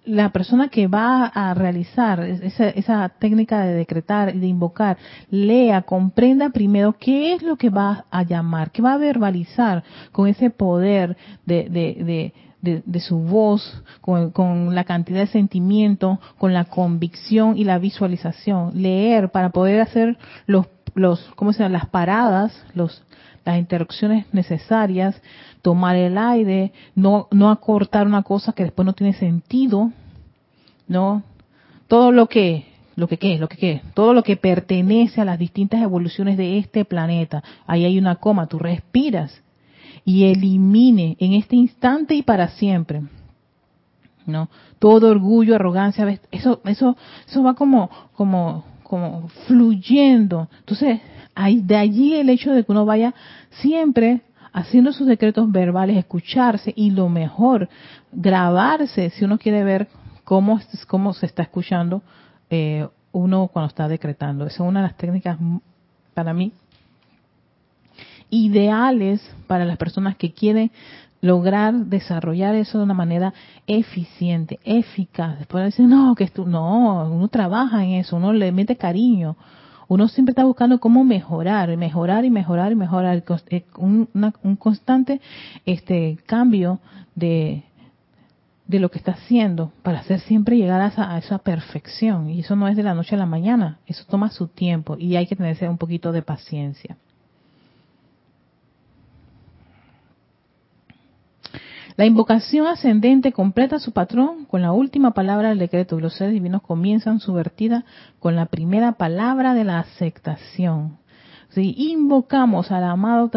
la 0.05 0.31
persona 0.33 0.69
que 0.69 0.87
va 0.87 1.27
a 1.27 1.55
realizar 1.55 2.21
esa, 2.21 2.69
esa, 2.69 3.09
técnica 3.09 3.65
de 3.65 3.75
decretar 3.75 4.35
y 4.35 4.39
de 4.39 4.47
invocar, 4.47 4.99
lea, 5.31 5.83
comprenda 5.83 6.51
primero 6.51 6.97
qué 6.99 7.35
es 7.35 7.43
lo 7.43 7.57
que 7.57 7.71
va 7.71 8.05
a 8.11 8.23
llamar, 8.23 8.71
qué 8.71 8.83
va 8.83 8.95
a 8.95 8.99
verbalizar 8.99 9.85
con 10.13 10.29
ese 10.29 10.51
poder 10.51 11.17
de, 11.45 11.69
de, 11.69 12.05
de, 12.05 12.33
de 12.65 13.01
su 13.01 13.19
voz, 13.19 13.83
con, 14.01 14.31
con, 14.31 14.75
la 14.75 14.85
cantidad 14.85 15.21
de 15.21 15.27
sentimiento, 15.27 16.19
con 16.39 16.53
la 16.53 16.65
convicción 16.65 17.57
y 17.57 17.65
la 17.65 17.79
visualización. 17.79 18.73
Leer 18.75 19.31
para 19.31 19.51
poder 19.51 19.81
hacer 19.81 20.19
los 20.47 20.67
los, 20.95 21.21
¿cómo 21.37 21.53
se 21.53 21.63
llama? 21.63 21.79
Las 21.79 21.89
paradas, 21.89 22.65
los, 22.75 23.03
las 23.45 23.59
interrupciones 23.59 24.27
necesarias, 24.33 25.21
tomar 25.63 25.97
el 25.97 26.17
aire, 26.17 26.73
no, 26.95 27.29
no 27.31 27.51
acortar 27.51 28.07
una 28.07 28.23
cosa 28.23 28.53
que 28.53 28.65
después 28.65 28.87
no 28.87 28.93
tiene 28.93 29.13
sentido, 29.13 29.91
¿no? 30.89 31.23
Todo 31.89 32.13
lo 32.13 32.29
que, 32.29 32.67
lo 32.97 33.09
que 33.09 33.19
qué, 33.19 33.39
lo 33.39 33.49
que 33.49 33.57
qué, 33.57 33.83
todo 33.95 34.15
lo 34.15 34.23
que 34.23 34.37
pertenece 34.37 35.21
a 35.21 35.25
las 35.25 35.39
distintas 35.39 35.83
evoluciones 35.83 36.37
de 36.37 36.59
este 36.59 36.85
planeta. 36.85 37.43
Ahí 37.67 37.85
hay 37.85 37.99
una 37.99 38.17
coma, 38.17 38.47
tú 38.47 38.59
respiras 38.59 39.43
y 40.05 40.25
elimine 40.25 41.17
en 41.19 41.35
este 41.35 41.57
instante 41.57 42.15
y 42.15 42.23
para 42.23 42.49
siempre. 42.49 43.03
¿No? 44.27 44.49
Todo 44.79 45.11
orgullo, 45.11 45.55
arrogancia, 45.55 46.19
eso 46.31 46.61
eso 46.65 46.97
eso 47.27 47.43
va 47.43 47.55
como 47.55 47.91
como 48.15 48.65
como 48.83 49.29
fluyendo. 49.47 50.49
Entonces, 50.61 51.01
hay, 51.35 51.61
de 51.61 51.77
allí 51.77 52.15
el 52.15 52.31
hecho 52.31 52.53
de 52.53 52.65
que 52.65 52.73
uno 52.73 52.85
vaya 52.85 53.15
siempre 53.51 54.23
haciendo 54.53 54.93
sus 54.93 55.07
decretos 55.07 55.51
verbales, 55.51 55.97
escucharse 55.97 56.73
y 56.77 56.93
lo 56.93 57.09
mejor, 57.09 57.69
grabarse 58.13 59.11
si 59.11 59.25
uno 59.25 59.39
quiere 59.39 59.65
ver 59.65 59.89
cómo, 60.23 60.61
cómo 60.87 61.13
se 61.13 61.27
está 61.27 61.43
escuchando 61.43 62.03
eh, 62.51 62.87
uno 63.11 63.49
cuando 63.49 63.69
está 63.69 63.89
decretando. 63.89 64.47
Esa 64.47 64.63
es 64.63 64.69
una 64.69 64.81
de 64.81 64.87
las 64.89 64.97
técnicas 64.97 65.39
para 66.15 66.33
mí 66.33 66.53
ideales 68.31 69.21
para 69.47 69.65
las 69.65 69.77
personas 69.77 70.17
que 70.17 70.33
quieren 70.33 70.71
lograr 71.21 71.75
desarrollar 71.75 72.55
eso 72.55 72.79
de 72.79 72.85
una 72.85 72.95
manera 72.95 73.33
eficiente, 73.67 74.61
eficaz. 74.63 75.39
Después 75.39 75.65
decir, 75.65 75.87
no, 75.87 76.15
que 76.15 76.25
esto, 76.25 76.45
no, 76.45 77.11
uno 77.11 77.29
trabaja 77.29 77.83
en 77.83 77.93
eso, 77.93 78.17
uno 78.17 78.33
le 78.33 78.53
mete 78.53 78.77
cariño. 78.77 79.37
Uno 79.89 80.09
siempre 80.09 80.33
está 80.33 80.45
buscando 80.45 80.81
cómo 80.81 81.05
mejorar, 81.05 81.75
mejorar 81.77 82.25
y 82.25 82.31
mejorar 82.31 82.73
y 82.73 82.75
mejorar. 82.75 83.23
Eh, 83.49 83.65
un, 83.77 84.09
un 84.43 84.57
constante 84.57 85.21
este 85.65 86.19
cambio 86.27 86.81
de, 87.15 87.65
de 88.67 88.79
lo 88.79 88.91
que 88.91 88.99
está 88.99 89.13
haciendo 89.13 89.73
para 89.83 90.01
hacer 90.01 90.21
siempre 90.21 90.57
llegar 90.57 90.81
a 90.81 90.89
esa, 90.89 91.11
a 91.11 91.19
esa, 91.19 91.39
perfección. 91.39 92.31
Y 92.31 92.41
eso 92.41 92.57
no 92.57 92.69
es 92.69 92.77
de 92.77 92.83
la 92.83 92.95
noche 92.95 93.15
a 93.15 93.19
la 93.19 93.27
mañana, 93.27 93.79
eso 93.87 94.05
toma 94.09 94.31
su 94.31 94.49
tiempo 94.49 94.97
y 94.99 95.17
hay 95.17 95.27
que 95.27 95.37
tenerse 95.37 95.69
un 95.69 95.79
poquito 95.79 96.13
de 96.13 96.23
paciencia. 96.23 96.97
La 101.97 102.07
invocación 102.07 102.67
ascendente 102.67 103.33
completa 103.33 103.79
su 103.79 103.93
patrón 103.93 104.47
con 104.47 104.63
la 104.63 104.73
última 104.73 105.13
palabra 105.13 105.51
del 105.51 105.61
decreto 105.61 106.01
los 106.01 106.15
seres 106.15 106.35
divinos 106.35 106.63
comienzan 106.63 107.21
su 107.21 107.33
vertida 107.33 107.85
con 108.19 108.35
la 108.35 108.47
primera 108.47 108.93
palabra 108.93 109.55
de 109.55 109.63
la 109.63 109.79
aceptación. 109.79 110.99
Si 111.51 111.73
invocamos 111.93 112.73
al 112.73 112.83
amado 112.83 113.31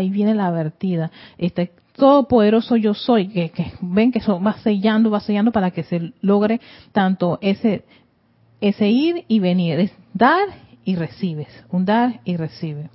y 0.00 0.10
viene 0.10 0.36
la 0.36 0.52
vertida, 0.52 1.10
este 1.38 1.72
todopoderoso 1.94 2.76
yo 2.76 2.94
soy, 2.94 3.26
que, 3.26 3.50
ven 3.80 4.12
que 4.12 4.20
eso 4.20 4.40
va 4.40 4.52
sellando, 4.58 5.10
va 5.10 5.18
sellando 5.18 5.50
para 5.50 5.72
que 5.72 5.82
se 5.82 6.12
logre 6.20 6.60
tanto 6.92 7.40
ese, 7.42 7.84
ese 8.60 8.88
ir 8.88 9.24
y 9.26 9.40
venir, 9.40 9.80
es 9.80 9.92
dar 10.14 10.46
y 10.84 10.94
recibes, 10.94 11.48
un 11.72 11.84
dar 11.84 12.20
y 12.24 12.36
recibe. 12.36 12.90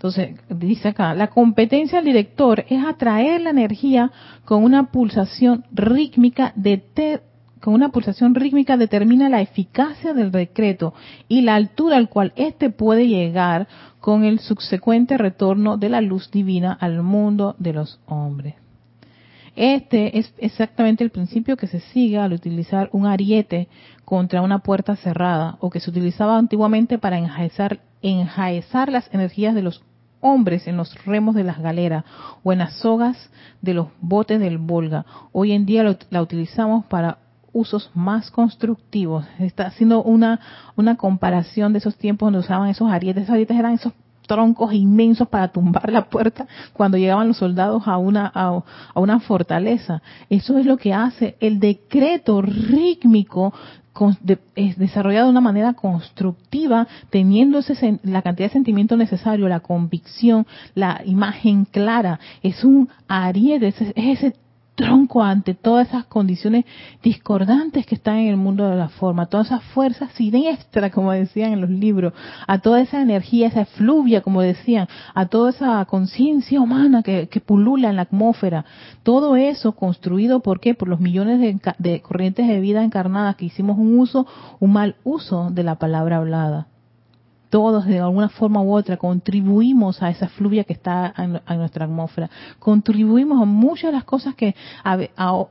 Entonces, 0.00 0.34
dice 0.48 0.88
acá, 0.88 1.12
la 1.12 1.26
competencia 1.26 1.98
del 1.98 2.06
director 2.06 2.64
es 2.70 2.82
atraer 2.82 3.42
la 3.42 3.50
energía 3.50 4.10
con 4.46 4.64
una 4.64 4.90
pulsación 4.90 5.66
rítmica 5.72 6.54
de 6.56 7.20
con 7.60 7.74
una 7.74 7.90
pulsación 7.90 8.34
rítmica 8.34 8.78
determina 8.78 9.28
la 9.28 9.42
eficacia 9.42 10.14
del 10.14 10.30
decreto 10.30 10.94
y 11.28 11.42
la 11.42 11.54
altura 11.54 11.98
al 11.98 12.08
cual 12.08 12.32
éste 12.36 12.70
puede 12.70 13.08
llegar 13.08 13.68
con 14.00 14.24
el 14.24 14.40
subsecuente 14.40 15.18
retorno 15.18 15.76
de 15.76 15.90
la 15.90 16.00
luz 16.00 16.30
divina 16.30 16.72
al 16.72 17.02
mundo 17.02 17.54
de 17.58 17.74
los 17.74 18.00
hombres. 18.06 18.54
Este 19.54 20.18
es 20.18 20.32
exactamente 20.38 21.04
el 21.04 21.10
principio 21.10 21.58
que 21.58 21.66
se 21.66 21.80
sigue 21.80 22.16
al 22.16 22.32
utilizar 22.32 22.88
un 22.92 23.04
ariete 23.04 23.68
contra 24.06 24.40
una 24.40 24.60
puerta 24.60 24.96
cerrada 24.96 25.58
o 25.60 25.68
que 25.68 25.80
se 25.80 25.90
utilizaba 25.90 26.38
antiguamente 26.38 26.96
para 26.96 27.18
enjaezar, 27.18 27.80
enjaezar 28.00 28.90
las 28.90 29.12
energías 29.12 29.54
de 29.54 29.60
los 29.60 29.84
hombres 30.20 30.66
en 30.66 30.76
los 30.76 30.94
remos 31.04 31.34
de 31.34 31.44
las 31.44 31.58
galeras 31.58 32.04
o 32.42 32.52
en 32.52 32.60
las 32.60 32.74
sogas 32.74 33.30
de 33.62 33.74
los 33.74 33.88
botes 34.00 34.40
del 34.40 34.58
Volga. 34.58 35.04
Hoy 35.32 35.52
en 35.52 35.66
día 35.66 35.84
la 36.10 36.22
utilizamos 36.22 36.84
para 36.86 37.18
usos 37.52 37.90
más 37.94 38.30
constructivos. 38.30 39.26
Está 39.38 39.66
haciendo 39.66 40.02
una, 40.02 40.40
una 40.76 40.96
comparación 40.96 41.72
de 41.72 41.78
esos 41.78 41.96
tiempos 41.96 42.26
donde 42.26 42.40
usaban 42.40 42.68
esos 42.68 42.90
arietes. 42.90 43.24
Esos 43.24 43.34
arietes 43.34 43.58
eran 43.58 43.72
esos 43.72 43.92
troncos 44.30 44.72
inmensos 44.72 45.26
para 45.26 45.48
tumbar 45.48 45.90
la 45.90 46.04
puerta 46.08 46.46
cuando 46.72 46.96
llegaban 46.96 47.26
los 47.26 47.38
soldados 47.38 47.82
a 47.88 47.98
una, 47.98 48.30
a, 48.32 48.62
una 48.94 49.18
fortaleza. 49.18 50.02
Eso 50.28 50.56
es 50.56 50.66
lo 50.66 50.76
que 50.76 50.94
hace 50.94 51.36
el 51.40 51.58
decreto 51.58 52.40
rítmico 52.40 53.52
es 54.54 54.78
desarrollado 54.78 55.26
de 55.26 55.32
una 55.32 55.40
manera 55.40 55.74
constructiva, 55.74 56.86
teniendo 57.10 57.58
ese, 57.58 57.98
la 58.04 58.22
cantidad 58.22 58.48
de 58.48 58.52
sentimiento 58.52 58.96
necesario, 58.96 59.48
la 59.48 59.60
convicción, 59.60 60.46
la 60.76 61.02
imagen 61.04 61.64
clara. 61.64 62.20
Es 62.40 62.62
un 62.62 62.88
ariete, 63.08 63.66
es 63.66 63.80
ese 63.96 64.36
tronco 64.80 65.22
ante 65.22 65.54
todas 65.54 65.88
esas 65.88 66.06
condiciones 66.06 66.64
discordantes 67.02 67.84
que 67.84 67.94
están 67.94 68.16
en 68.16 68.28
el 68.28 68.36
mundo 68.36 68.68
de 68.68 68.76
la 68.76 68.88
forma, 68.88 69.26
todas 69.26 69.48
esas 69.48 69.62
fuerzas 69.62 70.10
siniestras, 70.12 70.90
como 70.90 71.12
decían 71.12 71.52
en 71.52 71.60
los 71.60 71.70
libros, 71.70 72.14
a 72.46 72.58
toda 72.58 72.80
esa 72.80 73.02
energía, 73.02 73.48
esa 73.48 73.62
efluvia, 73.62 74.22
como 74.22 74.40
decían, 74.40 74.88
a 75.14 75.26
toda 75.26 75.50
esa 75.50 75.84
conciencia 75.84 76.60
humana 76.60 77.02
que, 77.02 77.28
pulula 77.44 77.90
en 77.90 77.96
la 77.96 78.02
atmósfera. 78.02 78.64
Todo 79.02 79.36
eso 79.36 79.72
construido, 79.72 80.40
¿por 80.40 80.60
qué? 80.60 80.74
Por 80.74 80.88
los 80.88 81.00
millones 81.00 81.40
de, 81.40 81.58
de 81.78 82.00
corrientes 82.00 82.46
de 82.46 82.60
vida 82.60 82.84
encarnadas 82.84 83.36
que 83.36 83.46
hicimos 83.46 83.78
un 83.78 83.98
uso, 83.98 84.26
un 84.60 84.72
mal 84.72 84.96
uso 85.04 85.50
de 85.50 85.62
la 85.62 85.76
palabra 85.76 86.18
hablada 86.18 86.68
todos 87.50 87.84
de 87.84 87.98
alguna 87.98 88.28
forma 88.28 88.62
u 88.62 88.72
otra 88.72 88.96
contribuimos 88.96 90.02
a 90.02 90.08
esa 90.08 90.28
fluvia 90.28 90.64
que 90.64 90.72
está 90.72 91.12
en, 91.18 91.40
nuestra 91.58 91.84
atmósfera, 91.84 92.30
contribuimos 92.58 93.42
a 93.42 93.44
muchas 93.44 93.90
de 93.90 93.96
las 93.96 94.04
cosas 94.04 94.34
que 94.36 94.54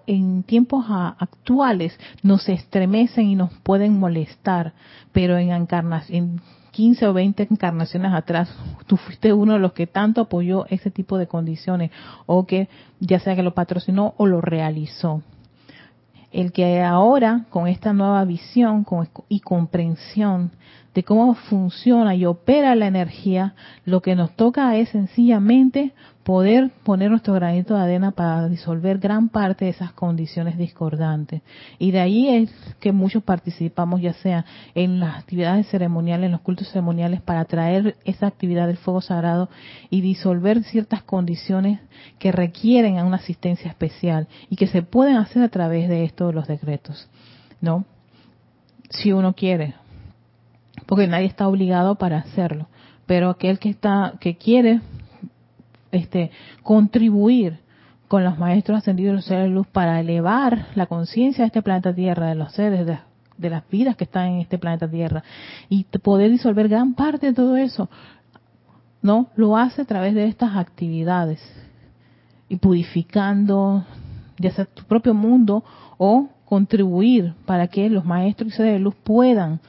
en 0.08 0.44
tiempos 0.44 0.86
actuales 0.90 2.00
nos 2.24 2.48
estremecen 2.48 3.28
y 3.28 3.36
nos 3.36 3.54
pueden 3.62 4.00
molestar, 4.00 4.74
pero 5.12 5.38
en, 5.38 5.52
en 6.10 6.42
15 6.72 7.08
o 7.08 7.14
20 7.14 7.48
encarnaciones 7.52 8.14
atrás, 8.14 8.50
tú 8.88 8.96
fuiste 8.96 9.34
uno 9.34 9.54
de 9.54 9.60
los 9.60 9.74
que 9.74 9.86
tanto 9.86 10.22
apoyó 10.22 10.66
ese 10.70 10.90
tipo 10.92 11.18
de 11.18 11.28
condiciones 11.28 11.92
o 12.26 12.46
que 12.46 12.70
ya 13.02 13.20
sea 13.20 13.36
que 13.36 13.44
lo 13.44 13.54
patrocinó 13.54 14.14
o 14.18 14.26
lo 14.26 14.40
realizó. 14.40 15.22
El 16.32 16.52
que 16.52 16.82
ahora 16.84 17.46
con 17.50 17.68
esta 17.68 17.92
nueva 17.92 18.24
visión 18.24 18.86
y 19.28 19.40
comprensión 19.40 20.52
de 21.00 21.04
cómo 21.06 21.34
funciona 21.34 22.14
y 22.14 22.26
opera 22.26 22.76
la 22.76 22.86
energía, 22.86 23.56
lo 23.86 24.02
que 24.02 24.18
nos 24.18 24.36
toca 24.36 24.76
es 24.76 24.90
sencillamente 24.90 25.94
poder 26.24 26.72
poner 26.84 27.10
nuestro 27.10 27.34
granito 27.36 27.74
de 27.74 27.84
arena 27.84 28.12
para 28.12 28.50
disolver 28.50 28.98
gran 28.98 29.30
parte 29.30 29.64
de 29.64 29.72
esas 29.72 29.94
condiciones 29.94 30.58
discordantes. 30.58 31.42
Y 31.78 31.92
de 31.92 32.02
ahí 32.02 32.28
es 32.28 32.52
que 32.82 32.92
muchos 32.92 33.24
participamos, 33.24 34.02
ya 34.02 34.12
sea 34.12 34.44
en 34.76 35.00
las 35.00 35.20
actividades 35.20 35.70
ceremoniales, 35.70 36.26
en 36.26 36.34
los 36.34 36.42
cultos 36.42 36.68
ceremoniales, 36.68 37.22
para 37.22 37.46
traer 37.46 37.96
esa 38.04 38.28
actividad 38.28 38.68
del 38.68 38.76
fuego 38.76 39.00
sagrado 39.00 39.48
y 39.90 40.02
disolver 40.02 40.66
ciertas 40.66 41.02
condiciones 41.04 41.80
que 42.18 42.34
requieren 42.34 42.96
una 43.06 43.16
asistencia 43.16 43.70
especial 43.70 44.28
y 44.50 44.58
que 44.58 44.68
se 44.68 44.82
pueden 44.82 45.16
hacer 45.16 45.44
a 45.44 45.48
través 45.48 45.88
de 45.88 46.04
esto 46.04 46.34
los 46.34 46.46
decretos, 46.46 47.08
¿no? 47.62 47.86
Si 48.90 49.14
uno 49.14 49.32
quiere, 49.34 49.76
porque 50.90 51.06
nadie 51.06 51.28
está 51.28 51.48
obligado 51.48 51.96
para 51.96 52.18
hacerlo. 52.18 52.68
Pero 53.06 53.30
aquel 53.30 53.60
que 53.60 53.70
está, 53.70 54.16
que 54.20 54.38
quiere, 54.38 54.82
este, 55.92 56.32
contribuir 56.64 57.60
con 58.08 58.24
los 58.24 58.40
maestros 58.40 58.80
ascendidos 58.80 59.12
de 59.12 59.16
los 59.18 59.26
seres 59.26 59.44
de 59.44 59.50
luz 59.52 59.68
para 59.68 60.00
elevar 60.00 60.66
la 60.74 60.88
conciencia 60.88 61.44
de 61.44 61.48
este 61.50 61.62
planeta 61.62 61.94
Tierra, 61.94 62.30
de 62.30 62.34
los 62.34 62.54
seres, 62.54 62.88
de, 62.88 62.98
de, 63.38 63.50
las 63.52 63.70
vidas 63.70 63.98
que 63.98 64.06
están 64.06 64.30
en 64.30 64.40
este 64.40 64.58
planeta 64.58 64.90
Tierra, 64.90 65.24
y 65.70 65.84
poder 65.84 66.32
disolver 66.32 66.68
gran 66.68 66.96
parte 66.96 67.28
de 67.28 67.34
todo 67.34 67.56
eso, 67.56 67.88
¿no? 69.04 69.28
Lo 69.36 69.58
hace 69.58 69.84
a 69.84 69.86
través 69.86 70.16
de 70.16 70.26
estas 70.26 70.58
actividades 70.58 71.40
y 72.50 72.56
purificando 72.56 73.86
ya 74.40 74.50
sea 74.54 74.66
tu 74.66 74.86
propio 74.86 75.14
mundo 75.14 75.64
o 76.00 76.30
contribuir 76.46 77.36
para 77.46 77.68
que 77.68 77.92
los 77.92 78.06
maestros 78.06 78.54
y 78.54 78.56
seres 78.56 78.74
de 78.74 78.80
luz 78.80 78.96
puedan 79.04 79.60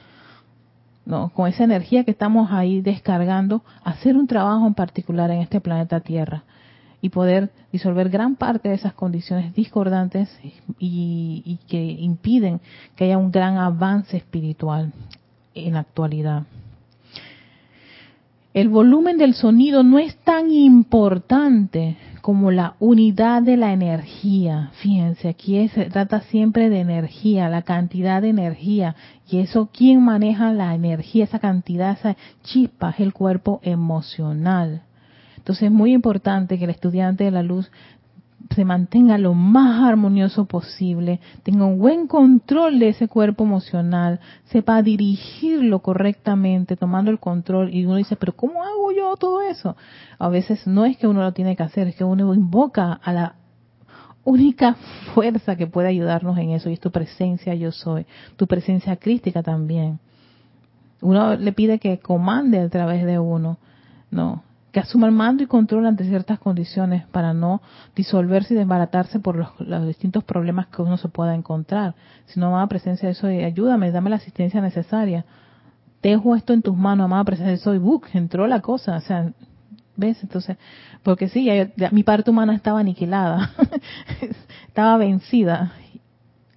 con 1.05 1.47
esa 1.47 1.63
energía 1.63 2.03
que 2.03 2.11
estamos 2.11 2.51
ahí 2.51 2.81
descargando, 2.81 3.63
hacer 3.83 4.15
un 4.15 4.27
trabajo 4.27 4.65
en 4.67 4.73
particular 4.73 5.31
en 5.31 5.41
este 5.41 5.59
planeta 5.59 5.99
Tierra 5.99 6.43
y 7.01 7.09
poder 7.09 7.51
disolver 7.71 8.09
gran 8.09 8.35
parte 8.35 8.69
de 8.69 8.75
esas 8.75 8.93
condiciones 8.93 9.53
discordantes 9.55 10.29
y 10.79 11.59
que 11.67 11.81
impiden 11.81 12.61
que 12.95 13.05
haya 13.05 13.17
un 13.17 13.31
gran 13.31 13.57
avance 13.57 14.17
espiritual 14.17 14.93
en 15.55 15.73
la 15.73 15.79
actualidad. 15.79 16.43
El 18.53 18.69
volumen 18.69 19.17
del 19.17 19.33
sonido 19.33 19.81
no 19.81 19.97
es 19.97 20.15
tan 20.17 20.51
importante 20.51 21.97
como 22.21 22.51
la 22.51 22.75
unidad 22.79 23.41
de 23.41 23.57
la 23.57 23.73
energía. 23.73 24.69
Fíjense, 24.73 25.29
aquí 25.29 25.67
se 25.69 25.85
trata 25.85 26.21
siempre 26.21 26.69
de 26.69 26.79
energía, 26.79 27.49
la 27.49 27.63
cantidad 27.63 28.21
de 28.21 28.29
energía. 28.29 28.95
Y 29.29 29.39
eso, 29.39 29.69
¿quién 29.73 30.03
maneja 30.03 30.53
la 30.53 30.75
energía, 30.75 31.23
esa 31.23 31.39
cantidad, 31.39 31.97
esa 31.97 32.15
chispa? 32.43 32.91
Es 32.91 32.99
el 32.99 33.13
cuerpo 33.13 33.59
emocional. 33.63 34.83
Entonces 35.37 35.63
es 35.63 35.71
muy 35.71 35.93
importante 35.93 36.59
que 36.59 36.65
el 36.65 36.69
estudiante 36.69 37.23
de 37.23 37.31
la 37.31 37.41
luz 37.41 37.71
se 38.53 38.65
mantenga 38.65 39.17
lo 39.17 39.33
más 39.33 39.83
armonioso 39.83 40.45
posible, 40.45 41.19
tenga 41.43 41.65
un 41.65 41.79
buen 41.79 42.07
control 42.07 42.79
de 42.79 42.89
ese 42.89 43.07
cuerpo 43.07 43.43
emocional, 43.43 44.19
sepa 44.45 44.81
dirigirlo 44.81 45.79
correctamente, 45.79 46.75
tomando 46.75 47.11
el 47.11 47.19
control. 47.19 47.73
Y 47.73 47.85
uno 47.85 47.95
dice, 47.95 48.15
pero 48.15 48.33
¿cómo 48.33 48.63
hago 48.63 48.91
yo 48.91 49.15
todo 49.17 49.41
eso? 49.41 49.75
A 50.19 50.29
veces 50.29 50.67
no 50.67 50.85
es 50.85 50.97
que 50.97 51.07
uno 51.07 51.21
lo 51.21 51.33
tiene 51.33 51.55
que 51.55 51.63
hacer, 51.63 51.87
es 51.87 51.95
que 51.95 52.03
uno 52.03 52.33
invoca 52.33 52.93
a 52.93 53.13
la 53.13 53.35
única 54.23 54.75
fuerza 55.13 55.55
que 55.55 55.67
puede 55.67 55.87
ayudarnos 55.87 56.37
en 56.37 56.51
eso 56.51 56.69
y 56.69 56.73
es 56.73 56.79
tu 56.79 56.91
presencia 56.91 57.55
yo 57.55 57.71
soy, 57.71 58.05
tu 58.35 58.47
presencia 58.47 58.95
crística 58.97 59.43
también. 59.43 59.99
Uno 61.01 61.35
le 61.35 61.51
pide 61.51 61.79
que 61.79 61.99
comande 61.99 62.59
a 62.59 62.69
través 62.69 63.05
de 63.05 63.17
uno, 63.17 63.57
no, 64.11 64.43
que 64.71 64.79
asuma 64.79 65.07
el 65.07 65.13
mando 65.13 65.43
y 65.43 65.47
control 65.47 65.85
ante 65.85 66.05
ciertas 66.05 66.39
condiciones 66.39 67.05
para 67.07 67.33
no 67.33 67.61
disolverse 67.95 68.53
y 68.53 68.57
desbaratarse 68.57 69.19
por 69.19 69.35
los, 69.35 69.87
distintos 69.87 70.23
problemas 70.23 70.67
que 70.67 70.81
uno 70.81 70.97
se 70.97 71.09
pueda 71.09 71.35
encontrar. 71.35 71.95
Si 72.27 72.39
no, 72.39 72.47
amada 72.47 72.67
presencia 72.67 73.09
de 73.09 73.15
soy, 73.15 73.43
ayúdame, 73.43 73.91
dame 73.91 74.09
la 74.09 74.15
asistencia 74.15 74.61
necesaria. 74.61 75.25
Dejo 76.01 76.35
esto 76.35 76.53
en 76.53 76.61
tus 76.61 76.75
manos, 76.75 77.05
amada 77.05 77.23
presencia 77.25 77.51
de 77.51 77.57
soy, 77.57 77.77
book, 77.77 78.07
entró 78.13 78.47
la 78.47 78.61
cosa, 78.61 78.95
o 78.95 79.01
sea, 79.01 79.33
¿ves? 79.97 80.23
Entonces, 80.23 80.57
porque 81.03 81.27
sí, 81.27 81.49
mi 81.91 82.03
parte 82.03 82.31
humana 82.31 82.55
estaba 82.55 82.79
aniquilada, 82.79 83.51
estaba 84.67 84.97
vencida 84.97 85.73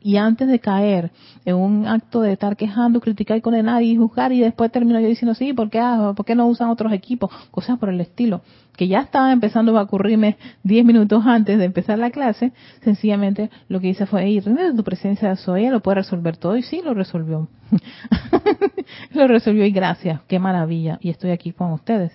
y 0.04 0.18
antes 0.18 0.46
de 0.48 0.58
caer 0.58 1.10
en 1.46 1.56
un 1.56 1.86
acto 1.86 2.20
de 2.20 2.32
estar 2.32 2.58
quejando, 2.58 3.00
criticar 3.00 3.38
y 3.38 3.40
condenar 3.40 3.82
y 3.82 3.96
juzgar 3.96 4.32
y 4.32 4.40
después 4.40 4.70
termino 4.70 5.00
yo 5.00 5.08
diciendo, 5.08 5.34
sí, 5.34 5.54
¿por 5.54 5.70
qué, 5.70 5.80
¿por 6.14 6.26
qué 6.26 6.34
no 6.34 6.46
usan 6.46 6.68
otros 6.68 6.92
equipos? 6.92 7.30
Cosas 7.50 7.78
por 7.78 7.88
el 7.88 7.98
estilo, 8.02 8.42
que 8.76 8.86
ya 8.86 9.00
estaba 9.00 9.32
empezando 9.32 9.76
a 9.78 9.82
ocurrirme 9.82 10.36
10 10.62 10.84
minutos 10.84 11.24
antes 11.24 11.58
de 11.58 11.64
empezar 11.64 11.98
la 11.98 12.10
clase, 12.10 12.52
sencillamente 12.82 13.48
lo 13.68 13.80
que 13.80 13.88
hice 13.88 14.04
fue, 14.04 14.28
ir 14.28 14.44
de 14.44 14.74
tu 14.74 14.84
presencia 14.84 15.34
soy, 15.36 15.70
lo 15.70 15.80
puede 15.80 15.96
resolver 15.96 16.36
todo 16.36 16.54
y 16.58 16.62
sí, 16.62 16.82
lo 16.84 16.92
resolvió. 16.92 17.48
lo 19.14 19.26
resolvió 19.26 19.64
y 19.64 19.70
gracias, 19.70 20.20
qué 20.28 20.38
maravilla, 20.38 20.98
y 21.00 21.08
estoy 21.08 21.30
aquí 21.30 21.52
con 21.52 21.72
ustedes. 21.72 22.12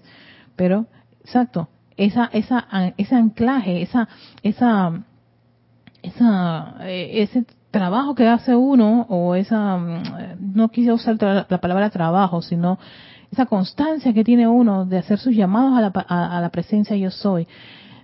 Pero, 0.56 0.86
exacto, 1.22 1.70
esa, 1.98 2.30
esa, 2.34 2.68
ese 2.98 3.16
anclaje, 3.16 3.82
esa, 3.82 4.08
esa, 4.44 5.06
esa, 6.04 6.76
eh, 6.82 7.24
ese 7.24 7.46
trabajo 7.72 8.16
que 8.16 8.28
hace 8.28 8.56
uno, 8.56 9.06
o 9.10 9.36
esa, 9.36 9.78
mm, 9.78 10.56
no 10.56 10.70
quise 10.70 10.92
usar 10.92 11.18
la 11.22 11.58
palabra 11.60 11.90
trabajo, 11.90 12.42
sino 12.42 12.80
esa 13.32 13.46
constancia 13.46 14.14
que 14.14 14.24
tiene 14.24 14.48
uno 14.48 14.86
de 14.86 14.98
hacer 14.98 15.20
sus 15.20 15.36
llamados 15.36 15.78
a 15.78 15.82
la, 15.82 15.88
a, 15.88 16.42
la 16.42 16.50
presencia 16.50 16.96
yo 16.96 17.12
soy, 17.12 17.48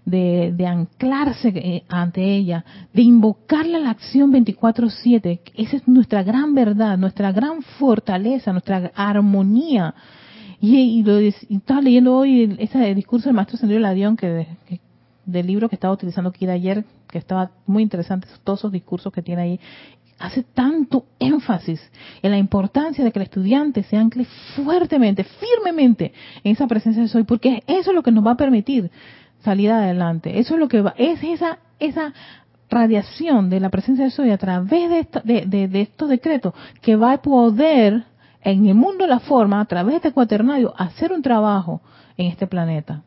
de, 0.05 0.53
de, 0.55 0.67
anclarse 0.67 1.47
eh, 1.47 1.83
ante 1.89 2.21
ella, 2.23 2.63
de 2.93 3.01
invocarla 3.01 3.77
a 3.77 3.81
la 3.81 3.89
acción 3.89 4.31
24/7. 4.31 5.39
Esa 5.55 5.77
es 5.77 5.87
nuestra 5.87 6.21
gran 6.21 6.53
verdad, 6.53 6.95
nuestra 6.97 7.31
gran 7.31 7.63
fortaleza, 7.63 8.51
nuestra 8.51 8.91
armonía. 8.93 9.95
Y, 10.61 10.77
y 10.77 11.03
lo 11.03 11.17
estaba 11.17 11.81
leyendo 11.81 12.15
hoy 12.15 12.55
ese 12.59 12.93
discurso 12.93 13.29
del 13.29 13.35
maestro 13.35 13.57
Sendero 13.57 13.79
Ladión 13.79 14.15
que, 14.15 14.47
que, 14.67 14.79
del 15.25 15.47
libro 15.47 15.69
que 15.69 15.75
estaba 15.75 15.93
utilizando 15.93 16.31
de 16.31 16.51
ayer, 16.51 16.85
que 17.07 17.17
estaba 17.17 17.51
muy 17.65 17.83
interesante, 17.83 18.27
todos 18.43 18.59
esos 18.59 18.71
discursos 18.71 19.11
que 19.11 19.21
tiene 19.21 19.41
ahí, 19.41 19.59
hace 20.19 20.43
tanto 20.43 21.05
énfasis 21.19 21.81
en 22.21 22.31
la 22.31 22.37
importancia 22.37 23.03
de 23.03 23.11
que 23.11 23.19
el 23.19 23.23
estudiante 23.23 23.83
se 23.83 23.97
ancle 23.97 24.25
fuertemente, 24.55 25.23
firmemente 25.23 26.13
en 26.43 26.53
esa 26.53 26.67
presencia 26.67 27.01
de 27.01 27.09
soy, 27.09 27.23
porque 27.23 27.63
eso 27.67 27.91
es 27.91 27.95
lo 27.95 28.03
que 28.03 28.11
nos 28.11 28.25
va 28.25 28.31
a 28.31 28.37
permitir 28.37 28.91
salir 29.43 29.71
adelante. 29.71 30.39
Eso 30.39 30.53
es 30.53 30.59
lo 30.59 30.67
que 30.67 30.81
va, 30.81 30.93
es 30.97 31.21
esa, 31.23 31.59
esa 31.79 32.13
radiación 32.69 33.49
de 33.49 33.59
la 33.59 33.69
presencia 33.69 34.05
de 34.05 34.11
soy 34.11 34.31
a 34.31 34.37
través 34.37 34.89
de, 35.23 35.45
de, 35.45 35.81
estos 35.81 36.09
decretos 36.09 36.53
que 36.81 36.95
va 36.95 37.13
a 37.13 37.21
poder 37.21 38.05
en 38.41 38.65
el 38.67 38.75
mundo 38.75 39.03
de 39.05 39.09
la 39.09 39.19
forma, 39.19 39.59
a 39.59 39.65
través 39.65 39.93
de 39.93 39.97
este 39.97 40.11
cuaternario, 40.11 40.73
hacer 40.77 41.11
un 41.11 41.21
trabajo 41.21 41.81
en 42.17 42.27
este 42.27 42.47
planeta. 42.47 43.01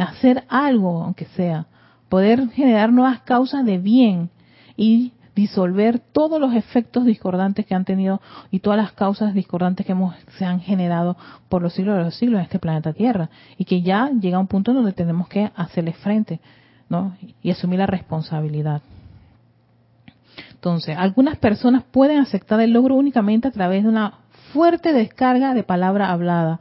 Hacer 0.00 0.44
algo, 0.48 1.02
aunque 1.02 1.26
sea. 1.26 1.66
Poder 2.08 2.48
generar 2.50 2.92
nuevas 2.92 3.20
causas 3.20 3.64
de 3.64 3.78
bien 3.78 4.30
y 4.76 5.12
disolver 5.34 5.98
todos 5.98 6.40
los 6.40 6.54
efectos 6.54 7.04
discordantes 7.04 7.64
que 7.64 7.74
han 7.74 7.84
tenido 7.84 8.20
y 8.50 8.60
todas 8.60 8.76
las 8.76 8.92
causas 8.92 9.32
discordantes 9.32 9.86
que 9.86 9.92
hemos, 9.92 10.14
se 10.36 10.44
han 10.44 10.60
generado 10.60 11.16
por 11.48 11.62
los 11.62 11.72
siglos 11.72 11.96
de 11.96 12.04
los 12.04 12.14
siglos 12.14 12.38
en 12.38 12.44
este 12.44 12.58
planeta 12.58 12.92
Tierra 12.92 13.30
y 13.56 13.64
que 13.64 13.82
ya 13.82 14.10
llega 14.10 14.38
un 14.38 14.48
punto 14.48 14.74
donde 14.74 14.92
tenemos 14.92 15.28
que 15.28 15.50
hacerle 15.54 15.92
frente 15.92 16.40
¿no? 16.88 17.16
y 17.42 17.50
asumir 17.50 17.78
la 17.78 17.86
responsabilidad. 17.86 18.82
Entonces, 20.52 20.96
algunas 20.98 21.38
personas 21.38 21.84
pueden 21.84 22.18
aceptar 22.18 22.60
el 22.60 22.72
logro 22.72 22.96
únicamente 22.96 23.48
a 23.48 23.50
través 23.50 23.82
de 23.82 23.88
una 23.88 24.14
fuerte 24.52 24.92
descarga 24.92 25.54
de 25.54 25.62
palabra 25.62 26.10
hablada. 26.10 26.60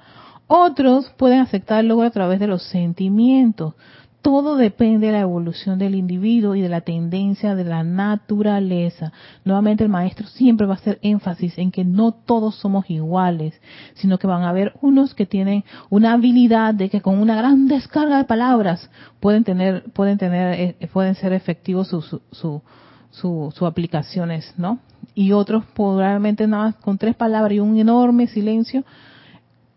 Otros 0.51 1.11
pueden 1.15 1.41
aceptar 1.41 1.81
el 1.81 1.89
logro 1.89 2.07
a 2.07 2.09
través 2.09 2.39
de 2.39 2.47
los 2.47 2.63
sentimientos. 2.63 3.75
Todo 4.23 4.55
depende 4.55 5.05
de 5.05 5.13
la 5.13 5.19
evolución 5.19 5.77
del 5.77 5.93
individuo 5.93 6.55
y 6.55 6.61
de 6.61 6.69
la 6.69 6.81
tendencia 6.81 7.53
de 7.53 7.65
la 7.65 7.83
naturaleza. 7.83 9.13
Nuevamente 9.45 9.83
el 9.83 9.91
maestro 9.91 10.25
siempre 10.25 10.65
va 10.65 10.73
a 10.73 10.77
hacer 10.77 10.97
énfasis 11.03 11.55
en 11.59 11.69
que 11.69 11.85
no 11.85 12.13
todos 12.13 12.55
somos 12.55 12.89
iguales, 12.89 13.61
sino 13.93 14.17
que 14.17 14.25
van 14.25 14.41
a 14.41 14.49
haber 14.49 14.73
unos 14.81 15.13
que 15.13 15.27
tienen 15.27 15.63
una 15.91 16.13
habilidad 16.13 16.73
de 16.73 16.89
que 16.89 17.01
con 17.01 17.19
una 17.19 17.35
gran 17.35 17.67
descarga 17.67 18.17
de 18.17 18.23
palabras 18.23 18.89
pueden 19.19 19.43
tener, 19.43 19.83
pueden 19.93 20.17
tener, 20.17 20.59
eh, 20.59 20.89
pueden 20.91 21.13
ser 21.13 21.31
efectivos 21.31 21.89
sus 21.89 22.19
su, 22.31 22.63
su, 23.11 23.65
aplicaciones, 23.67 24.51
¿no? 24.57 24.79
Y 25.13 25.31
otros 25.31 25.63
probablemente 25.75 26.47
nada 26.47 26.63
más 26.63 26.75
con 26.77 26.97
tres 26.97 27.15
palabras 27.15 27.53
y 27.53 27.59
un 27.59 27.77
enorme 27.77 28.25
silencio 28.25 28.83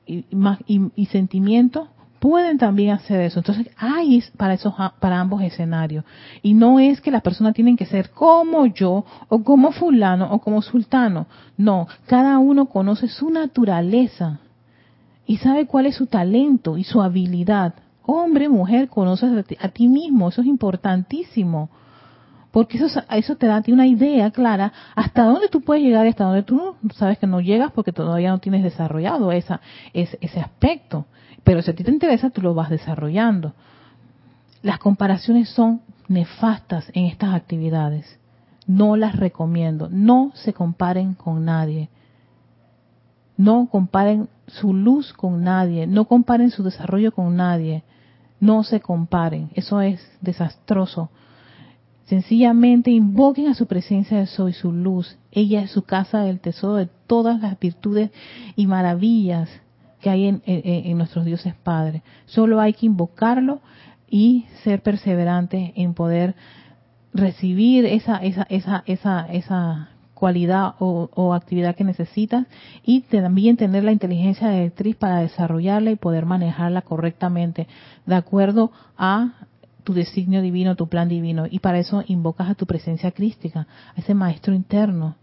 y, 0.06 0.24
y 0.94 1.06
sentimiento 1.06 1.88
pueden 2.22 2.56
también 2.56 2.90
hacer 2.90 3.20
eso. 3.20 3.40
Entonces, 3.40 3.68
hay 3.76 4.22
para 4.36 4.54
esos 4.54 4.72
para 5.00 5.18
ambos 5.18 5.42
escenarios. 5.42 6.04
Y 6.40 6.54
no 6.54 6.78
es 6.78 7.00
que 7.00 7.10
las 7.10 7.20
personas 7.20 7.52
tienen 7.52 7.76
que 7.76 7.84
ser 7.84 8.10
como 8.10 8.66
yo 8.66 9.04
o 9.28 9.42
como 9.42 9.72
fulano 9.72 10.32
o 10.32 10.38
como 10.38 10.62
sultano. 10.62 11.26
No, 11.56 11.88
cada 12.06 12.38
uno 12.38 12.66
conoce 12.66 13.08
su 13.08 13.30
naturaleza 13.30 14.38
y 15.26 15.38
sabe 15.38 15.66
cuál 15.66 15.86
es 15.86 15.96
su 15.96 16.06
talento 16.06 16.78
y 16.78 16.84
su 16.84 17.02
habilidad. 17.02 17.74
Hombre, 18.04 18.48
mujer, 18.48 18.88
conoces 18.88 19.32
a 19.58 19.68
ti 19.70 19.88
mismo, 19.88 20.28
eso 20.28 20.42
es 20.42 20.46
importantísimo. 20.46 21.70
Porque 22.52 22.76
eso, 22.76 23.02
eso 23.10 23.36
te 23.36 23.46
da 23.46 23.62
una 23.68 23.86
idea 23.86 24.30
clara 24.30 24.72
hasta 24.94 25.24
dónde 25.24 25.48
tú 25.48 25.62
puedes 25.62 25.82
llegar 25.82 26.04
y 26.04 26.10
hasta 26.10 26.24
dónde 26.24 26.42
tú 26.42 26.76
sabes 26.94 27.18
que 27.18 27.26
no 27.26 27.40
llegas 27.40 27.72
porque 27.72 27.92
todavía 27.92 28.30
no 28.30 28.38
tienes 28.38 28.62
desarrollado 28.62 29.32
esa, 29.32 29.60
ese, 29.94 30.18
ese 30.20 30.38
aspecto. 30.38 31.06
Pero 31.42 31.62
si 31.62 31.70
a 31.70 31.74
ti 31.74 31.82
te 31.82 31.90
interesa, 31.90 32.28
tú 32.28 32.42
lo 32.42 32.54
vas 32.54 32.68
desarrollando. 32.68 33.54
Las 34.62 34.78
comparaciones 34.78 35.48
son 35.48 35.80
nefastas 36.08 36.90
en 36.92 37.06
estas 37.06 37.34
actividades. 37.34 38.18
No 38.66 38.96
las 38.96 39.16
recomiendo. 39.16 39.88
No 39.90 40.30
se 40.34 40.52
comparen 40.52 41.14
con 41.14 41.46
nadie. 41.46 41.88
No 43.38 43.66
comparen 43.70 44.28
su 44.46 44.74
luz 44.74 45.14
con 45.14 45.42
nadie. 45.42 45.86
No 45.86 46.04
comparen 46.04 46.50
su 46.50 46.62
desarrollo 46.62 47.12
con 47.12 47.34
nadie. 47.34 47.82
No 48.40 48.62
se 48.62 48.80
comparen. 48.80 49.50
Eso 49.54 49.80
es 49.80 50.06
desastroso. 50.20 51.10
Sencillamente 52.06 52.90
invoquen 52.90 53.48
a 53.48 53.54
su 53.54 53.66
presencia 53.66 54.18
de 54.18 54.26
soy 54.26 54.52
su 54.52 54.72
luz. 54.72 55.16
Ella 55.30 55.62
es 55.62 55.70
su 55.70 55.82
casa 55.82 56.22
del 56.22 56.40
tesoro 56.40 56.74
de 56.74 56.88
todas 57.06 57.40
las 57.40 57.58
virtudes 57.58 58.10
y 58.56 58.66
maravillas 58.66 59.48
que 60.00 60.10
hay 60.10 60.26
en, 60.26 60.98
nuestros 60.98 61.24
dioses 61.24 61.54
padres. 61.54 62.02
Solo 62.26 62.60
hay 62.60 62.72
que 62.72 62.86
invocarlo 62.86 63.60
y 64.10 64.46
ser 64.64 64.82
perseverante 64.82 65.72
en 65.76 65.94
poder 65.94 66.34
recibir 67.14 67.86
esa, 67.86 68.16
esa, 68.16 68.42
esa, 68.50 68.82
esa, 68.86 69.26
esa 69.32 69.88
cualidad 70.22 70.74
o, 70.78 71.34
actividad 71.34 71.74
que 71.74 71.82
necesitas 71.82 72.46
y 72.84 73.00
también 73.00 73.56
tener 73.56 73.82
la 73.82 73.90
inteligencia 73.90 74.48
de 74.48 74.66
actriz 74.66 74.94
para 74.94 75.18
desarrollarla 75.18 75.90
y 75.90 75.96
poder 75.96 76.26
manejarla 76.26 76.82
correctamente 76.82 77.66
de 78.06 78.14
acuerdo 78.14 78.70
a 78.96 79.32
tu 79.84 79.94
designio 79.94 80.42
divino, 80.42 80.76
tu 80.76 80.88
plan 80.88 81.08
divino. 81.08 81.46
Y 81.50 81.58
para 81.58 81.78
eso 81.78 82.04
invocas 82.06 82.50
a 82.50 82.54
tu 82.54 82.66
presencia 82.66 83.10
crística, 83.10 83.66
a 83.94 84.00
ese 84.00 84.14
maestro 84.14 84.54
interno, 84.54 85.16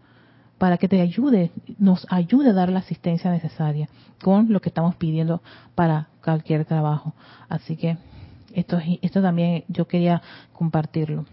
para 0.57 0.77
que 0.77 0.89
te 0.89 0.99
ayude, 0.99 1.51
nos 1.77 2.05
ayude 2.09 2.49
a 2.49 2.53
dar 2.53 2.69
la 2.69 2.79
asistencia 2.79 3.31
necesaria 3.31 3.87
con 4.21 4.51
lo 4.51 4.59
que 4.59 4.69
estamos 4.69 4.95
pidiendo 4.95 5.41
para 5.73 6.09
cualquier 6.23 6.65
trabajo. 6.65 7.13
Así 7.47 7.77
que 7.77 7.97
esto, 8.53 8.77
esto 9.01 9.21
también 9.21 9.63
yo 9.67 9.87
quería 9.87 10.21
compartirlo. 10.53 11.25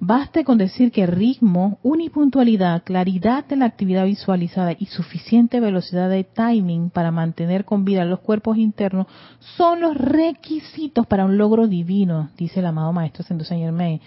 Baste 0.00 0.44
con 0.44 0.58
decir 0.58 0.92
que 0.92 1.08
ritmo, 1.08 1.80
unipuntualidad, 1.82 2.84
claridad 2.84 3.44
de 3.46 3.56
la 3.56 3.64
actividad 3.64 4.04
visualizada 4.04 4.72
y 4.78 4.86
suficiente 4.86 5.58
velocidad 5.58 6.08
de 6.08 6.22
timing 6.22 6.90
para 6.90 7.10
mantener 7.10 7.64
con 7.64 7.84
vida 7.84 8.04
los 8.04 8.20
cuerpos 8.20 8.58
internos 8.58 9.08
son 9.56 9.80
los 9.80 9.96
requisitos 9.96 11.04
para 11.08 11.24
un 11.24 11.36
logro 11.36 11.66
divino, 11.66 12.30
dice 12.36 12.60
el 12.60 12.66
amado 12.66 12.92
Maestro 12.92 13.24
Saint 13.24 13.42
Germain, 13.42 14.00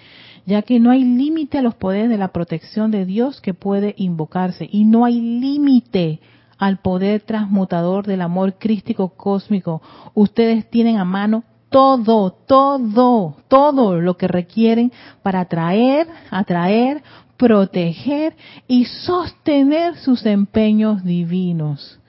ya 0.45 0.61
que 0.61 0.79
no 0.79 0.91
hay 0.91 1.03
límite 1.03 1.57
a 1.57 1.61
los 1.61 1.75
poderes 1.75 2.09
de 2.09 2.17
la 2.17 2.29
protección 2.29 2.89
de 2.89 3.05
Dios 3.05 3.41
que 3.41 3.53
puede 3.53 3.93
invocarse 3.97 4.69
y 4.71 4.85
no 4.85 5.03
hay 5.03 5.19
límite 5.19 6.21
al 6.57 6.77
poder 6.77 7.21
transmutador 7.21 8.07
del 8.07 8.21
amor 8.21 8.53
crístico 8.59 9.09
cósmico. 9.09 9.81
Ustedes 10.13 10.69
tienen 10.69 10.97
a 10.97 11.05
mano 11.05 11.43
todo, 11.71 12.31
todo, 12.31 13.37
todo 13.47 14.01
lo 14.01 14.17
que 14.17 14.27
requieren 14.27 14.91
para 15.23 15.39
atraer, 15.39 16.05
atraer, 16.29 17.01
proteger 17.37 18.35
y 18.67 18.85
sostener 18.85 19.95
sus 19.95 20.25
empeños 20.25 21.03
divinos. 21.03 21.99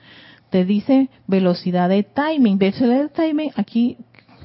Te 0.51 0.65
dice 0.65 1.09
velocidad 1.29 1.89
de 1.89 2.03
timing. 2.03 2.59
Velocidad 2.59 3.03
de 3.03 3.09
timing, 3.09 3.53
aquí 3.55 3.97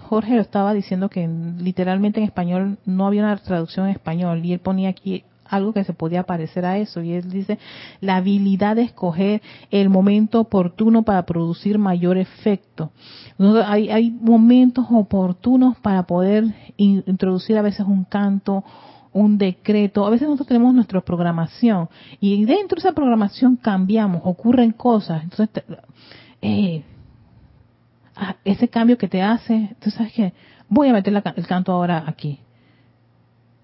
Jorge 0.04 0.36
lo 0.36 0.42
estaba 0.42 0.74
diciendo 0.74 1.10
que 1.10 1.28
literalmente 1.28 2.20
en 2.20 2.26
español 2.26 2.78
no 2.86 3.08
había 3.08 3.24
una 3.24 3.38
traducción 3.38 3.88
en 3.88 3.94
español 3.94 4.46
y 4.46 4.54
él 4.54 4.60
ponía 4.60 4.90
aquí 4.90 5.24
algo 5.50 5.74
que 5.74 5.84
se 5.84 5.94
podía 5.94 6.24
parecer 6.24 6.66
a 6.66 6.78
eso. 6.78 7.02
Y 7.02 7.14
él 7.14 7.30
dice, 7.30 7.60
la 8.02 8.18
habilidad 8.18 8.76
de 8.76 8.84
escoger 8.84 9.42
el 9.72 9.90
momento 9.90 10.40
oportuno 10.40 11.04
para 11.04 11.26
producir 11.26 11.78
mayor 11.78 12.18
efecto. 12.18 12.92
Hay, 13.66 13.90
hay 13.90 14.12
momentos 14.12 14.86
oportunos 14.90 15.78
para 15.78 16.04
poder 16.04 16.46
introducir 16.78 17.58
a 17.58 17.62
veces 17.62 17.86
un 17.86 18.04
canto, 18.04 18.64
un 19.14 19.38
decreto. 19.38 20.06
A 20.06 20.10
veces 20.10 20.28
nosotros 20.28 20.48
tenemos 20.48 20.74
nuestra 20.74 21.02
programación 21.02 21.90
y 22.20 22.46
dentro 22.46 22.76
de 22.76 22.80
esa 22.88 22.94
programación 22.94 23.56
cambiamos, 23.56 24.22
ocurren 24.24 24.72
cosas. 24.72 25.24
Entonces, 25.24 25.50
eh, 26.42 26.84
ah, 28.16 28.36
ese 28.44 28.68
cambio 28.68 28.98
que 28.98 29.08
te 29.08 29.22
hace, 29.22 29.56
entonces 29.56 29.94
sabes 29.94 30.14
que 30.14 30.34
voy 30.70 30.90
a 30.90 30.94
meter 30.94 31.14
el 31.14 31.48
canto 31.48 31.72
ahora 31.72 32.04
aquí 32.06 32.40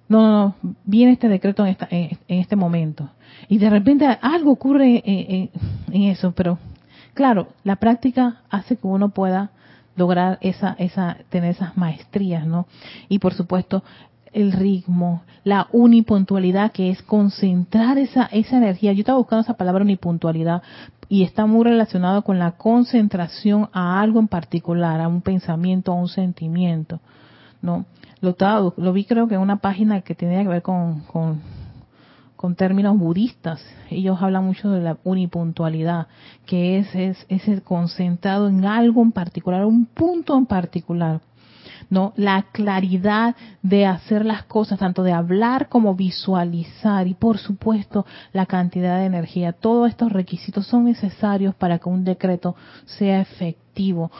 no, 0.07 0.21
no, 0.21 0.55
no, 0.61 0.75
viene 0.85 1.13
este 1.13 1.29
decreto 1.29 1.65
en, 1.65 2.17
este 2.27 2.55
momento. 2.55 3.09
Y 3.47 3.57
de 3.57 3.69
repente 3.69 4.05
algo 4.21 4.51
ocurre 4.51 5.01
en, 5.05 5.49
eso, 5.91 6.31
pero 6.33 6.59
claro, 7.13 7.47
la 7.63 7.77
práctica 7.77 8.41
hace 8.49 8.75
que 8.75 8.87
uno 8.87 9.09
pueda 9.09 9.51
lograr 9.95 10.39
esa, 10.41 10.75
esa, 10.79 11.17
tener 11.29 11.51
esas 11.51 11.77
maestrías, 11.77 12.45
¿no? 12.45 12.67
Y 13.09 13.19
por 13.19 13.33
supuesto, 13.33 13.83
el 14.33 14.51
ritmo, 14.51 15.23
la 15.43 15.67
unipuntualidad, 15.71 16.71
que 16.71 16.89
es 16.89 17.01
concentrar 17.03 17.97
esa, 17.97 18.25
esa 18.25 18.57
energía. 18.57 18.91
Yo 18.93 19.01
estaba 19.01 19.19
buscando 19.19 19.43
esa 19.43 19.53
palabra 19.53 19.83
unipuntualidad 19.83 20.63
y 21.07 21.23
está 21.23 21.45
muy 21.45 21.63
relacionado 21.63 22.23
con 22.23 22.39
la 22.39 22.53
concentración 22.53 23.69
a 23.71 24.01
algo 24.01 24.19
en 24.19 24.27
particular, 24.27 24.99
a 24.99 25.07
un 25.07 25.21
pensamiento, 25.21 25.91
a 25.91 25.95
un 25.95 26.07
sentimiento, 26.07 26.99
¿no? 27.61 27.85
Lo, 28.23 28.73
lo 28.77 28.93
vi 28.93 29.03
creo 29.03 29.27
que 29.27 29.35
en 29.35 29.41
una 29.41 29.57
página 29.57 29.99
que 29.99 30.15
tenía 30.15 30.41
que 30.43 30.47
ver 30.47 30.61
con, 30.61 31.01
con, 31.01 32.55
términos 32.55 32.97
budistas. 32.97 33.61
Ellos 33.89 34.17
hablan 34.21 34.45
mucho 34.45 34.71
de 34.71 34.81
la 34.81 34.97
unipuntualidad, 35.03 36.07
que 36.45 36.77
es, 36.77 36.95
es, 36.95 37.25
es 37.27 37.61
concentrado 37.61 38.47
en 38.47 38.63
algo 38.65 39.01
en 39.01 39.11
particular, 39.11 39.65
un 39.65 39.85
punto 39.85 40.37
en 40.37 40.45
particular. 40.45 41.19
¿no? 41.89 42.13
La 42.15 42.43
claridad 42.53 43.35
de 43.61 43.85
hacer 43.85 44.25
las 44.25 44.43
cosas, 44.43 44.79
tanto 44.79 45.03
de 45.03 45.11
hablar 45.11 45.67
como 45.67 45.93
visualizar 45.93 47.07
y 47.07 47.15
por 47.15 47.37
supuesto 47.37 48.05
la 48.31 48.45
cantidad 48.45 48.99
de 48.99 49.05
energía. 49.05 49.51
Todos 49.51 49.89
estos 49.89 50.13
requisitos 50.13 50.65
son 50.65 50.85
necesarios 50.85 51.55
para 51.55 51.79
que 51.79 51.89
un 51.89 52.05
decreto 52.05 52.55
sea 52.85 53.19
efectivo 53.19 54.11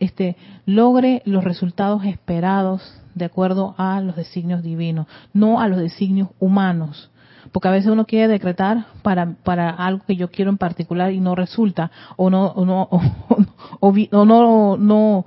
este, 0.00 0.36
logre 0.64 1.22
los 1.24 1.44
resultados 1.44 2.04
esperados 2.04 2.82
de 3.14 3.24
acuerdo 3.24 3.74
a 3.78 4.00
los 4.00 4.16
designios 4.16 4.62
divinos, 4.62 5.06
no 5.32 5.60
a 5.60 5.68
los 5.68 5.78
designios 5.78 6.28
humanos. 6.38 7.10
porque 7.52 7.68
a 7.68 7.70
veces 7.70 7.90
uno 7.90 8.06
quiere 8.06 8.26
decretar 8.26 8.86
para, 9.02 9.34
para 9.44 9.70
algo 9.70 10.04
que 10.04 10.16
yo 10.16 10.30
quiero 10.30 10.50
en 10.50 10.58
particular 10.58 11.12
y 11.12 11.20
no 11.20 11.34
resulta, 11.34 11.90
o 12.16 12.28
no, 12.28 12.46
o 12.48 12.64
no, 12.64 12.88
o, 13.80 13.92
no, 13.92 14.24
no, 14.24 14.76
no, 14.76 15.26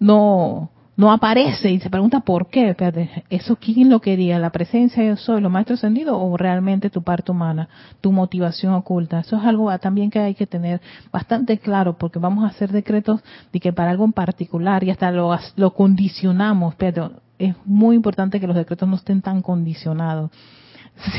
no 0.00 0.70
aparece 1.08 1.70
y 1.70 1.78
se 1.78 1.88
pregunta 1.88 2.20
por 2.20 2.48
qué. 2.48 2.70
Espérate, 2.70 3.24
¿eso 3.30 3.56
quién 3.56 3.88
lo 3.88 4.00
quería? 4.00 4.38
¿La 4.38 4.50
presencia 4.50 5.04
yo 5.04 5.16
soy, 5.16 5.40
lo 5.40 5.48
maestro 5.48 5.74
ascendido 5.74 6.18
o 6.18 6.36
realmente 6.36 6.90
tu 6.90 7.02
parte 7.02 7.30
humana, 7.30 7.68
tu 8.00 8.10
motivación 8.10 8.74
oculta? 8.74 9.20
Eso 9.20 9.36
es 9.36 9.44
algo 9.44 9.76
también 9.78 10.10
que 10.10 10.18
hay 10.18 10.34
que 10.34 10.46
tener 10.46 10.80
bastante 11.12 11.58
claro 11.58 11.96
porque 11.96 12.18
vamos 12.18 12.44
a 12.44 12.48
hacer 12.48 12.72
decretos 12.72 13.20
de 13.52 13.60
que 13.60 13.72
para 13.72 13.92
algo 13.92 14.04
en 14.04 14.12
particular 14.12 14.82
y 14.82 14.90
hasta 14.90 15.10
lo, 15.12 15.36
lo 15.56 15.70
condicionamos. 15.74 16.72
Espérate, 16.72 17.14
es 17.38 17.54
muy 17.64 17.96
importante 17.96 18.40
que 18.40 18.46
los 18.46 18.56
decretos 18.56 18.88
no 18.88 18.96
estén 18.96 19.22
tan 19.22 19.42
condicionados. 19.42 20.30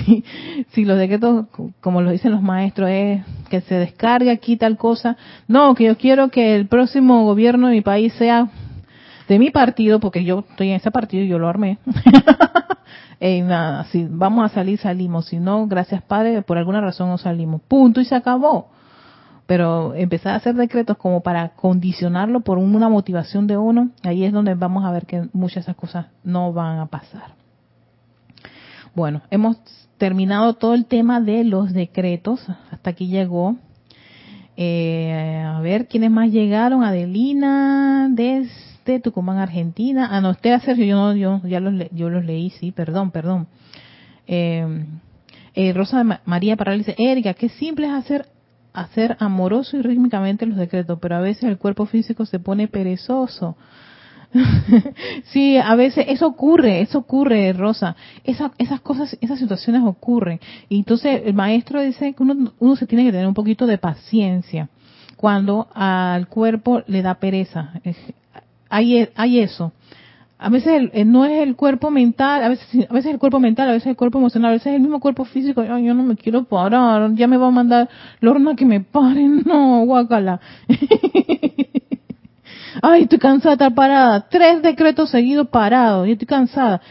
Si, 0.05 0.23
si 0.73 0.85
los 0.85 0.99
decretos, 0.99 1.47
como 1.79 2.03
lo 2.03 2.11
dicen 2.11 2.31
los 2.31 2.43
maestros, 2.43 2.87
es 2.91 3.23
que 3.49 3.61
se 3.61 3.75
descargue 3.75 4.29
aquí 4.29 4.55
tal 4.55 4.77
cosa, 4.77 5.17
no, 5.47 5.73
que 5.73 5.85
yo 5.85 5.97
quiero 5.97 6.29
que 6.29 6.55
el 6.55 6.67
próximo 6.67 7.23
gobierno 7.23 7.67
de 7.67 7.75
mi 7.75 7.81
país 7.81 8.13
sea 8.13 8.49
de 9.27 9.39
mi 9.39 9.51
partido, 9.51 9.99
porque 9.99 10.23
yo 10.23 10.45
estoy 10.49 10.69
en 10.69 10.75
ese 10.75 10.91
partido 10.91 11.23
y 11.23 11.27
yo 11.27 11.39
lo 11.39 11.47
armé. 11.47 11.77
y 13.19 13.41
nada, 13.41 13.85
si 13.85 14.07
vamos 14.09 14.45
a 14.45 14.53
salir, 14.53 14.79
salimos. 14.79 15.27
Si 15.27 15.39
no, 15.39 15.67
gracias 15.67 16.01
Padre, 16.01 16.41
por 16.41 16.57
alguna 16.57 16.81
razón 16.81 17.09
no 17.09 17.17
salimos. 17.17 17.61
Punto 17.61 18.01
y 18.01 18.05
se 18.05 18.15
acabó. 18.15 18.69
Pero 19.45 19.93
empezar 19.95 20.33
a 20.33 20.37
hacer 20.37 20.55
decretos 20.55 20.97
como 20.97 21.21
para 21.21 21.49
condicionarlo 21.49 22.41
por 22.41 22.57
una 22.57 22.87
motivación 22.87 23.47
de 23.47 23.57
uno, 23.57 23.89
ahí 24.03 24.23
es 24.23 24.31
donde 24.31 24.55
vamos 24.55 24.85
a 24.85 24.91
ver 24.91 25.05
que 25.05 25.27
muchas 25.33 25.55
de 25.55 25.71
esas 25.71 25.75
cosas 25.75 26.05
no 26.23 26.53
van 26.53 26.79
a 26.79 26.85
pasar. 26.85 27.33
Bueno, 28.93 29.21
hemos 29.29 29.57
terminado 29.97 30.53
todo 30.55 30.73
el 30.73 30.85
tema 30.85 31.21
de 31.21 31.43
los 31.43 31.73
decretos. 31.73 32.45
Hasta 32.71 32.89
aquí 32.89 33.07
llegó. 33.07 33.55
Eh, 34.57 35.43
a 35.45 35.59
ver 35.61 35.87
quiénes 35.87 36.11
más 36.11 36.29
llegaron. 36.29 36.83
Adelina 36.83 38.09
desde 38.85 38.99
Tucumán, 38.99 39.37
Argentina. 39.37 40.09
Ah, 40.11 40.21
no, 40.21 40.31
usted 40.31 40.59
Sergio, 40.61 40.85
yo, 40.85 40.95
no, 40.95 41.15
yo 41.15 41.41
ya 41.47 41.59
los, 41.59 41.89
yo 41.91 42.09
los 42.09 42.25
leí, 42.25 42.49
sí, 42.51 42.71
perdón, 42.71 43.11
perdón. 43.11 43.47
Eh, 44.27 44.85
eh, 45.53 45.73
Rosa 45.73 46.03
María 46.25 46.55
Parral 46.55 46.77
dice, 46.77 46.95
Erika, 46.97 47.33
qué 47.33 47.49
simple 47.49 47.87
es 47.87 47.93
hacer, 47.93 48.27
hacer 48.73 49.17
amoroso 49.19 49.77
y 49.77 49.81
rítmicamente 49.81 50.45
los 50.45 50.57
decretos, 50.57 50.97
pero 51.01 51.15
a 51.15 51.21
veces 51.21 51.43
el 51.43 51.57
cuerpo 51.57 51.85
físico 51.85 52.25
se 52.25 52.39
pone 52.39 52.67
perezoso. 52.67 53.57
sí, 55.25 55.57
a 55.57 55.75
veces 55.75 56.05
eso 56.07 56.25
ocurre, 56.25 56.79
eso 56.79 56.99
ocurre, 56.99 57.51
Rosa. 57.51 57.97
esas 58.23 58.79
cosas, 58.81 59.17
esas 59.19 59.39
situaciones 59.39 59.81
ocurren. 59.83 60.39
Y 60.69 60.77
entonces 60.77 61.23
el 61.25 61.33
maestro 61.33 61.81
dice 61.81 62.13
que 62.13 62.23
uno, 62.23 62.53
uno 62.59 62.75
se 62.77 62.87
tiene 62.87 63.03
que 63.03 63.11
tener 63.11 63.27
un 63.27 63.33
poquito 63.33 63.67
de 63.67 63.77
paciencia 63.77 64.69
cuando 65.17 65.67
al 65.73 66.27
cuerpo 66.27 66.81
le 66.87 67.01
da 67.01 67.15
pereza. 67.15 67.73
Hay, 68.71 69.07
hay 69.15 69.39
eso. 69.39 69.71
A 70.39 70.49
veces 70.49 70.89
no 71.05 71.25
es 71.25 71.43
el 71.43 71.55
cuerpo 71.55 71.91
mental, 71.91 72.43
a 72.43 72.49
veces, 72.49 72.87
a 72.89 72.93
veces 72.93 73.11
el 73.11 73.19
cuerpo 73.19 73.39
mental, 73.39 73.69
a 73.69 73.73
veces 73.73 73.89
el 73.89 73.95
cuerpo 73.95 74.17
emocional, 74.17 74.49
a 74.49 74.53
veces 74.53 74.67
es 74.67 74.73
el 74.73 74.81
mismo 74.81 74.99
cuerpo 74.99 75.23
físico. 75.23 75.61
Ay, 75.61 75.85
yo 75.85 75.93
no 75.93 76.01
me 76.01 76.15
quiero 76.15 76.45
parar, 76.45 77.13
ya 77.13 77.27
me 77.27 77.37
va 77.37 77.49
a 77.49 77.51
mandar 77.51 77.89
Lorna 78.21 78.55
que 78.55 78.65
me 78.65 78.81
pare, 78.81 79.27
no, 79.45 79.85
guácala. 79.85 80.39
ay, 82.81 83.03
estoy 83.03 83.19
cansada 83.19 83.51
de 83.51 83.65
estar 83.65 83.75
parada, 83.75 84.27
tres 84.29 84.63
decretos 84.63 85.11
seguidos 85.11 85.49
parados, 85.49 86.07
y 86.07 86.13
estoy 86.13 86.27
cansada. 86.27 86.81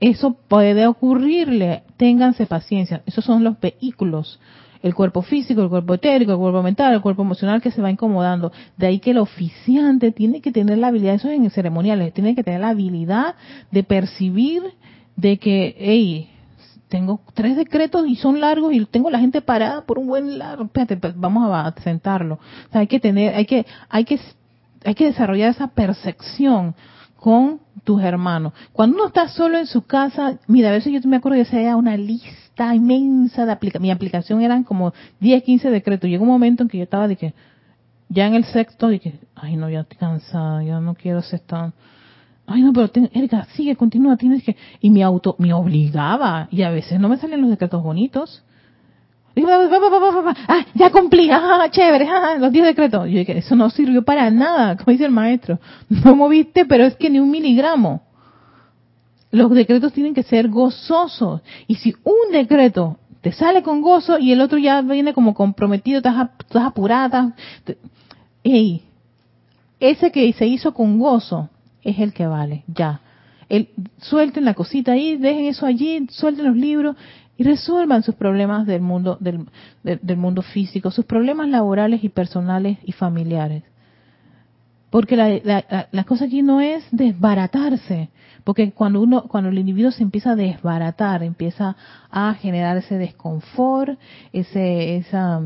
Eso 0.00 0.36
puede 0.48 0.86
ocurrirle, 0.86 1.82
ténganse 1.96 2.46
paciencia, 2.46 3.02
esos 3.06 3.24
son 3.24 3.44
los 3.44 3.60
vehículos, 3.60 4.40
el 4.86 4.94
cuerpo 4.94 5.22
físico, 5.22 5.62
el 5.62 5.68
cuerpo 5.68 5.94
etérico, 5.94 6.32
el 6.32 6.38
cuerpo 6.38 6.62
mental, 6.62 6.94
el 6.94 7.00
cuerpo 7.00 7.22
emocional 7.22 7.60
que 7.60 7.70
se 7.70 7.82
va 7.82 7.90
incomodando. 7.90 8.52
De 8.76 8.86
ahí 8.86 9.00
que 9.00 9.10
el 9.10 9.18
oficiante 9.18 10.12
tiene 10.12 10.40
que 10.40 10.52
tener 10.52 10.78
la 10.78 10.88
habilidad, 10.88 11.14
eso 11.14 11.28
es 11.28 11.38
en 11.38 11.50
ceremoniales, 11.50 12.14
tiene 12.14 12.34
que 12.34 12.44
tener 12.44 12.60
la 12.60 12.70
habilidad 12.70 13.34
de 13.70 13.82
percibir 13.82 14.62
de 15.16 15.38
que, 15.38 15.74
hey, 15.78 16.30
tengo 16.88 17.20
tres 17.34 17.56
decretos 17.56 18.06
y 18.06 18.14
son 18.16 18.40
largos 18.40 18.72
y 18.72 18.84
tengo 18.86 19.10
la 19.10 19.18
gente 19.18 19.42
parada 19.42 19.84
por 19.84 19.98
un 19.98 20.06
buen 20.06 20.38
largo. 20.38 20.64
Espérate, 20.64 20.96
pues, 20.96 21.18
vamos 21.18 21.50
a 21.52 21.74
sentarlo. 21.82 22.34
O 22.68 22.72
sea, 22.72 22.82
hay 22.82 22.86
que 22.86 23.00
tener, 23.00 23.34
hay 23.34 23.44
que, 23.44 23.66
hay 23.88 24.04
que 24.04 24.20
hay 24.84 24.94
que 24.94 25.06
desarrollar 25.06 25.50
esa 25.50 25.66
percepción 25.66 26.76
con 27.16 27.60
tus 27.82 28.00
hermanos. 28.02 28.52
Cuando 28.72 28.96
uno 28.96 29.06
está 29.08 29.28
solo 29.28 29.58
en 29.58 29.66
su 29.66 29.82
casa, 29.82 30.38
mira, 30.46 30.68
a 30.68 30.72
veces 30.72 30.92
yo 30.92 31.08
me 31.08 31.16
acuerdo 31.16 31.38
que 31.38 31.44
se 31.44 31.74
una 31.74 31.96
lista 31.96 32.45
inmensa 32.74 33.46
de 33.46 33.52
aplicaciones. 33.52 33.82
Mi 33.82 33.90
aplicación 33.90 34.42
eran 34.42 34.64
como 34.64 34.92
10, 35.20 35.42
15 35.42 35.70
decretos. 35.70 36.08
Llegó 36.08 36.24
un 36.24 36.30
momento 36.30 36.62
en 36.62 36.68
que 36.68 36.78
yo 36.78 36.84
estaba 36.84 37.08
de 37.08 37.16
que, 37.16 37.34
ya 38.08 38.26
en 38.26 38.34
el 38.34 38.44
sexto, 38.44 38.88
dije, 38.88 39.18
ay 39.34 39.56
no, 39.56 39.68
ya 39.68 39.80
estoy 39.80 39.98
cansada, 39.98 40.62
ya 40.62 40.80
no 40.80 40.94
quiero 40.94 41.22
ser 41.22 41.40
tan... 41.40 41.72
Ay 42.46 42.62
no, 42.62 42.72
pero 42.72 42.88
Erika, 43.12 43.46
sigue, 43.56 43.74
continúa, 43.74 44.16
tienes 44.16 44.44
que... 44.44 44.56
Y 44.80 44.90
mi 44.90 45.02
auto 45.02 45.34
me 45.38 45.52
obligaba, 45.52 46.48
y 46.52 46.62
a 46.62 46.70
veces 46.70 47.00
no 47.00 47.08
me 47.08 47.16
salían 47.16 47.40
los 47.40 47.50
decretos 47.50 47.82
bonitos, 47.82 48.44
Ah, 50.48 50.64
ya 50.74 50.90
cumplí, 50.90 51.28
ah, 51.32 51.68
chévere, 51.70 52.08
ah, 52.08 52.36
los 52.38 52.50
10 52.50 52.64
decretos. 52.64 53.06
Yo 53.06 53.18
dije, 53.18 53.38
eso 53.38 53.54
no 53.54 53.68
sirvió 53.68 54.02
para 54.02 54.30
nada, 54.30 54.76
como 54.78 54.92
dice 54.92 55.04
el 55.04 55.10
maestro. 55.10 55.58
No 55.88 56.16
moviste, 56.16 56.64
pero 56.64 56.84
es 56.84 56.96
que 56.96 57.10
ni 57.10 57.20
un 57.20 57.30
miligramo. 57.30 58.02
Los 59.36 59.50
decretos 59.50 59.92
tienen 59.92 60.14
que 60.14 60.22
ser 60.22 60.48
gozosos. 60.48 61.42
Y 61.66 61.74
si 61.74 61.94
un 62.04 62.32
decreto 62.32 62.96
te 63.20 63.32
sale 63.32 63.62
con 63.62 63.82
gozo 63.82 64.18
y 64.18 64.32
el 64.32 64.40
otro 64.40 64.56
ya 64.56 64.80
viene 64.80 65.12
como 65.12 65.34
comprometido, 65.34 65.98
estás, 65.98 66.30
apurada, 66.54 67.34
ey, 68.42 68.82
ese 69.78 70.10
que 70.10 70.32
se 70.32 70.46
hizo 70.46 70.72
con 70.72 70.98
gozo 70.98 71.50
es 71.82 71.98
el 71.98 72.14
que 72.14 72.26
vale, 72.26 72.64
ya. 72.66 73.02
El, 73.50 73.68
suelten 73.98 74.46
la 74.46 74.54
cosita 74.54 74.92
ahí, 74.92 75.18
dejen 75.18 75.44
eso 75.44 75.66
allí, 75.66 76.06
suelten 76.08 76.46
los 76.46 76.56
libros 76.56 76.96
y 77.36 77.44
resuelvan 77.44 78.02
sus 78.02 78.14
problemas 78.14 78.66
del 78.66 78.80
mundo 78.80 79.18
del, 79.20 79.44
del, 79.82 80.16
mundo 80.16 80.40
físico, 80.40 80.90
sus 80.90 81.04
problemas 81.04 81.50
laborales 81.50 82.02
y 82.02 82.08
personales 82.08 82.78
y 82.84 82.92
familiares. 82.92 83.64
Porque 84.88 85.14
la, 85.14 85.28
la, 85.44 85.88
la, 85.92 86.04
cosa 86.04 86.24
aquí 86.24 86.40
no 86.40 86.62
es 86.62 86.86
desbaratarse, 86.90 88.08
porque 88.46 88.70
cuando 88.70 89.00
uno, 89.00 89.24
cuando 89.24 89.50
el 89.50 89.58
individuo 89.58 89.90
se 89.90 90.04
empieza 90.04 90.30
a 90.30 90.36
desbaratar, 90.36 91.24
empieza 91.24 91.74
a 92.12 92.32
generar 92.34 92.76
ese 92.76 92.96
desconfort, 92.96 93.98
ese, 94.32 94.98
esa, 94.98 95.40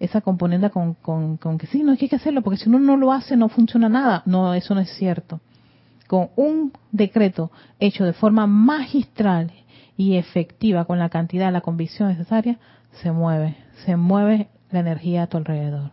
esa 0.00 0.20
componente 0.22 0.68
con, 0.70 0.94
con, 0.94 1.36
con 1.36 1.56
que 1.56 1.68
sí, 1.68 1.84
no 1.84 1.92
es 1.92 2.00
que 2.00 2.06
hay 2.06 2.08
que 2.08 2.16
hacerlo, 2.16 2.42
porque 2.42 2.58
si 2.58 2.68
uno 2.68 2.80
no 2.80 2.96
lo 2.96 3.12
hace 3.12 3.36
no 3.36 3.48
funciona 3.48 3.88
nada. 3.88 4.24
No, 4.26 4.54
eso 4.54 4.74
no 4.74 4.80
es 4.80 4.90
cierto. 4.96 5.38
Con 6.08 6.30
un 6.34 6.72
decreto 6.90 7.52
hecho 7.78 8.04
de 8.04 8.12
forma 8.12 8.48
magistral 8.48 9.52
y 9.96 10.16
efectiva 10.16 10.84
con 10.84 10.98
la 10.98 11.10
cantidad, 11.10 11.52
la 11.52 11.60
convicción 11.60 12.08
necesaria, 12.08 12.58
se 12.90 13.12
mueve, 13.12 13.54
se 13.86 13.94
mueve 13.94 14.48
la 14.72 14.80
energía 14.80 15.22
a 15.22 15.26
tu 15.28 15.36
alrededor. 15.36 15.92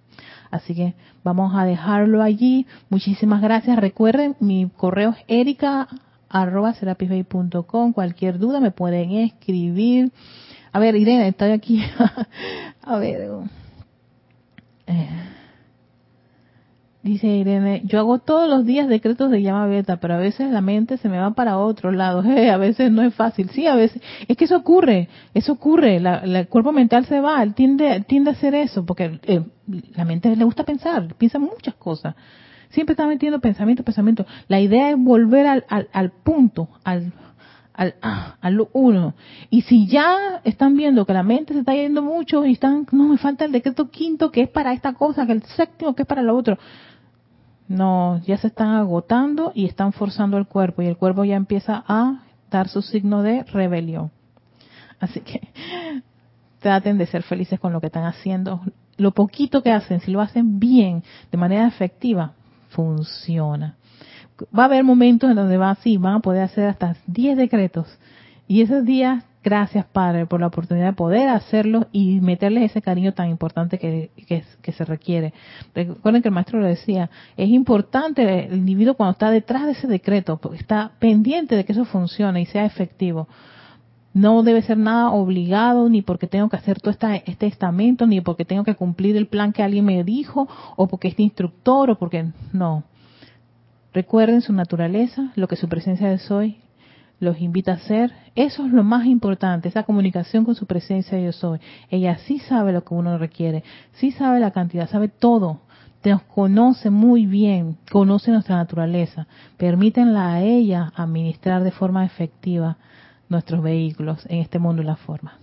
Así 0.50 0.74
que 0.74 0.96
vamos 1.24 1.54
a 1.56 1.64
dejarlo 1.64 2.24
allí. 2.24 2.66
Muchísimas 2.90 3.40
gracias. 3.40 3.78
Recuerden, 3.78 4.36
mi 4.40 4.68
correo 4.76 5.12
es 5.12 5.24
erica 5.28 5.88
Cualquier 7.94 8.38
duda 8.40 8.60
me 8.60 8.72
pueden 8.72 9.12
escribir. 9.12 10.12
A 10.72 10.80
ver, 10.80 10.96
Irene, 10.96 11.28
estoy 11.28 11.52
aquí. 11.52 11.84
a 12.82 12.98
ver. 12.98 13.30
Eh, 14.88 15.10
Dice 17.02 17.28
Irene, 17.28 17.82
yo 17.86 17.98
hago 18.00 18.20
todos 18.20 18.50
los 18.50 18.66
días 18.66 18.90
decretos 18.90 19.32
de 19.32 19.42
llama 19.42 19.68
beta, 19.68 19.98
pero 20.02 20.16
a 20.16 20.18
veces 20.18 20.52
la 20.52 20.60
mente 20.60 20.98
se 20.98 21.08
me 21.08 21.18
va 21.18 21.32
para 21.32 21.58
otro 21.58 21.92
lado. 21.92 22.22
a 22.54 22.58
veces 22.58 22.92
no 22.92 23.02
es 23.02 23.16
fácil. 23.16 23.50
Sí, 23.52 23.66
a 23.68 23.76
veces. 23.76 24.02
Es 24.28 24.36
que 24.36 24.46
eso 24.46 24.58
ocurre, 24.58 25.08
eso 25.34 25.54
ocurre. 25.54 25.96
el 25.96 26.48
cuerpo 26.50 26.74
mental 26.74 27.06
se 27.06 27.22
va, 27.22 27.46
tiende, 27.54 28.04
tiende 28.06 28.32
a 28.32 28.34
hacer 28.34 28.54
eso, 28.54 28.86
porque 28.86 29.20
eh, 29.24 29.42
la 29.96 30.04
mente 30.04 30.36
le 30.36 30.44
gusta 30.44 30.66
pensar, 30.66 31.16
piensa 31.16 31.40
muchas 31.40 31.76
cosas. 31.76 32.16
Siempre 32.70 32.94
está 32.94 33.08
metiendo 33.08 33.40
pensamiento, 33.40 33.84
pensamiento. 33.84 34.26
La 34.48 34.60
idea 34.60 34.92
es 34.92 34.98
volver 34.98 35.48
al, 35.48 35.66
al, 35.70 36.12
punto, 36.12 36.70
al, 36.84 37.14
al, 37.74 37.96
ah, 38.02 38.36
al 38.42 38.68
uno. 38.74 39.16
Y 39.50 39.64
si 39.64 39.88
ya 39.88 40.42
están 40.44 40.76
viendo 40.76 41.06
que 41.06 41.14
la 41.14 41.24
mente 41.24 41.54
se 41.54 41.60
está 41.60 41.74
yendo 41.74 42.02
mucho 42.02 42.46
y 42.46 42.54
están, 42.54 42.86
no, 42.92 43.08
me 43.08 43.18
falta 43.18 43.46
el 43.46 43.52
decreto 43.52 43.90
quinto 43.90 44.32
que 44.32 44.42
es 44.42 44.50
para 44.50 44.74
esta 44.74 44.94
cosa, 44.94 45.26
que 45.26 45.34
el 45.34 45.44
séptimo 45.44 45.96
que 45.96 46.04
es 46.04 46.08
para 46.08 46.22
lo 46.22 46.36
otro 46.36 46.58
no, 47.70 48.20
ya 48.26 48.38
se 48.38 48.48
están 48.48 48.70
agotando 48.70 49.52
y 49.54 49.66
están 49.66 49.94
forzando 49.94 50.38
el 50.38 50.48
cuerpo 50.48 50.82
y 50.82 50.88
el 50.88 50.98
cuerpo 50.98 51.24
ya 51.24 51.36
empieza 51.36 51.84
a 51.88 52.24
dar 52.50 52.68
su 52.68 52.82
signo 52.82 53.22
de 53.22 53.44
rebelión. 53.44 54.12
Así 55.00 55.22
que 55.22 55.50
traten 56.60 56.98
de 56.98 57.06
ser 57.06 57.22
felices 57.22 57.60
con 57.60 57.72
lo 57.72 57.80
que 57.80 57.88
están 57.88 58.06
haciendo. 58.06 58.62
Lo 58.98 59.12
poquito 59.12 59.62
que 59.62 59.72
hacen, 59.72 60.02
si 60.02 60.12
lo 60.12 60.20
hacen 60.20 60.60
bien, 60.60 61.04
de 61.32 61.38
manera 61.38 61.68
efectiva, 61.68 62.34
funciona. 62.70 63.76
Va 64.58 64.64
a 64.64 64.66
haber 64.66 64.84
momentos 64.84 65.30
en 65.30 65.36
donde 65.36 65.58
va 65.58 65.72
así, 65.72 65.98
van 65.98 66.16
a 66.16 66.20
poder 66.20 66.44
hacer 66.44 66.66
hasta 66.66 66.96
10 67.08 67.38
decretos. 67.38 67.88
Y 68.48 68.62
esos 68.62 68.86
días 68.86 69.24
Gracias, 69.42 69.86
Padre, 69.86 70.26
por 70.26 70.42
la 70.42 70.48
oportunidad 70.48 70.88
de 70.88 70.94
poder 70.94 71.30
hacerlo 71.30 71.88
y 71.94 72.20
meterles 72.20 72.72
ese 72.72 72.82
cariño 72.82 73.14
tan 73.14 73.30
importante 73.30 73.80
que, 73.80 74.12
que, 74.28 74.72
se 74.74 74.84
requiere. 74.84 75.34
Recuerden 75.74 76.22
que 76.22 76.28
el 76.28 76.34
maestro 76.34 76.60
lo 76.60 76.68
decía, 76.68 77.10
es 77.38 77.48
importante 77.48 78.48
el 78.48 78.58
individuo 78.58 78.96
cuando 78.96 79.14
está 79.14 79.32
detrás 79.32 79.66
de 79.66 79.72
ese 79.72 79.88
decreto, 79.88 80.38
porque 80.38 80.58
está 80.58 80.92
pendiente 81.00 81.56
de 81.56 81.64
que 81.64 81.72
eso 81.72 81.86
funcione 81.86 82.42
y 82.42 82.46
sea 82.48 82.66
efectivo. 82.66 83.30
No 84.20 84.44
debe 84.44 84.62
ser 84.62 84.78
nada 84.78 85.12
obligado, 85.12 85.88
ni 85.88 86.02
porque 86.02 86.28
tengo 86.28 86.50
que 86.50 86.58
hacer 86.58 86.82
todo 86.82 86.92
este 86.92 87.48
estamento, 87.48 88.06
ni 88.06 88.20
porque 88.20 88.44
tengo 88.44 88.66
que 88.66 88.76
cumplir 88.76 89.16
el 89.16 89.28
plan 89.28 89.54
que 89.54 89.64
alguien 89.64 89.86
me 89.86 90.04
dijo, 90.04 90.50
o 90.76 90.88
porque 90.88 91.08
este 91.08 91.24
instructor, 91.24 91.90
o 91.92 91.98
porque 91.98 92.26
no. 92.52 92.84
Recuerden 93.94 94.42
su 94.42 94.52
naturaleza, 94.52 95.32
lo 95.36 95.48
que 95.48 95.56
su 95.56 95.70
presencia 95.70 96.10
de 96.10 96.18
soy 96.18 96.58
los 97.22 97.40
invita 97.40 97.72
a 97.72 97.76
hacer. 97.76 98.12
Eso 98.36 98.66
es 98.66 98.74
lo 98.74 98.84
más 98.84 99.06
importante, 99.06 99.70
esa 99.70 99.84
comunicación 99.84 100.44
con 100.44 100.56
su 100.56 100.66
presencia 100.66 101.18
yo 101.18 101.32
soy. 101.32 101.62
Ella 101.90 102.18
sí 102.18 102.40
sabe 102.40 102.74
lo 102.74 102.84
que 102.84 102.96
uno 102.96 103.18
requiere, 103.18 103.64
sí 103.94 104.12
sabe 104.12 104.42
la 104.42 104.52
cantidad, 104.52 104.90
sabe 104.90 105.08
todo. 105.08 105.62
Nos 106.04 106.24
conoce 106.24 106.90
muy 106.90 107.26
bien, 107.26 107.78
conoce 107.90 108.32
nuestra 108.32 108.58
naturaleza. 108.58 109.28
Permítenla 109.56 110.34
a 110.34 110.42
ella 110.42 110.92
administrar 110.98 111.64
de 111.64 111.72
forma 111.72 112.04
efectiva 112.04 112.76
nuestros 113.30 113.62
vehículos 113.64 114.26
en 114.28 114.40
este 114.40 114.60
mundo 114.60 114.82
y 114.82 114.86
la 114.86 114.96
forma. 114.96 115.40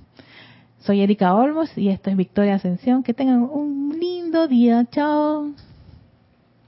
Soy 0.78 1.00
Erika 1.00 1.34
Olmos 1.34 1.76
y 1.76 1.88
esto 1.88 2.10
es 2.10 2.16
Victoria 2.16 2.56
Ascensión. 2.56 3.02
Que 3.02 3.14
tengan 3.14 3.42
un 3.42 3.96
lindo 3.98 4.46
día. 4.46 4.86
Chao. 4.90 5.52